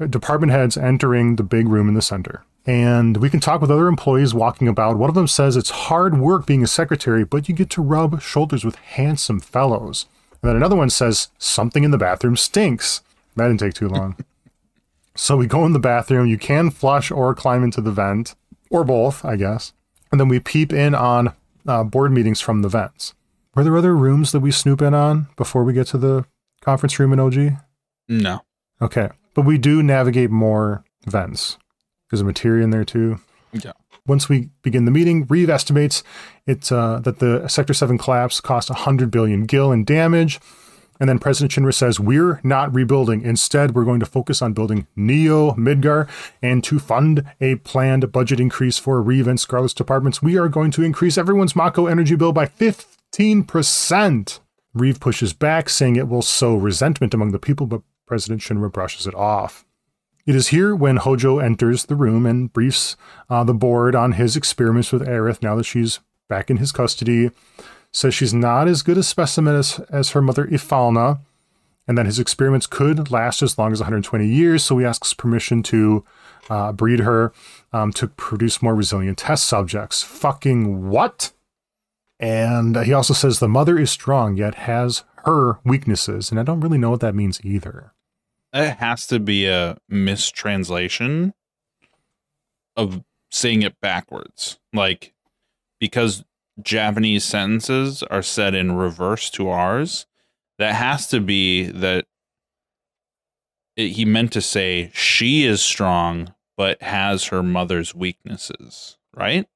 department 0.09 0.51
heads 0.51 0.78
entering 0.78 1.38
the 1.38 1.43
big 1.43 1.67
room 1.67 1.88
in 1.88 1.93
the 1.93 2.01
center. 2.01 2.43
And 2.66 3.18
we 3.18 3.30
can 3.30 3.39
talk 3.39 3.61
with 3.61 3.70
other 3.70 3.88
employees 3.88 4.34
walking 4.34 4.68
about. 4.68 4.97
One 4.97 5.09
of 5.09 5.16
them 5.16 5.28
says 5.28 5.55
it's 5.55 5.70
hard 5.70 6.18
work 6.18 6.47
being 6.47 6.63
a 6.63 6.68
secretary, 6.68 7.24
but 7.24 7.47
you 7.47 7.53
get 7.53 7.70
to 7.72 7.82
rub 7.82 8.22
shoulders 8.22 8.66
with 8.66 8.76
handsome 8.76 9.39
fellows. 9.39 10.07
And 10.41 10.49
then 10.49 10.55
another 10.55 10.76
one 10.76 10.89
says 10.89 11.30
something 11.38 11.84
in 11.84 11.91
the 11.91 11.97
bathroom 11.97 12.36
stinks. 12.36 13.01
That 13.36 13.47
didn't 13.47 13.59
take 13.59 13.76
too 13.76 13.89
long. 13.89 14.16
so 15.16 15.38
we 15.38 15.45
go 15.45 15.66
in 15.66 15.74
the 15.74 15.80
bathroom. 15.80 16.28
You 16.28 16.39
can 16.39 16.72
flush 16.72 17.11
or 17.11 17.36
climb 17.36 17.63
into 17.63 17.82
the 17.82 17.91
vent, 17.91 18.36
or 18.72 18.84
both, 18.84 19.24
I 19.24 19.36
guess. 19.36 19.74
And 20.11 20.20
then 20.20 20.28
we 20.28 20.39
peep 20.39 20.74
in 20.74 20.95
on 20.95 21.34
uh, 21.68 21.84
board 21.84 22.11
meetings 22.11 22.41
from 22.41 22.61
the 22.61 22.70
vents. 22.70 23.13
Were 23.53 23.63
there 23.63 23.78
other 23.78 23.95
rooms 23.95 24.32
that 24.32 24.39
we 24.39 24.51
snoop 24.51 24.82
in 24.82 24.93
on 24.93 25.28
before 25.38 25.63
we 25.63 25.74
get 25.74 25.88
to 25.88 25.97
the 25.97 26.26
conference 26.61 26.99
room 26.99 27.13
in 27.13 27.20
OG? 27.20 27.57
No. 28.07 28.41
Okay. 28.82 29.09
But 29.34 29.43
we 29.45 29.57
do 29.57 29.84
navigate 29.84 30.32
more 30.32 30.84
vents. 31.05 31.57
There's 32.10 32.22
a 32.22 32.26
materia 32.26 32.64
in 32.64 32.70
there 32.70 32.86
too. 32.86 33.20
Yeah. 33.53 33.74
Once 34.08 34.30
we 34.30 34.49
begin 34.62 34.86
the 34.86 34.91
meeting, 34.91 35.26
Reeve 35.28 35.49
estimates 35.49 36.03
it's 36.45 36.72
uh, 36.72 36.99
that 36.99 37.20
the 37.20 37.47
Sector 37.47 37.74
7 37.74 37.97
collapse 37.97 38.39
cost 38.39 38.70
100 38.70 39.10
billion 39.10 39.45
gil 39.45 39.72
in 39.72 39.84
damage. 39.84 40.39
And 40.99 41.10
then 41.10 41.20
President 41.20 41.51
Shinra 41.51 41.74
says, 41.74 41.99
We're 41.99 42.39
not 42.43 42.74
rebuilding. 42.74 43.22
Instead, 43.22 43.76
we're 43.76 43.84
going 43.84 43.99
to 43.99 44.06
focus 44.06 44.41
on 44.41 44.53
building 44.53 44.88
Neo 44.95 45.51
Midgar. 45.53 46.08
And 46.41 46.64
to 46.64 46.80
fund 46.80 47.26
a 47.41 47.56
planned 47.56 48.12
budget 48.12 48.39
increase 48.39 48.78
for 48.78 49.01
Reeve 49.01 49.28
and 49.28 49.38
Scarlet's 49.39 49.74
departments, 49.74 50.22
we 50.22 50.38
are 50.38 50.47
going 50.47 50.72
to 50.72 50.84
increase 50.84 51.18
everyone's 51.18 51.56
Mako 51.56 51.88
energy 51.88 52.16
bill 52.16 52.32
by 52.32 52.45
15%. 52.45 54.39
Reeve 54.74 54.99
pushes 54.99 55.34
back, 55.34 55.70
saying 55.70 55.95
it 55.95 56.08
will 56.08 56.22
sow 56.22 56.56
resentment 56.56 57.14
among 57.14 57.32
the 57.32 57.39
people, 57.39 57.66
but 57.66 57.82
President 58.06 58.41
Shinra 58.41 58.72
brushes 58.72 59.08
it 59.08 59.16
off. 59.16 59.64
It 60.26 60.36
is 60.36 60.47
here 60.47 60.76
when 60.76 60.97
Hojo 60.97 61.38
enters 61.38 61.86
the 61.86 61.95
room 61.95 62.26
and 62.26 62.51
briefs 62.51 62.97
uh, 63.30 63.43
the 63.43 63.53
board 63.53 63.93
on 63.93 64.13
his 64.13 64.36
experiments 64.36 64.91
with 64.91 65.07
Aerith 65.07 65.43
now 65.43 65.55
that 65.55 65.65
she's 65.65 65.99
back 66.28 66.49
in 66.49 66.57
his 66.57 66.71
custody. 66.71 67.30
Says 67.91 68.15
she's 68.15 68.34
not 68.34 68.67
as 68.67 68.82
good 68.82 68.97
a 68.97 69.03
specimen 69.03 69.55
as, 69.55 69.80
as 69.89 70.09
her 70.09 70.23
mother 70.23 70.47
Ifalna, 70.47 71.19
and 71.88 71.95
that 71.95 72.07
his 72.07 72.17
experiments 72.17 72.65
could 72.65 73.11
last 73.11 73.43
as 73.43 73.59
long 73.59 73.71
as 73.71 73.80
120 73.80 74.26
years. 74.26 74.63
So 74.63 74.80
he 74.80 74.86
asks 74.86 75.13
permission 75.13 75.61
to 75.63 76.03
uh, 76.49 76.71
breed 76.71 77.01
her 77.01 77.32
um, 77.71 77.93
to 77.93 78.07
produce 78.07 78.63
more 78.63 78.73
resilient 78.73 79.19
test 79.19 79.45
subjects. 79.45 80.01
Fucking 80.01 80.89
what? 80.89 81.34
And 82.19 82.76
he 82.78 82.93
also 82.93 83.13
says 83.13 83.39
the 83.39 83.47
mother 83.47 83.78
is 83.78 83.91
strong, 83.91 84.38
yet 84.38 84.55
has 84.55 85.03
her 85.26 85.59
weaknesses. 85.63 86.32
And 86.32 86.39
I 86.39 86.43
don't 86.43 86.61
really 86.61 86.80
know 86.80 86.89
what 86.89 87.01
that 87.01 87.13
means 87.13 87.39
either. 87.45 87.93
It 88.56 88.78
has 88.78 89.06
to 89.08 89.20
be 89.20 89.47
a 89.47 89.78
mistranslation 89.89 91.34
of 92.78 93.03
saying 93.30 93.64
it 93.64 93.82
backwards. 93.82 94.60
Like, 94.72 95.14
because 95.80 96.24
Japanese 96.62 97.26
sentences 97.26 98.01
are 98.03 98.22
said 98.22 98.56
in 98.56 98.78
reverse 98.78 99.30
to 99.32 99.49
ours, 99.49 100.06
that 100.58 100.76
has 100.76 101.08
to 101.10 101.20
be 101.20 101.66
that 101.66 102.06
it, 103.76 103.89
he 103.89 104.06
meant 104.06 104.32
to 104.32 104.41
say 104.41 104.89
she 104.93 105.43
is 105.43 105.62
strong, 105.62 106.34
but 106.56 106.82
has 106.82 107.26
her 107.26 107.43
mother's 107.43 107.93
weaknesses, 107.93 108.97
right? 109.14 109.47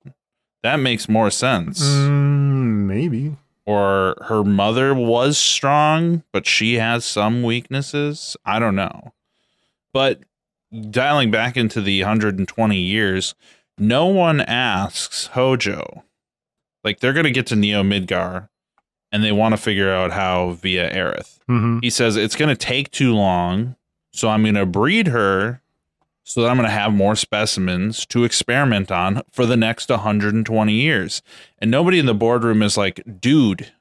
That 0.62 0.76
makes 0.78 1.08
more 1.08 1.32
sense. 1.32 1.82
Mm, 1.82 2.86
maybe. 2.86 3.38
Or 3.70 4.16
her 4.26 4.44
mother 4.44 4.96
was 4.96 5.38
strong, 5.38 6.24
but 6.32 6.48
she 6.48 6.76
has 6.76 7.06
some 7.06 7.44
weaknesses. 7.44 8.36
I 8.44 8.58
don't 8.58 8.76
know. 8.76 9.14
But 9.94 10.22
dialing 10.90 11.30
back 11.30 11.56
into 11.56 11.80
the 11.80 12.02
120 12.02 12.76
years, 12.76 13.36
no 13.78 14.08
one 14.08 14.42
asks 14.42 15.28
Hojo. 15.28 16.04
Like 16.84 17.00
they're 17.00 17.14
going 17.14 17.26
to 17.26 17.32
get 17.32 17.46
to 17.48 17.56
Neo 17.56 17.84
Midgar 17.84 18.50
and 19.12 19.24
they 19.24 19.32
want 19.32 19.54
to 19.54 19.58
figure 19.58 19.92
out 19.92 20.12
how 20.12 20.52
via 20.52 20.92
Aerith. 20.92 21.38
Mm-hmm. 21.48 21.80
He 21.82 21.92
says 21.92 22.16
it's 22.16 22.36
going 22.36 22.50
to 22.50 22.56
take 22.56 22.90
too 22.90 23.14
long, 23.14 23.76
so 24.12 24.30
I'm 24.30 24.42
going 24.42 24.56
to 24.56 24.66
breed 24.66 25.08
her 25.08 25.62
so 26.30 26.44
that 26.44 26.50
I'm 26.52 26.58
going 26.58 26.70
to 26.70 26.72
have 26.72 26.94
more 26.94 27.16
specimens 27.16 28.06
to 28.06 28.24
experiment 28.24 28.92
on 28.92 29.24
for 29.32 29.48
the 29.48 29.58
next 29.58 29.90
120 29.90 30.72
years. 30.72 31.24
And 31.58 31.72
nobody 31.72 31.98
in 31.98 32.06
the 32.06 32.14
boardroom 32.14 32.62
is 32.62 32.78
like, 32.78 33.02
dude, 33.20 33.72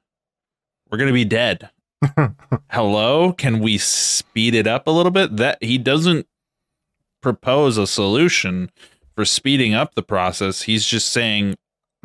we're 0.91 0.97
going 0.97 1.09
to 1.09 1.13
be 1.13 1.27
dead. 1.27 1.69
Hello, 2.71 3.35
can 3.35 3.61
we 3.61 3.77
speed 3.77 4.55
it 4.55 4.67
up 4.67 4.87
a 4.87 4.91
little 4.91 5.13
bit? 5.13 5.37
That 5.37 5.63
he 5.63 5.77
doesn't 5.77 6.27
propose 7.21 7.77
a 7.77 7.87
solution 7.87 8.71
for 9.15 9.27
speeding 9.27 9.75
up 9.75 9.95
the 9.95 10.03
process. 10.03 10.63
He's 10.63 10.87
just 10.87 11.11
saying, 11.11 11.55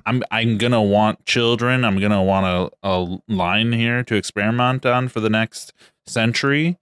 I'm 0.05 0.23
I'm 0.29 0.57
gonna 0.57 0.81
want 0.81 1.25
children. 1.25 1.85
I'm 1.85 1.99
gonna 1.99 2.23
want 2.23 2.73
a, 2.83 2.87
a 2.89 3.17
line 3.29 3.71
here 3.71 4.03
to 4.03 4.15
experiment 4.15 4.85
on 4.85 5.07
for 5.07 5.21
the 5.21 5.29
next 5.29 5.71
century. 6.05 6.79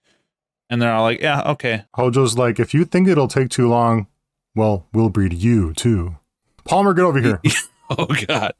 And 0.72 0.82
they're 0.82 0.94
all 0.94 1.04
like, 1.04 1.20
yeah, 1.20 1.42
okay. 1.52 1.84
Hojo's 1.96 2.38
like, 2.38 2.58
if 2.58 2.74
you 2.74 2.86
think 2.86 3.10
it'll 3.10 3.28
take 3.28 3.50
too 3.50 3.68
long, 3.68 4.08
well, 4.56 4.88
we'll 4.94 5.10
breed 5.10 5.34
you 5.34 5.74
too. 5.74 6.16
Palmer, 6.64 6.94
get 6.94 7.04
over 7.04 7.20
here. 7.20 7.42
oh 7.90 8.08
god. 8.26 8.54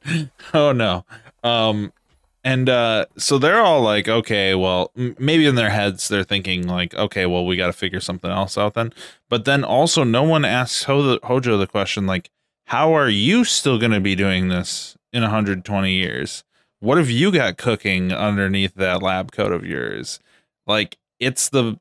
Oh 0.52 0.72
no. 0.72 1.06
Um 1.42 1.92
and 2.44 2.68
uh 2.68 3.06
so 3.16 3.38
they're 3.38 3.60
all 3.60 3.82
like 3.82 4.08
okay 4.08 4.54
well 4.54 4.90
m- 4.96 5.14
maybe 5.18 5.46
in 5.46 5.54
their 5.54 5.70
heads 5.70 6.08
they're 6.08 6.24
thinking 6.24 6.66
like 6.66 6.92
okay 6.94 7.24
well 7.24 7.46
we 7.46 7.56
got 7.56 7.68
to 7.68 7.72
figure 7.72 8.00
something 8.00 8.30
else 8.32 8.58
out 8.58 8.74
then 8.74 8.92
but 9.28 9.44
then 9.44 9.62
also 9.62 10.02
no 10.02 10.24
one 10.24 10.44
asks 10.44 10.82
Ho- 10.84 11.20
hojo 11.22 11.56
the 11.56 11.68
question 11.68 12.04
like 12.04 12.30
how 12.66 12.92
are 12.94 13.08
you 13.08 13.44
still 13.44 13.78
going 13.78 13.92
to 13.92 14.00
be 14.00 14.16
doing 14.16 14.48
this 14.48 14.96
in 15.12 15.22
120 15.22 15.92
years 15.92 16.42
what 16.80 16.98
have 16.98 17.10
you 17.10 17.30
got 17.30 17.58
cooking 17.58 18.12
underneath 18.12 18.74
that 18.74 19.02
lab 19.02 19.30
coat 19.30 19.52
of 19.52 19.64
yours 19.64 20.18
like 20.66 20.98
it's 21.20 21.48
the 21.48 21.78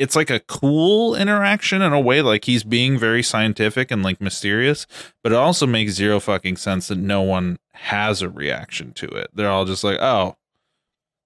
it's 0.00 0.16
like 0.16 0.30
a 0.30 0.40
cool 0.40 1.14
interaction 1.14 1.82
in 1.82 1.92
a 1.92 2.00
way 2.00 2.22
like 2.22 2.46
he's 2.46 2.64
being 2.64 2.98
very 2.98 3.22
scientific 3.22 3.90
and 3.90 4.02
like 4.02 4.18
mysterious 4.18 4.86
but 5.22 5.30
it 5.30 5.36
also 5.36 5.66
makes 5.66 5.92
zero 5.92 6.18
fucking 6.18 6.56
sense 6.56 6.88
that 6.88 6.96
no 6.96 7.20
one 7.20 7.58
has 7.74 8.22
a 8.22 8.28
reaction 8.28 8.92
to 8.94 9.06
it. 9.06 9.28
They're 9.34 9.50
all 9.50 9.66
just 9.66 9.84
like 9.84 9.98
oh 10.00 10.36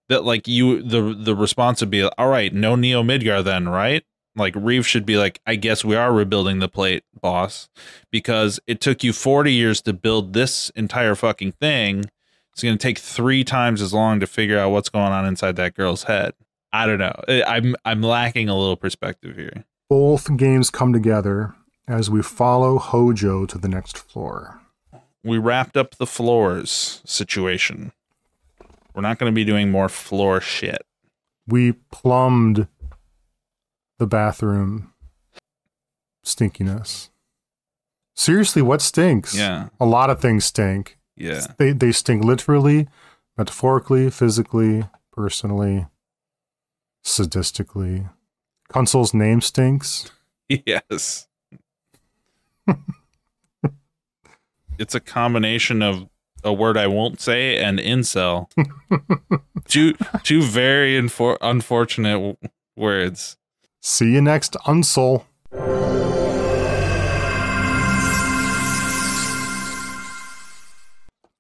that 0.09 0.25
like 0.25 0.49
you 0.49 0.83
the 0.83 1.15
the 1.15 1.37
response 1.37 1.81
would 1.81 1.91
be 1.91 2.03
all 2.03 2.29
right 2.29 2.53
no 2.53 2.75
neo 2.75 3.03
midgar 3.03 3.45
then 3.45 3.69
right? 3.69 4.05
Like 4.37 4.55
reeve 4.57 4.87
should 4.87 5.07
be 5.07 5.17
like 5.17 5.41
i 5.47 5.55
guess 5.55 5.85
we 5.85 5.95
are 5.95 6.13
rebuilding 6.13 6.59
the 6.59 6.69
plate 6.69 7.05
boss 7.23 7.69
because 8.11 8.59
it 8.67 8.81
took 8.81 9.05
you 9.05 9.13
40 9.13 9.53
years 9.53 9.81
to 9.83 9.93
build 9.93 10.33
this 10.33 10.71
entire 10.71 11.15
fucking 11.15 11.53
thing. 11.53 12.07
It's 12.53 12.63
going 12.63 12.77
to 12.77 12.83
take 12.83 12.99
three 12.99 13.43
times 13.43 13.83
as 13.83 13.93
long 13.93 14.21
to 14.21 14.29
figure 14.29 14.59
out 14.59 14.71
what's 14.71 14.89
going 14.89 15.13
on 15.13 15.27
inside 15.27 15.57
that 15.57 15.75
girl's 15.75 16.05
head 16.05 16.35
I 16.75 16.87
don't 16.87 16.99
know. 16.99 17.15
I'm 17.47 17.77
I'm 17.85 18.03
lacking 18.03 18.49
a 18.49 18.59
little 18.59 18.77
perspective 18.77 19.37
here. 19.37 19.65
Both 19.89 20.37
games 20.37 20.71
come 20.71 20.93
together 20.93 21.55
as 21.87 22.11
we 22.11 22.21
follow 22.21 22.79
Hojo 22.79 23.47
to 23.47 23.59
the 23.59 23.69
next 23.69 23.97
floor. 23.97 24.61
We 25.23 25.39
wrapped 25.39 25.77
up 25.77 25.95
the 25.95 26.07
floors 26.07 27.01
situation. 27.05 27.93
We're 28.93 29.03
not 29.03 29.21
going 29.21 29.31
to 29.31 29.35
be 29.35 29.45
doing 29.45 29.71
more 29.71 29.89
floor 29.89 30.41
shit. 30.41 30.85
We 31.47 31.73
plumbed 31.93 32.67
the 34.01 34.09
bathroom 34.09 34.93
stinkiness. 36.25 37.11
Seriously, 38.17 38.63
what 38.63 38.83
stinks? 38.83 39.33
Yeah. 39.37 39.69
A 39.79 39.87
lot 39.87 40.11
of 40.11 40.21
things 40.21 40.45
stink. 40.45 40.99
Yeah. 41.17 41.47
They 41.57 41.71
they 41.71 41.93
stink 41.93 42.25
literally, 42.25 42.89
metaphorically, 43.39 44.11
physically, 44.11 44.89
personally 45.13 45.87
sadistically. 47.05 48.11
Kunsel's 48.71 49.15
name 49.15 49.41
stinks. 49.41 50.11
Yes. 50.49 51.29
it's 54.79 54.95
a 54.95 55.01
combination 55.01 55.83
of 55.83 56.09
a 56.43 56.53
word 56.53 56.77
I 56.77 56.87
won't 56.87 57.21
say 57.21 57.59
and 57.59 57.79
incel. 57.79 58.51
two 59.69 59.95
two 60.23 60.43
very 60.43 61.01
infor- 61.01 61.39
unfortunate 61.41 62.15
w- 62.15 62.37
words. 62.77 63.37
See 63.81 64.13
you 64.13 64.21
next 64.21 64.55
Unsol. 64.67 65.25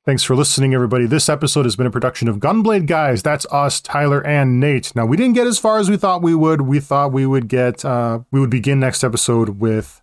Thanks 0.06 0.22
for 0.22 0.36
listening, 0.36 0.74
everybody. 0.74 1.06
This 1.06 1.30
episode 1.30 1.64
has 1.64 1.76
been 1.76 1.86
a 1.86 1.90
production 1.90 2.28
of 2.28 2.36
Gunblade 2.36 2.84
Guys. 2.84 3.22
That's 3.22 3.46
us, 3.46 3.80
Tyler 3.80 4.20
and 4.26 4.60
Nate. 4.60 4.94
Now, 4.94 5.06
we 5.06 5.16
didn't 5.16 5.32
get 5.32 5.46
as 5.46 5.58
far 5.58 5.78
as 5.78 5.88
we 5.88 5.96
thought 5.96 6.20
we 6.20 6.34
would. 6.34 6.60
We 6.60 6.78
thought 6.78 7.10
we 7.10 7.24
would 7.24 7.48
get, 7.48 7.86
uh, 7.86 8.20
we 8.30 8.38
would 8.38 8.50
begin 8.50 8.78
next 8.78 9.02
episode 9.02 9.60
with 9.60 10.02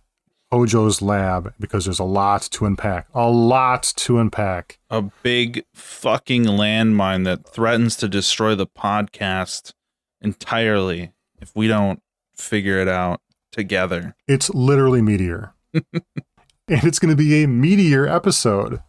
Hojo's 0.52 1.02
lab 1.02 1.54
because 1.60 1.84
there's 1.84 2.00
a 2.00 2.04
lot 2.04 2.42
to 2.50 2.66
unpack. 2.66 3.06
A 3.14 3.30
lot 3.30 3.84
to 3.98 4.18
unpack. 4.18 4.80
A 4.90 5.02
big 5.02 5.64
fucking 5.72 6.46
landmine 6.46 7.24
that 7.26 7.46
threatens 7.46 7.94
to 7.98 8.08
destroy 8.08 8.56
the 8.56 8.66
podcast 8.66 9.72
entirely 10.20 11.12
if 11.40 11.54
we 11.54 11.68
don't 11.68 12.02
figure 12.34 12.80
it 12.80 12.88
out 12.88 13.20
together. 13.52 14.16
It's 14.26 14.50
literally 14.50 15.00
Meteor. 15.00 15.54
and 15.72 15.84
it's 16.66 16.98
going 16.98 17.16
to 17.16 17.16
be 17.16 17.44
a 17.44 17.46
Meteor 17.46 18.08
episode. 18.08 18.82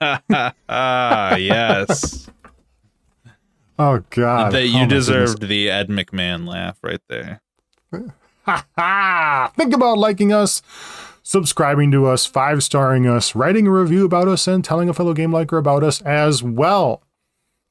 Ah, 0.00 1.36
yes. 1.36 2.28
Oh 3.78 4.02
God! 4.10 4.52
that 4.52 4.58
Oh, 4.58 4.60
you 4.64 4.72
goodness. 4.80 5.06
deserved 5.06 5.42
the 5.48 5.70
Ed 5.70 5.88
McMahon 5.88 6.46
laugh 6.48 6.78
right 6.82 7.00
there. 7.08 7.40
Ha 8.44 8.66
ha! 8.76 9.52
Think 9.56 9.72
about 9.74 9.98
liking 9.98 10.32
us, 10.32 10.62
subscribing 11.22 11.90
to 11.92 12.06
us, 12.06 12.26
five 12.26 12.62
starring 12.64 13.06
us, 13.06 13.34
writing 13.34 13.66
a 13.66 13.70
review 13.70 14.04
about 14.04 14.26
us, 14.28 14.48
and 14.48 14.64
telling 14.64 14.88
a 14.88 14.94
fellow 14.94 15.14
game 15.14 15.32
liker 15.32 15.58
about 15.58 15.84
us 15.84 16.02
as 16.02 16.42
well. 16.42 17.02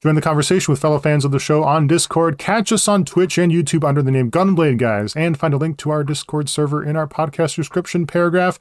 Join 0.00 0.14
the 0.14 0.20
conversation 0.22 0.70
with 0.70 0.80
fellow 0.80 1.00
fans 1.00 1.24
of 1.24 1.32
the 1.32 1.40
show 1.40 1.64
on 1.64 1.88
Discord. 1.88 2.38
Catch 2.38 2.70
us 2.70 2.86
on 2.86 3.04
Twitch 3.04 3.36
and 3.36 3.50
YouTube 3.50 3.82
under 3.86 4.00
the 4.00 4.12
name 4.12 4.30
Gunblade 4.30 4.78
Guys, 4.78 5.14
and 5.16 5.36
find 5.36 5.52
a 5.52 5.56
link 5.58 5.76
to 5.78 5.90
our 5.90 6.04
Discord 6.04 6.48
server 6.48 6.82
in 6.84 6.94
our 6.96 7.08
podcast 7.08 7.56
description 7.56 8.06
paragraph. 8.06 8.58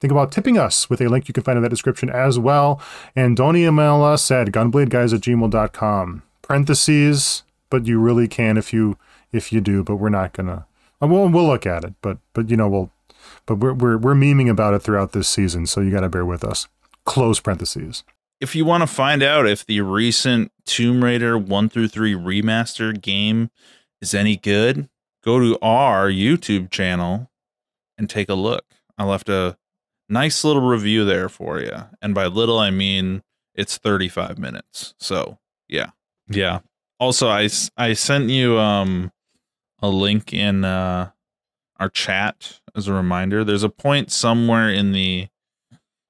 Think 0.00 0.10
about 0.12 0.30
tipping 0.30 0.58
us 0.58 0.88
with 0.88 1.00
a 1.00 1.08
link 1.08 1.26
you 1.26 1.34
can 1.34 1.42
find 1.42 1.56
in 1.56 1.62
that 1.62 1.70
description 1.70 2.08
as 2.08 2.38
well. 2.38 2.80
And 3.16 3.36
don't 3.36 3.56
email 3.56 4.02
us 4.02 4.30
at 4.30 4.48
gunbladeguys 4.48 5.12
at 5.12 5.20
gmail.com. 5.20 6.22
Parentheses, 6.42 7.42
but 7.68 7.86
you 7.86 8.00
really 8.00 8.28
can 8.28 8.56
if 8.56 8.72
you 8.72 8.96
if 9.32 9.52
you 9.52 9.60
do, 9.60 9.82
but 9.82 9.96
we're 9.96 10.08
not 10.08 10.32
gonna 10.32 10.66
We'll 11.00 11.28
we'll 11.28 11.46
look 11.46 11.66
at 11.66 11.84
it, 11.84 11.94
but 12.02 12.18
but 12.32 12.50
you 12.50 12.56
know 12.56 12.68
we'll 12.68 12.90
but 13.46 13.56
we're 13.56 13.72
we're 13.72 13.98
we're 13.98 14.14
memeing 14.14 14.50
about 14.50 14.74
it 14.74 14.80
throughout 14.80 15.12
this 15.12 15.28
season, 15.28 15.66
so 15.66 15.80
you 15.80 15.90
got 15.90 16.00
to 16.00 16.08
bear 16.08 16.26
with 16.26 16.42
us. 16.42 16.66
Close 17.04 17.40
parentheses. 17.40 18.04
If 18.40 18.54
you 18.54 18.64
want 18.64 18.82
to 18.82 18.86
find 18.86 19.22
out 19.22 19.46
if 19.46 19.64
the 19.64 19.80
recent 19.80 20.52
Tomb 20.64 21.02
Raider 21.02 21.36
1 21.36 21.68
through 21.70 21.88
3 21.88 22.14
remaster 22.14 23.00
game 23.00 23.50
is 24.00 24.14
any 24.14 24.36
good, 24.36 24.88
go 25.24 25.40
to 25.40 25.58
our 25.60 26.08
YouTube 26.08 26.70
channel 26.70 27.30
and 27.96 28.08
take 28.08 28.28
a 28.28 28.34
look. 28.34 28.64
I 28.96 29.04
left 29.04 29.28
a 29.28 29.56
nice 30.08 30.44
little 30.44 30.62
review 30.62 31.04
there 31.04 31.28
for 31.28 31.60
you. 31.60 31.72
And 32.00 32.14
by 32.14 32.26
little, 32.26 32.58
I 32.58 32.70
mean 32.70 33.22
it's 33.54 33.76
35 33.76 34.38
minutes. 34.38 34.94
So, 34.98 35.38
yeah. 35.68 35.90
Yeah. 36.28 36.60
Also, 37.00 37.28
I, 37.28 37.48
I 37.76 37.92
sent 37.92 38.30
you 38.30 38.58
um 38.58 39.12
a 39.80 39.88
link 39.88 40.32
in 40.32 40.64
uh 40.64 41.10
our 41.78 41.88
chat 41.88 42.60
as 42.74 42.88
a 42.88 42.92
reminder. 42.92 43.44
There's 43.44 43.62
a 43.62 43.68
point 43.68 44.10
somewhere 44.10 44.70
in 44.70 44.92
the 44.92 45.28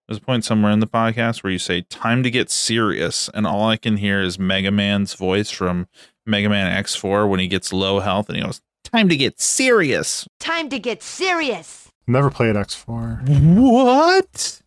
there's 0.07 0.19
a 0.19 0.23
point 0.23 0.45
somewhere 0.45 0.73
in 0.73 0.81
the 0.81 0.87
podcast 0.87 1.43
where 1.43 1.53
you 1.53 1.59
say 1.59 1.83
time 1.83 2.23
to 2.23 2.31
get 2.31 2.51
serious 2.51 3.29
and 3.35 3.47
all 3.47 3.69
I 3.69 3.77
can 3.77 3.99
hear 3.99 4.23
is 4.23 4.39
Mega 4.39 4.71
Man's 4.71 5.13
voice 5.13 5.51
from 5.51 5.87
Mega 6.25 6.49
Man 6.49 6.83
X4 6.83 7.29
when 7.29 7.41
he 7.41 7.47
gets 7.47 7.73
low 7.75 8.01
health 8.01 8.29
and 8.29 8.37
he 8.37 8.43
goes 8.43 8.63
time 8.85 9.09
to 9.11 9.17
get 9.17 9.41
serious. 9.41 10.27
Time 10.41 10.71
to 10.71 10.79
get 10.79 11.03
serious. 11.03 11.88
Never 12.09 12.31
played 12.31 12.57
X4. 12.57 13.29
What? 13.59 14.63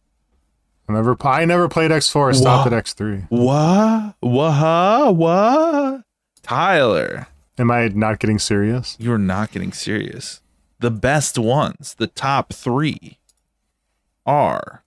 I 0.87 0.93
never 0.93 1.17
I 1.27 1.45
never 1.45 1.67
played 1.67 1.89
X4. 1.91 2.29
I 2.29 2.31
stopped 2.33 2.71
at 2.71 2.83
X3. 2.85 3.27
What? 3.29 4.15
What? 4.19 5.15
What? 5.15 6.01
Tyler, 6.43 7.27
Am 7.57 7.71
I 7.71 7.87
not 7.89 8.19
getting 8.19 8.39
serious? 8.39 8.95
you're 8.99 9.17
not 9.17 9.51
getting 9.51 9.71
serious. 9.73 10.41
The 10.79 10.91
best 10.91 11.37
ones, 11.37 11.95
the 11.95 12.07
top 12.07 12.53
3 12.53 13.17
are 14.25 14.83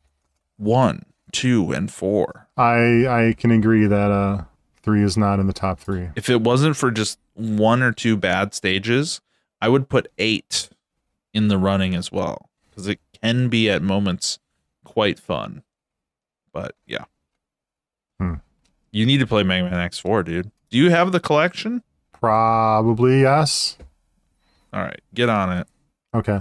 1, 0.57 1.05
2 1.33 1.73
and 1.73 1.91
4. 1.91 2.49
I 2.57 3.07
I 3.07 3.35
can 3.37 3.51
agree 3.51 3.87
that 3.87 4.11
uh 4.11 4.45
three 4.83 5.03
is 5.03 5.17
not 5.17 5.41
in 5.41 5.47
the 5.47 5.53
top 5.53 5.81
three. 5.81 6.11
if 6.15 6.29
it 6.29 6.43
wasn't 6.43 6.77
for 6.77 6.91
just 6.93 7.19
one 7.35 7.83
or 7.83 7.91
two 7.91 8.17
bad 8.17 8.55
stages, 8.55 9.21
I 9.61 9.69
would 9.69 9.89
put 9.89 10.07
eight 10.19 10.69
in 11.35 11.49
the 11.49 11.59
running 11.59 11.95
as 11.95 12.11
well 12.11 12.49
because 12.71 12.87
it 12.87 13.01
can 13.23 13.49
be 13.49 13.69
at 13.69 13.83
moments 13.83 14.39
quite 14.85 15.19
fun. 15.19 15.63
But 16.53 16.75
yeah, 16.87 17.05
Hmm. 18.21 18.35
you 18.93 19.05
need 19.05 19.19
to 19.19 19.27
play 19.27 19.43
Mega 19.43 19.69
Man 19.69 19.91
X4, 19.91 20.25
dude. 20.25 20.51
Do 20.71 20.79
you 20.79 20.91
have 20.91 21.13
the 21.13 21.21
collection? 21.21 21.83
Probably 22.13 23.21
yes. 23.23 23.77
All 24.73 24.81
right, 24.83 25.01
get 25.13 25.29
on 25.29 25.53
it. 25.59 25.67
Okay. 26.15 26.41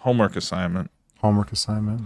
Homework 0.00 0.36
assignment. 0.36 0.90
Homework 1.20 1.52
assignment. 1.52 2.02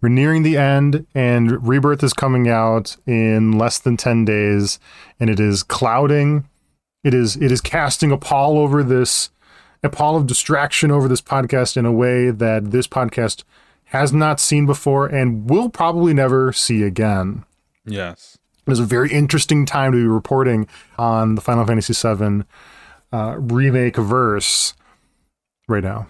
We're 0.00 0.08
nearing 0.10 0.42
the 0.42 0.56
end, 0.58 1.06
and 1.14 1.66
Rebirth 1.66 2.02
is 2.02 2.12
coming 2.12 2.48
out 2.48 2.96
in 3.06 3.52
less 3.52 3.78
than 3.78 3.96
ten 3.96 4.24
days, 4.26 4.78
and 5.18 5.30
it 5.30 5.40
is 5.40 5.62
clouding. 5.62 6.46
It 7.02 7.14
is 7.14 7.36
it 7.36 7.50
is 7.52 7.60
casting 7.62 8.10
a 8.12 8.18
pall 8.18 8.58
over 8.58 8.82
this, 8.82 9.30
a 9.84 9.90
pall 9.90 10.16
of 10.16 10.26
distraction 10.26 10.90
over 10.90 11.06
this 11.08 11.20
podcast 11.20 11.76
in 11.76 11.84
a 11.84 11.92
way 11.92 12.30
that 12.30 12.70
this 12.70 12.86
podcast 12.86 13.44
has 13.86 14.12
not 14.12 14.40
seen 14.40 14.66
before 14.66 15.06
and 15.06 15.48
will 15.48 15.68
probably 15.68 16.14
never 16.14 16.52
see 16.52 16.82
again. 16.82 17.44
Yes. 17.84 18.38
It 18.66 18.72
is 18.72 18.80
a 18.80 18.84
very 18.84 19.12
interesting 19.12 19.66
time 19.66 19.92
to 19.92 19.98
be 19.98 20.04
reporting 20.04 20.66
on 20.98 21.34
the 21.34 21.42
Final 21.42 21.66
Fantasy 21.66 21.92
VII 21.92 22.44
uh, 23.12 23.36
remake 23.38 23.96
verse 23.96 24.72
right 25.68 25.84
now. 25.84 26.08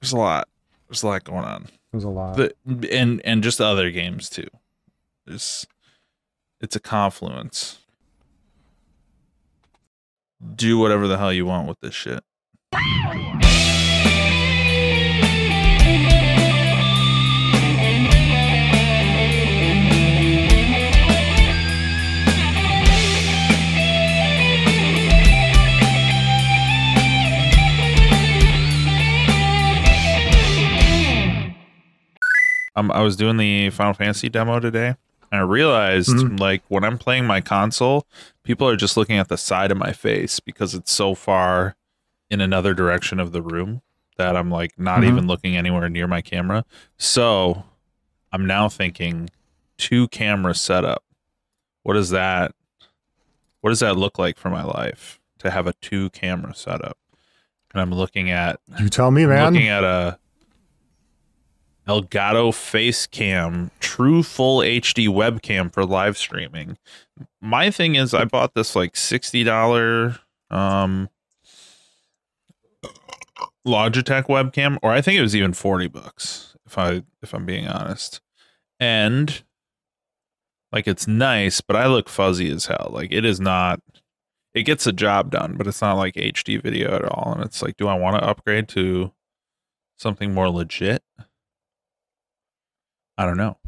There's 0.00 0.12
a 0.12 0.18
lot. 0.18 0.48
There's 0.88 1.04
a 1.04 1.06
lot 1.06 1.22
going 1.24 1.44
on. 1.44 1.68
There's 1.92 2.04
a 2.04 2.08
lot. 2.08 2.36
The, 2.36 2.52
and 2.92 3.22
and 3.24 3.42
just 3.42 3.60
other 3.60 3.92
games 3.92 4.28
too. 4.28 4.48
It's 5.26 5.66
it's 6.60 6.74
a 6.74 6.80
confluence. 6.80 7.78
Do 10.54 10.78
whatever 10.78 11.06
the 11.06 11.16
hell 11.16 11.32
you 11.32 11.46
want 11.46 11.68
with 11.68 11.80
this 11.80 11.94
shit. 11.94 12.22
Um, 32.76 32.90
I 32.90 33.02
was 33.02 33.16
doing 33.16 33.36
the 33.36 33.70
Final 33.70 33.94
Fantasy 33.94 34.28
demo 34.28 34.58
today, 34.58 34.88
and 35.30 35.40
I 35.40 35.44
realized 35.44 36.10
Mhm. 36.10 36.40
like 36.40 36.62
when 36.68 36.84
I'm 36.84 36.98
playing 36.98 37.24
my 37.26 37.40
console, 37.40 38.06
people 38.42 38.68
are 38.68 38.76
just 38.76 38.96
looking 38.96 39.16
at 39.16 39.28
the 39.28 39.36
side 39.36 39.70
of 39.70 39.76
my 39.78 39.92
face 39.92 40.40
because 40.40 40.74
it's 40.74 40.92
so 40.92 41.14
far 41.14 41.76
in 42.30 42.40
another 42.40 42.74
direction 42.74 43.20
of 43.20 43.32
the 43.32 43.42
room 43.42 43.82
that 44.16 44.36
I'm 44.36 44.50
like 44.50 44.78
not 44.78 45.00
Mhm. 45.00 45.08
even 45.08 45.26
looking 45.26 45.56
anywhere 45.56 45.88
near 45.88 46.06
my 46.06 46.20
camera. 46.22 46.64
So 46.96 47.64
I'm 48.32 48.46
now 48.46 48.68
thinking 48.68 49.30
two 49.76 50.08
camera 50.08 50.54
setup. 50.54 51.02
What 51.82 51.94
does 51.94 52.10
that 52.10 52.54
what 53.60 53.70
does 53.70 53.80
that 53.80 53.96
look 53.96 54.18
like 54.18 54.36
for 54.38 54.50
my 54.50 54.62
life 54.62 55.18
to 55.38 55.50
have 55.50 55.66
a 55.66 55.72
two 55.80 56.10
camera 56.10 56.54
setup? 56.54 56.98
And 57.72 57.80
I'm 57.80 57.92
looking 57.92 58.30
at 58.30 58.60
you 58.78 58.88
tell 58.88 59.10
me, 59.10 59.26
man. 59.26 59.52
looking 59.54 59.68
at 59.68 59.84
a 59.84 60.18
Elgato 61.86 62.50
Facecam 62.50 63.70
true 63.80 64.22
full 64.22 64.60
HD 64.62 65.06
webcam 65.06 65.70
for 65.72 65.84
live 65.84 66.16
streaming. 66.16 66.78
My 67.42 67.70
thing 67.70 67.94
is 67.96 68.14
I 68.14 68.24
bought 68.24 68.54
this 68.54 68.74
like 68.74 68.94
$60 68.94 70.18
um 70.50 71.08
Logitech 73.66 74.26
webcam 74.26 74.78
or 74.82 74.92
I 74.92 75.00
think 75.00 75.18
it 75.18 75.22
was 75.22 75.34
even 75.34 75.52
40 75.52 75.88
bucks 75.88 76.56
if 76.66 76.78
I 76.78 77.02
if 77.22 77.34
I'm 77.34 77.46
being 77.46 77.66
honest. 77.66 78.20
And 78.78 79.42
like 80.72 80.86
it's 80.86 81.06
nice, 81.06 81.60
but 81.60 81.76
I 81.76 81.86
look 81.86 82.08
fuzzy 82.08 82.50
as 82.50 82.66
hell. 82.66 82.90
Like 82.92 83.12
it 83.12 83.24
is 83.24 83.40
not 83.40 83.80
it 84.54 84.62
gets 84.62 84.84
the 84.84 84.92
job 84.92 85.30
done, 85.30 85.56
but 85.56 85.66
it's 85.66 85.82
not 85.82 85.96
like 85.96 86.14
HD 86.14 86.62
video 86.62 86.94
at 86.94 87.04
all. 87.04 87.32
And 87.34 87.44
it's 87.44 87.60
like, 87.60 87.76
do 87.76 87.88
I 87.88 87.94
want 87.94 88.16
to 88.16 88.24
upgrade 88.24 88.68
to 88.68 89.12
something 89.96 90.32
more 90.32 90.48
legit? 90.48 91.02
I 93.18 93.26
don't 93.26 93.36
know. 93.36 93.58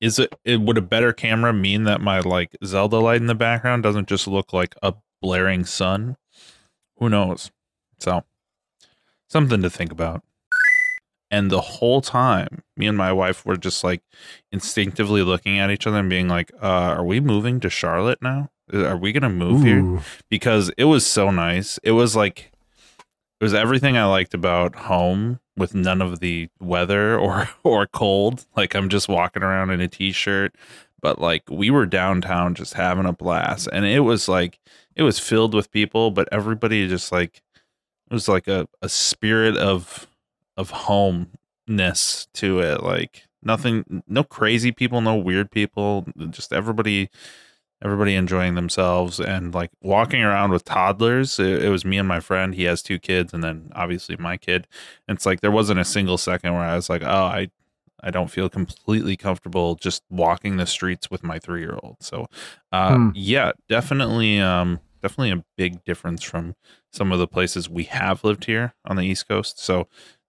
Is 0.00 0.18
it, 0.18 0.34
it 0.44 0.60
would 0.60 0.78
a 0.78 0.82
better 0.82 1.12
camera 1.12 1.52
mean 1.52 1.84
that 1.84 2.00
my 2.00 2.20
like 2.20 2.56
Zelda 2.64 2.98
light 2.98 3.20
in 3.20 3.26
the 3.26 3.34
background 3.34 3.82
doesn't 3.82 4.08
just 4.08 4.28
look 4.28 4.52
like 4.52 4.74
a 4.82 4.94
blaring 5.22 5.64
sun? 5.64 6.16
Who 6.98 7.08
knows? 7.08 7.50
So 8.00 8.24
something 9.28 9.62
to 9.62 9.70
think 9.70 9.92
about. 9.92 10.22
And 11.30 11.50
the 11.50 11.60
whole 11.60 12.00
time, 12.00 12.62
me 12.76 12.86
and 12.86 12.96
my 12.96 13.12
wife 13.12 13.44
were 13.44 13.56
just 13.58 13.84
like 13.84 14.02
instinctively 14.50 15.22
looking 15.22 15.58
at 15.58 15.70
each 15.70 15.86
other 15.86 15.98
and 15.98 16.08
being 16.08 16.26
like, 16.28 16.50
uh, 16.62 16.66
are 16.96 17.04
we 17.04 17.20
moving 17.20 17.60
to 17.60 17.68
Charlotte 17.68 18.22
now? 18.22 18.50
Are 18.72 18.96
we 18.96 19.12
going 19.12 19.22
to 19.22 19.28
move 19.28 19.62
here? 19.62 19.82
Because 20.30 20.70
it 20.78 20.84
was 20.84 21.06
so 21.06 21.30
nice. 21.30 21.78
It 21.82 21.92
was 21.92 22.16
like 22.16 22.50
it 23.40 23.44
was 23.44 23.54
everything 23.54 23.96
I 23.96 24.04
liked 24.06 24.34
about 24.34 24.74
home 24.74 25.38
with 25.56 25.74
none 25.74 26.00
of 26.02 26.20
the 26.20 26.48
weather 26.60 27.18
or 27.18 27.48
or 27.62 27.86
cold. 27.86 28.46
Like 28.56 28.74
I'm 28.74 28.88
just 28.88 29.08
walking 29.08 29.42
around 29.42 29.70
in 29.70 29.80
a 29.80 29.88
t-shirt, 29.88 30.54
but 31.00 31.20
like 31.20 31.42
we 31.50 31.70
were 31.70 31.86
downtown 31.86 32.54
just 32.54 32.74
having 32.74 33.06
a 33.06 33.12
blast 33.12 33.68
and 33.72 33.84
it 33.84 34.00
was 34.00 34.28
like 34.28 34.58
it 34.96 35.02
was 35.02 35.18
filled 35.18 35.54
with 35.54 35.70
people, 35.70 36.10
but 36.10 36.28
everybody 36.32 36.88
just 36.88 37.12
like 37.12 37.42
it 38.10 38.14
was 38.14 38.28
like 38.28 38.48
a, 38.48 38.68
a 38.82 38.88
spirit 38.88 39.56
of 39.56 40.06
of 40.56 40.70
homeness 40.70 42.26
to 42.34 42.60
it. 42.60 42.82
Like 42.82 43.24
nothing 43.42 44.02
no 44.06 44.24
crazy 44.24 44.72
people, 44.72 45.00
no 45.00 45.16
weird 45.16 45.50
people, 45.50 46.06
just 46.30 46.52
everybody 46.52 47.10
everybody 47.82 48.14
enjoying 48.16 48.56
themselves 48.56 49.20
and 49.20 49.54
like 49.54 49.70
walking 49.82 50.22
around 50.22 50.50
with 50.50 50.64
toddlers. 50.64 51.38
It, 51.38 51.64
it 51.64 51.68
was 51.68 51.84
me 51.84 51.98
and 51.98 52.08
my 52.08 52.20
friend. 52.20 52.54
He 52.54 52.64
has 52.64 52.82
two 52.82 52.98
kids, 52.98 53.32
and 53.32 53.42
then 53.44 53.70
obviously 53.74 54.16
my 54.16 54.36
kid. 54.36 54.66
And 55.06 55.16
it's 55.16 55.26
like 55.26 55.40
there 55.40 55.50
wasn't 55.52 55.80
a 55.80 55.84
single 55.84 56.18
second 56.18 56.54
where 56.54 56.62
I 56.62 56.74
was 56.76 56.90
like, 56.90 57.02
oh, 57.02 57.06
I 57.06 57.50
I 58.00 58.10
don't 58.10 58.30
feel 58.30 58.48
completely 58.48 59.16
comfortable 59.16 59.74
just 59.74 60.02
walking 60.08 60.56
the 60.56 60.66
streets 60.66 61.10
with 61.10 61.24
my 61.24 61.38
three 61.40 61.60
year 61.60 61.78
old. 61.82 61.96
So, 62.00 62.28
uh, 62.72 62.96
Hmm. 62.96 63.10
yeah, 63.12 63.52
definitely, 63.68 64.38
um, 64.40 64.78
definitely 65.00 65.32
a 65.32 65.44
big 65.56 65.84
difference 65.84 66.22
from 66.22 66.54
some 66.92 67.12
of 67.12 67.18
the 67.18 67.26
places 67.26 67.68
we 67.68 67.84
have 67.84 68.24
lived 68.24 68.44
here 68.46 68.74
on 68.84 68.96
the 68.96 69.02
East 69.02 69.28
Coast. 69.28 69.60
So 69.60 69.88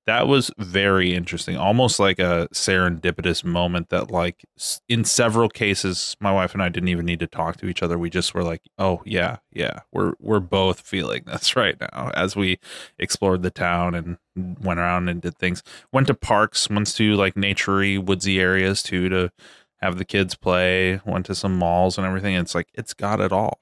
that 0.10 0.28
was 0.28 0.50
very 0.58 1.14
interesting, 1.14 1.56
almost 1.56 2.00
like 2.00 2.18
a 2.18 2.48
serendipitous 2.52 3.44
moment 3.44 3.90
that, 3.90 4.10
like, 4.10 4.44
in 4.88 5.04
several 5.04 5.50
cases, 5.50 6.18
my 6.20 6.32
wife 6.32 6.54
and 6.54 6.64
I 6.64 6.70
didn't 6.70 6.90
even 6.90 7.06
need 7.06 7.20
to 7.20 7.28
talk 7.28 7.58
to 7.58 7.68
each 7.68 7.84
other. 7.84 7.96
We 7.96 8.10
just 8.10 8.34
were 8.34 8.44
like, 8.44 8.64
"Oh 8.80 9.04
yeah, 9.06 9.38
yeah, 9.52 9.82
we're 9.91 10.14
we're 10.20 10.40
both 10.40 10.82
feeling 10.82 11.24
this 11.28 11.56
right 11.56 11.80
now." 11.80 12.10
As 12.16 12.36
we 12.36 12.58
explored 12.98 13.44
the 13.44 13.52
town 13.52 13.94
and 13.94 14.18
went 14.60 14.80
around 14.80 15.10
and 15.10 15.22
did 15.22 15.38
things 15.38 15.62
went 15.94 16.08
to 16.08 16.16
parks, 16.16 16.70
went 16.70 16.88
to 16.96 17.16
like 17.16 17.36
naturey, 17.36 18.04
woodsy 18.04 18.40
areas 18.40 18.82
too 18.82 19.10
to 19.10 19.32
have 19.82 19.98
the 20.00 20.06
kids 20.06 20.34
play. 20.36 21.02
Went 21.06 21.28
to 21.28 21.36
some 21.36 21.56
malls 21.56 21.98
and 22.00 22.08
everything. 22.08 22.34
It's 22.36 22.56
like 22.56 22.70
it's 22.74 22.96
got 22.96 23.22
it 23.22 23.32
all. 23.32 23.60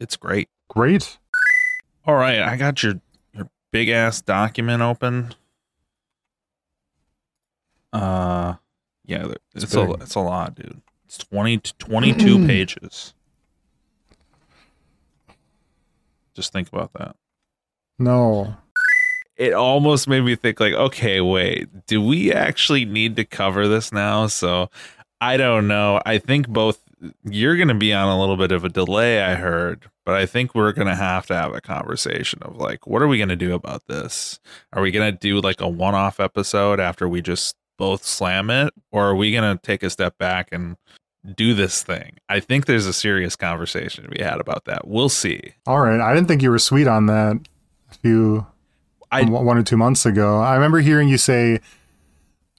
It's 0.00 0.16
great. 0.16 0.48
Great. 0.68 1.18
All 2.06 2.14
right, 2.14 2.40
I 2.40 2.56
got 2.56 2.82
your 2.82 3.00
your 3.32 3.48
big 3.72 3.88
ass 3.88 4.20
document 4.20 4.82
open. 4.82 5.34
Uh, 7.92 8.54
yeah, 9.06 9.26
It's 9.54 9.64
it's, 9.64 9.74
a 9.74 9.90
it's 9.92 10.14
a 10.14 10.20
lot, 10.20 10.54
dude. 10.56 10.82
It's 11.06 11.18
20 11.18 11.58
to 11.58 11.74
22 11.76 12.46
pages. 12.46 13.14
Just 16.34 16.52
think 16.52 16.68
about 16.72 16.92
that. 16.94 17.14
No. 17.98 18.56
it 19.36 19.52
almost 19.52 20.08
made 20.08 20.22
me 20.22 20.34
think 20.34 20.58
like 20.58 20.72
okay 20.74 21.20
wait 21.20 21.68
do 21.86 22.00
we 22.02 22.32
actually 22.32 22.84
need 22.84 23.14
to 23.16 23.24
cover 23.24 23.66
this 23.68 23.92
now 23.92 24.26
so 24.26 24.68
i 25.20 25.36
don't 25.36 25.66
know 25.68 26.00
i 26.06 26.18
think 26.18 26.48
both 26.48 26.80
you're 27.24 27.56
going 27.56 27.68
to 27.68 27.74
be 27.74 27.92
on 27.92 28.08
a 28.08 28.18
little 28.18 28.36
bit 28.36 28.52
of 28.52 28.64
a 28.64 28.68
delay 28.68 29.22
i 29.22 29.34
heard 29.34 29.88
but 30.04 30.14
i 30.14 30.26
think 30.26 30.54
we're 30.54 30.72
going 30.72 30.86
to 30.86 30.94
have 30.94 31.26
to 31.26 31.34
have 31.34 31.52
a 31.54 31.60
conversation 31.60 32.38
of 32.42 32.56
like 32.56 32.86
what 32.86 33.02
are 33.02 33.08
we 33.08 33.16
going 33.18 33.28
to 33.28 33.36
do 33.36 33.54
about 33.54 33.82
this 33.86 34.38
are 34.72 34.82
we 34.82 34.90
going 34.90 35.10
to 35.12 35.18
do 35.18 35.40
like 35.40 35.60
a 35.60 35.68
one-off 35.68 36.20
episode 36.20 36.80
after 36.80 37.08
we 37.08 37.20
just 37.22 37.56
both 37.78 38.04
slam 38.04 38.50
it 38.50 38.72
or 38.92 39.04
are 39.10 39.16
we 39.16 39.32
going 39.32 39.56
to 39.56 39.60
take 39.62 39.82
a 39.82 39.90
step 39.90 40.16
back 40.18 40.48
and 40.52 40.76
do 41.34 41.54
this 41.54 41.82
thing 41.82 42.16
i 42.28 42.38
think 42.38 42.66
there's 42.66 42.86
a 42.86 42.92
serious 42.92 43.34
conversation 43.36 44.04
to 44.04 44.10
be 44.10 44.22
had 44.22 44.40
about 44.40 44.64
that 44.66 44.86
we'll 44.86 45.08
see 45.08 45.40
All 45.66 45.80
right. 45.80 46.00
I 46.00 46.14
didn't 46.14 46.28
think 46.28 46.42
you 46.42 46.50
were 46.50 46.58
sweet 46.58 46.86
on 46.86 47.06
that 47.06 47.36
a 47.90 47.94
few 47.94 48.46
I- 49.10 49.22
one 49.24 49.56
or 49.56 49.62
two 49.62 49.76
months 49.76 50.04
ago. 50.04 50.40
I 50.40 50.54
remember 50.54 50.80
hearing 50.80 51.08
you 51.08 51.18
say, 51.18 51.60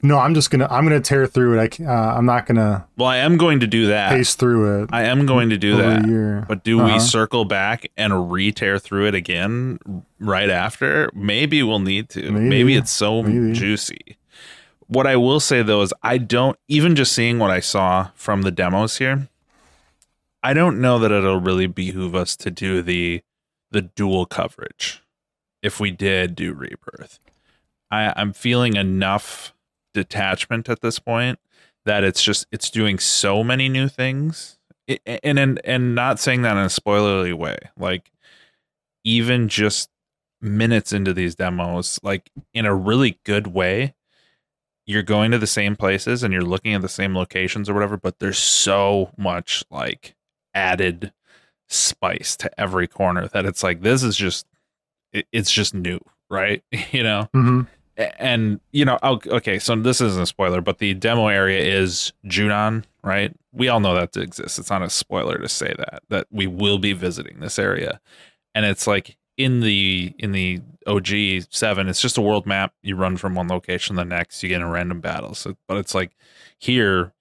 "No, 0.05 0.17
I'm 0.19 0.33
just 0.33 0.49
gonna 0.51 0.67
I'm 0.69 0.83
gonna 0.83 0.99
tear 1.01 1.25
through 1.27 1.59
it. 1.59 1.79
I 1.81 1.85
uh, 1.85 2.17
I'm 2.17 2.25
not 2.25 2.45
gonna 2.45 2.85
well 2.97 3.09
i 3.09 3.17
am 3.17 3.37
going 3.37 3.59
to 3.59 3.67
do 3.67 3.87
that 3.87 4.11
pace 4.11 4.35
through 4.35 4.83
it." 4.83 4.89
I 4.93 5.03
am 5.03 5.25
going 5.25 5.49
to 5.49 5.57
do 5.57 5.77
that. 5.77 6.45
But 6.47 6.63
do 6.63 6.79
Uh-huh. 6.81 6.93
we 6.93 6.99
circle 6.99 7.45
back 7.45 7.87
and 7.97 8.31
re-tear 8.31 8.79
through 8.79 9.07
it 9.07 9.15
again 9.15 9.79
right 10.19 10.49
after? 10.49 11.09
Maybe 11.13 11.63
we'll 11.63 11.79
need 11.79 12.09
to. 12.09 12.31
Maybe, 12.31 12.49
Maybe. 12.49 12.75
it's 12.75 12.91
so 12.91 13.23
Maybe. 13.23 13.53
juicy. 13.53 14.17
What 14.87 15.07
I 15.07 15.15
will 15.15 15.39
say 15.39 15.63
though 15.63 15.81
is 15.81 15.93
I 16.03 16.17
don't 16.19 16.57
even 16.67 16.95
just 16.95 17.11
seeing 17.13 17.39
what 17.39 17.49
I 17.51 17.59
saw 17.59 18.09
from 18.15 18.43
the 18.43 18.51
demos 18.51 18.97
here, 18.97 19.27
I 20.43 20.53
don't 20.53 20.79
know 20.79 20.99
that 20.99 21.11
it'll 21.11 21.39
really 21.39 21.65
behoove 21.67 22.13
us 22.15 22.35
to 22.37 22.51
do 22.51 22.81
the 22.83 23.21
the 23.71 23.81
dual 23.81 24.25
coverage 24.27 25.01
if 25.63 25.79
we 25.79 25.89
did 25.89 26.35
do 26.35 26.53
rebirth. 26.53 27.19
I, 27.89 28.13
I'm 28.15 28.31
feeling 28.31 28.75
enough 28.75 29.53
detachment 29.95 30.69
at 30.69 30.81
this 30.81 30.99
point 30.99 31.39
that 31.85 32.03
it's 32.03 32.21
just 32.21 32.45
it's 32.51 32.69
doing 32.69 32.99
so 32.99 33.43
many 33.43 33.69
new 33.69 33.87
things. 33.87 34.59
It, 34.87 35.01
and 35.23 35.39
and 35.39 35.59
and 35.63 35.95
not 35.95 36.19
saying 36.19 36.43
that 36.43 36.51
in 36.51 36.63
a 36.63 36.67
spoilerly 36.67 37.33
way 37.33 37.57
like 37.75 38.11
even 39.03 39.49
just 39.49 39.89
minutes 40.41 40.93
into 40.93 41.11
these 41.11 41.33
demos 41.33 41.99
like 42.03 42.29
in 42.53 42.67
a 42.67 42.75
really 42.75 43.19
good 43.23 43.47
way 43.47 43.95
you're 44.85 45.01
going 45.01 45.31
to 45.31 45.39
the 45.39 45.47
same 45.47 45.75
places 45.75 46.21
and 46.21 46.31
you're 46.31 46.43
looking 46.43 46.75
at 46.75 46.83
the 46.83 46.87
same 46.87 47.15
locations 47.15 47.67
or 47.67 47.73
whatever 47.73 47.97
but 47.97 48.19
there's 48.19 48.37
so 48.37 49.09
much 49.17 49.63
like 49.71 50.13
added 50.53 51.11
spice 51.67 52.37
to 52.37 52.61
every 52.61 52.87
corner 52.87 53.27
that 53.29 53.43
it's 53.43 53.63
like 53.63 53.81
this 53.81 54.03
is 54.03 54.15
just 54.15 54.45
it, 55.11 55.25
it's 55.31 55.51
just 55.51 55.73
new 55.73 55.99
right? 56.29 56.63
You 56.91 57.01
know? 57.01 57.27
Hmm 57.33 57.61
a- 57.61 57.74
and 57.97 58.59
you 58.71 58.83
know 58.83 58.99
okay 59.03 59.57
so 59.57 59.75
this 59.75 60.01
isn't 60.01 60.23
a 60.23 60.25
spoiler 60.25 60.59
but 60.59 60.79
the 60.79 60.93
demo 60.93 61.27
area 61.27 61.59
is 61.59 62.11
junon 62.25 62.83
right? 63.05 63.33
We 63.53 63.69
all 63.69 63.79
know 63.79 63.93
that 63.93 64.17
exists 64.17 64.59
it's 64.59 64.69
not 64.69 64.81
a 64.81 64.89
spoiler 64.89 65.37
to 65.37 65.47
say 65.47 65.73
that 65.77 66.01
that 66.09 66.27
we 66.31 66.47
will 66.47 66.79
be 66.79 66.91
visiting 66.91 67.39
this 67.39 67.57
area. 67.57 68.01
And 68.53 68.65
it's 68.65 68.87
like 68.87 69.15
in 69.37 69.61
the 69.61 70.13
in 70.17 70.31
the 70.31 70.61
og 70.87 71.07
7 71.07 71.87
it's 71.87 72.01
just 72.01 72.17
a 72.17 72.21
world 72.21 72.45
map. 72.45 72.73
You 72.81 72.95
run 72.95 73.15
from 73.15 73.35
one 73.35 73.47
location 73.47 73.95
to 73.95 74.01
the 74.01 74.05
next. 74.05 74.43
You 74.43 74.49
get 74.49 74.61
in 74.61 74.69
random 74.69 74.99
battles 74.99 75.39
so, 75.39 75.55
but 75.67 75.77
it's 75.77 75.95
like 75.95 76.11
here 76.57 77.13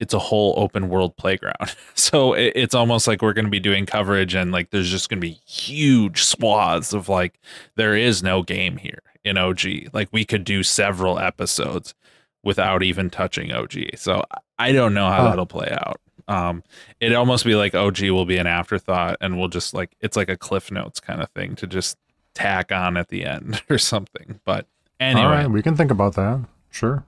it's 0.00 0.14
a 0.14 0.18
whole 0.18 0.54
open 0.56 0.88
world 0.88 1.16
playground. 1.16 1.76
So 1.96 2.34
it, 2.34 2.52
it's 2.54 2.74
almost 2.74 3.06
like 3.06 3.22
we're 3.22 3.32
going 3.32 3.46
to 3.46 3.50
be 3.50 3.60
doing 3.60 3.86
coverage 3.86 4.34
and 4.34 4.52
like 4.52 4.70
there's 4.70 4.90
just 4.90 5.08
going 5.08 5.20
to 5.20 5.26
be 5.26 5.40
huge 5.46 6.22
swaths 6.22 6.92
of 6.92 7.08
like 7.08 7.40
there 7.76 7.96
is 7.96 8.22
no 8.22 8.42
game 8.42 8.76
here 8.76 9.02
in 9.24 9.38
OG. 9.38 9.60
Like 9.92 10.08
we 10.12 10.24
could 10.24 10.44
do 10.44 10.62
several 10.62 11.18
episodes 11.18 11.94
without 12.42 12.82
even 12.82 13.10
touching 13.10 13.52
OG. 13.52 13.96
So 13.96 14.22
I 14.58 14.72
don't 14.72 14.94
know 14.94 15.08
how 15.08 15.24
that'll 15.24 15.46
play 15.46 15.70
out. 15.70 16.00
Um, 16.26 16.62
it'd 17.00 17.16
almost 17.16 17.44
be 17.44 17.54
like 17.54 17.74
OG 17.74 18.02
will 18.02 18.24
be 18.24 18.38
an 18.38 18.46
afterthought, 18.46 19.16
and 19.20 19.38
we'll 19.38 19.48
just 19.48 19.74
like 19.74 19.94
it's 20.00 20.16
like 20.16 20.28
a 20.28 20.36
Cliff 20.36 20.70
Notes 20.70 21.00
kind 21.00 21.20
of 21.20 21.28
thing 21.30 21.54
to 21.56 21.66
just 21.66 21.98
tack 22.34 22.72
on 22.72 22.96
at 22.96 23.08
the 23.08 23.24
end 23.24 23.62
or 23.70 23.78
something. 23.78 24.40
But 24.44 24.66
anyway, 25.00 25.26
All 25.26 25.30
right, 25.30 25.50
we 25.50 25.62
can 25.62 25.76
think 25.76 25.90
about 25.90 26.14
that. 26.14 26.44
Sure. 26.70 27.04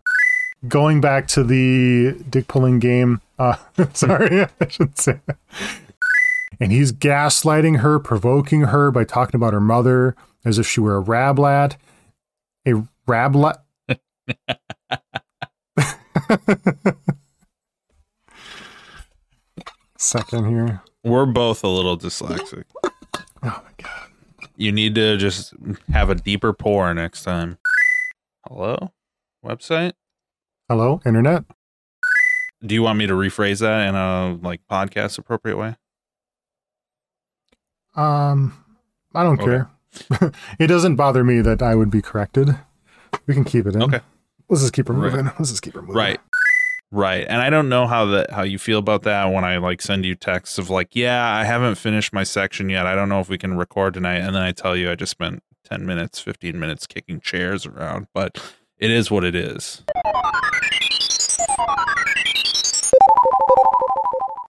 Going 0.69 1.01
back 1.01 1.29
to 1.29 1.45
the 1.45 2.17
dick 2.29 2.49
pulling 2.49 2.79
game. 2.79 3.21
Uh, 3.39 3.57
sorry, 3.93 4.43
I 4.61 4.69
shouldn't 4.69 4.99
say 4.99 5.21
that. 5.27 5.37
And 6.59 6.73
he's 6.73 6.93
gaslighting 6.93 7.81
her, 7.81 7.99
provoking 7.99 8.63
her 8.63 8.91
by 8.91 9.05
talking 9.05 9.37
about 9.37 9.53
her 9.53 9.61
mother 9.61 10.17
as 10.45 10.59
if 10.59 10.67
she 10.67 10.81
were 10.81 10.97
a 10.97 11.03
rablat. 11.03 11.77
A 12.67 12.73
rablat. 13.09 13.57
Second 19.99 20.49
here. 20.49 20.83
we're 21.05 21.27
both 21.27 21.65
a 21.65 21.69
little 21.69 21.99
dyslexic. 21.99 22.65
Oh 23.43 23.63
my 23.63 23.71
god. 23.85 24.09
You 24.57 24.73
need 24.73 24.95
to 24.97 25.17
just 25.19 25.55
have 25.93 26.11
a 26.11 26.17
deeper 26.17 26.53
pour 26.53 26.93
next 26.95 27.23
time. 27.23 27.59
Hello, 28.49 28.93
website. 29.45 29.93
Hello, 30.69 31.01
internet. 31.07 31.45
Do 32.65 32.75
you 32.75 32.83
want 32.83 32.99
me 32.99 33.07
to 33.07 33.13
rephrase 33.13 33.61
that 33.61 33.89
in 33.89 33.95
a 33.95 34.35
like 34.43 34.63
podcast 34.69 35.19
appropriate 35.19 35.59
way? 35.59 35.77
Um, 37.95 38.65
I 39.15 39.23
don't 39.23 39.39
Okay. 39.39 39.45
care. 39.45 39.71
it 40.59 40.67
doesn't 40.67 40.97
bother 40.97 41.25
me 41.25 41.41
that 41.41 41.63
I 41.63 41.75
would 41.75 41.91
be 41.91 42.03
corrected. 42.03 42.57
We 43.27 43.35
can 43.35 43.45
keep 43.45 43.67
it 43.67 43.75
in. 43.75 43.83
Okay. 43.83 44.01
Let's 44.49 44.63
just 44.63 44.73
keep 44.73 44.89
her 44.89 44.95
Right. 44.95 45.11
moving. 45.13 45.27
Let's 45.39 45.51
just 45.51 45.63
keep 45.63 45.75
her 45.75 45.81
moving. 45.83 45.97
Right. 45.97 46.21
Right. 46.93 47.27
And 47.29 47.43
I 47.43 47.51
don't 47.51 47.69
know 47.69 47.87
how 47.87 48.05
that 48.07 48.31
how 48.31 48.43
you 48.43 48.59
feel 48.59 48.79
about 48.79 49.03
that 49.03 49.27
when 49.33 49.45
I 49.45 49.57
like 49.59 49.83
send 49.83 50.05
you 50.05 50.15
texts 50.15 50.57
of 50.59 50.71
like, 50.71 50.95
yeah, 50.95 51.35
I 51.35 51.45
haven't 51.45 51.75
finished 51.77 52.13
my 52.13 52.23
section 52.23 52.71
yet. 52.71 52.87
I 52.87 52.95
don't 52.95 53.09
know 53.09 53.19
if 53.21 53.29
we 53.29 53.39
can 53.39 53.57
record 53.57 53.95
tonight. 53.95 54.19
And 54.19 54.35
then 54.35 54.43
I 54.43 54.53
tell 54.53 54.77
you 54.77 54.91
I 54.91 54.95
just 54.95 55.11
spent 55.11 55.43
10 55.65 55.85
minutes, 55.85 56.21
15 56.21 56.59
minutes 56.59 56.87
kicking 56.87 57.21
chairs 57.21 57.67
around, 57.67 58.07
but 58.15 58.41
it 58.79 58.91
is 58.93 59.11
what 59.11 59.25
it 59.25 59.35
is. 59.35 59.83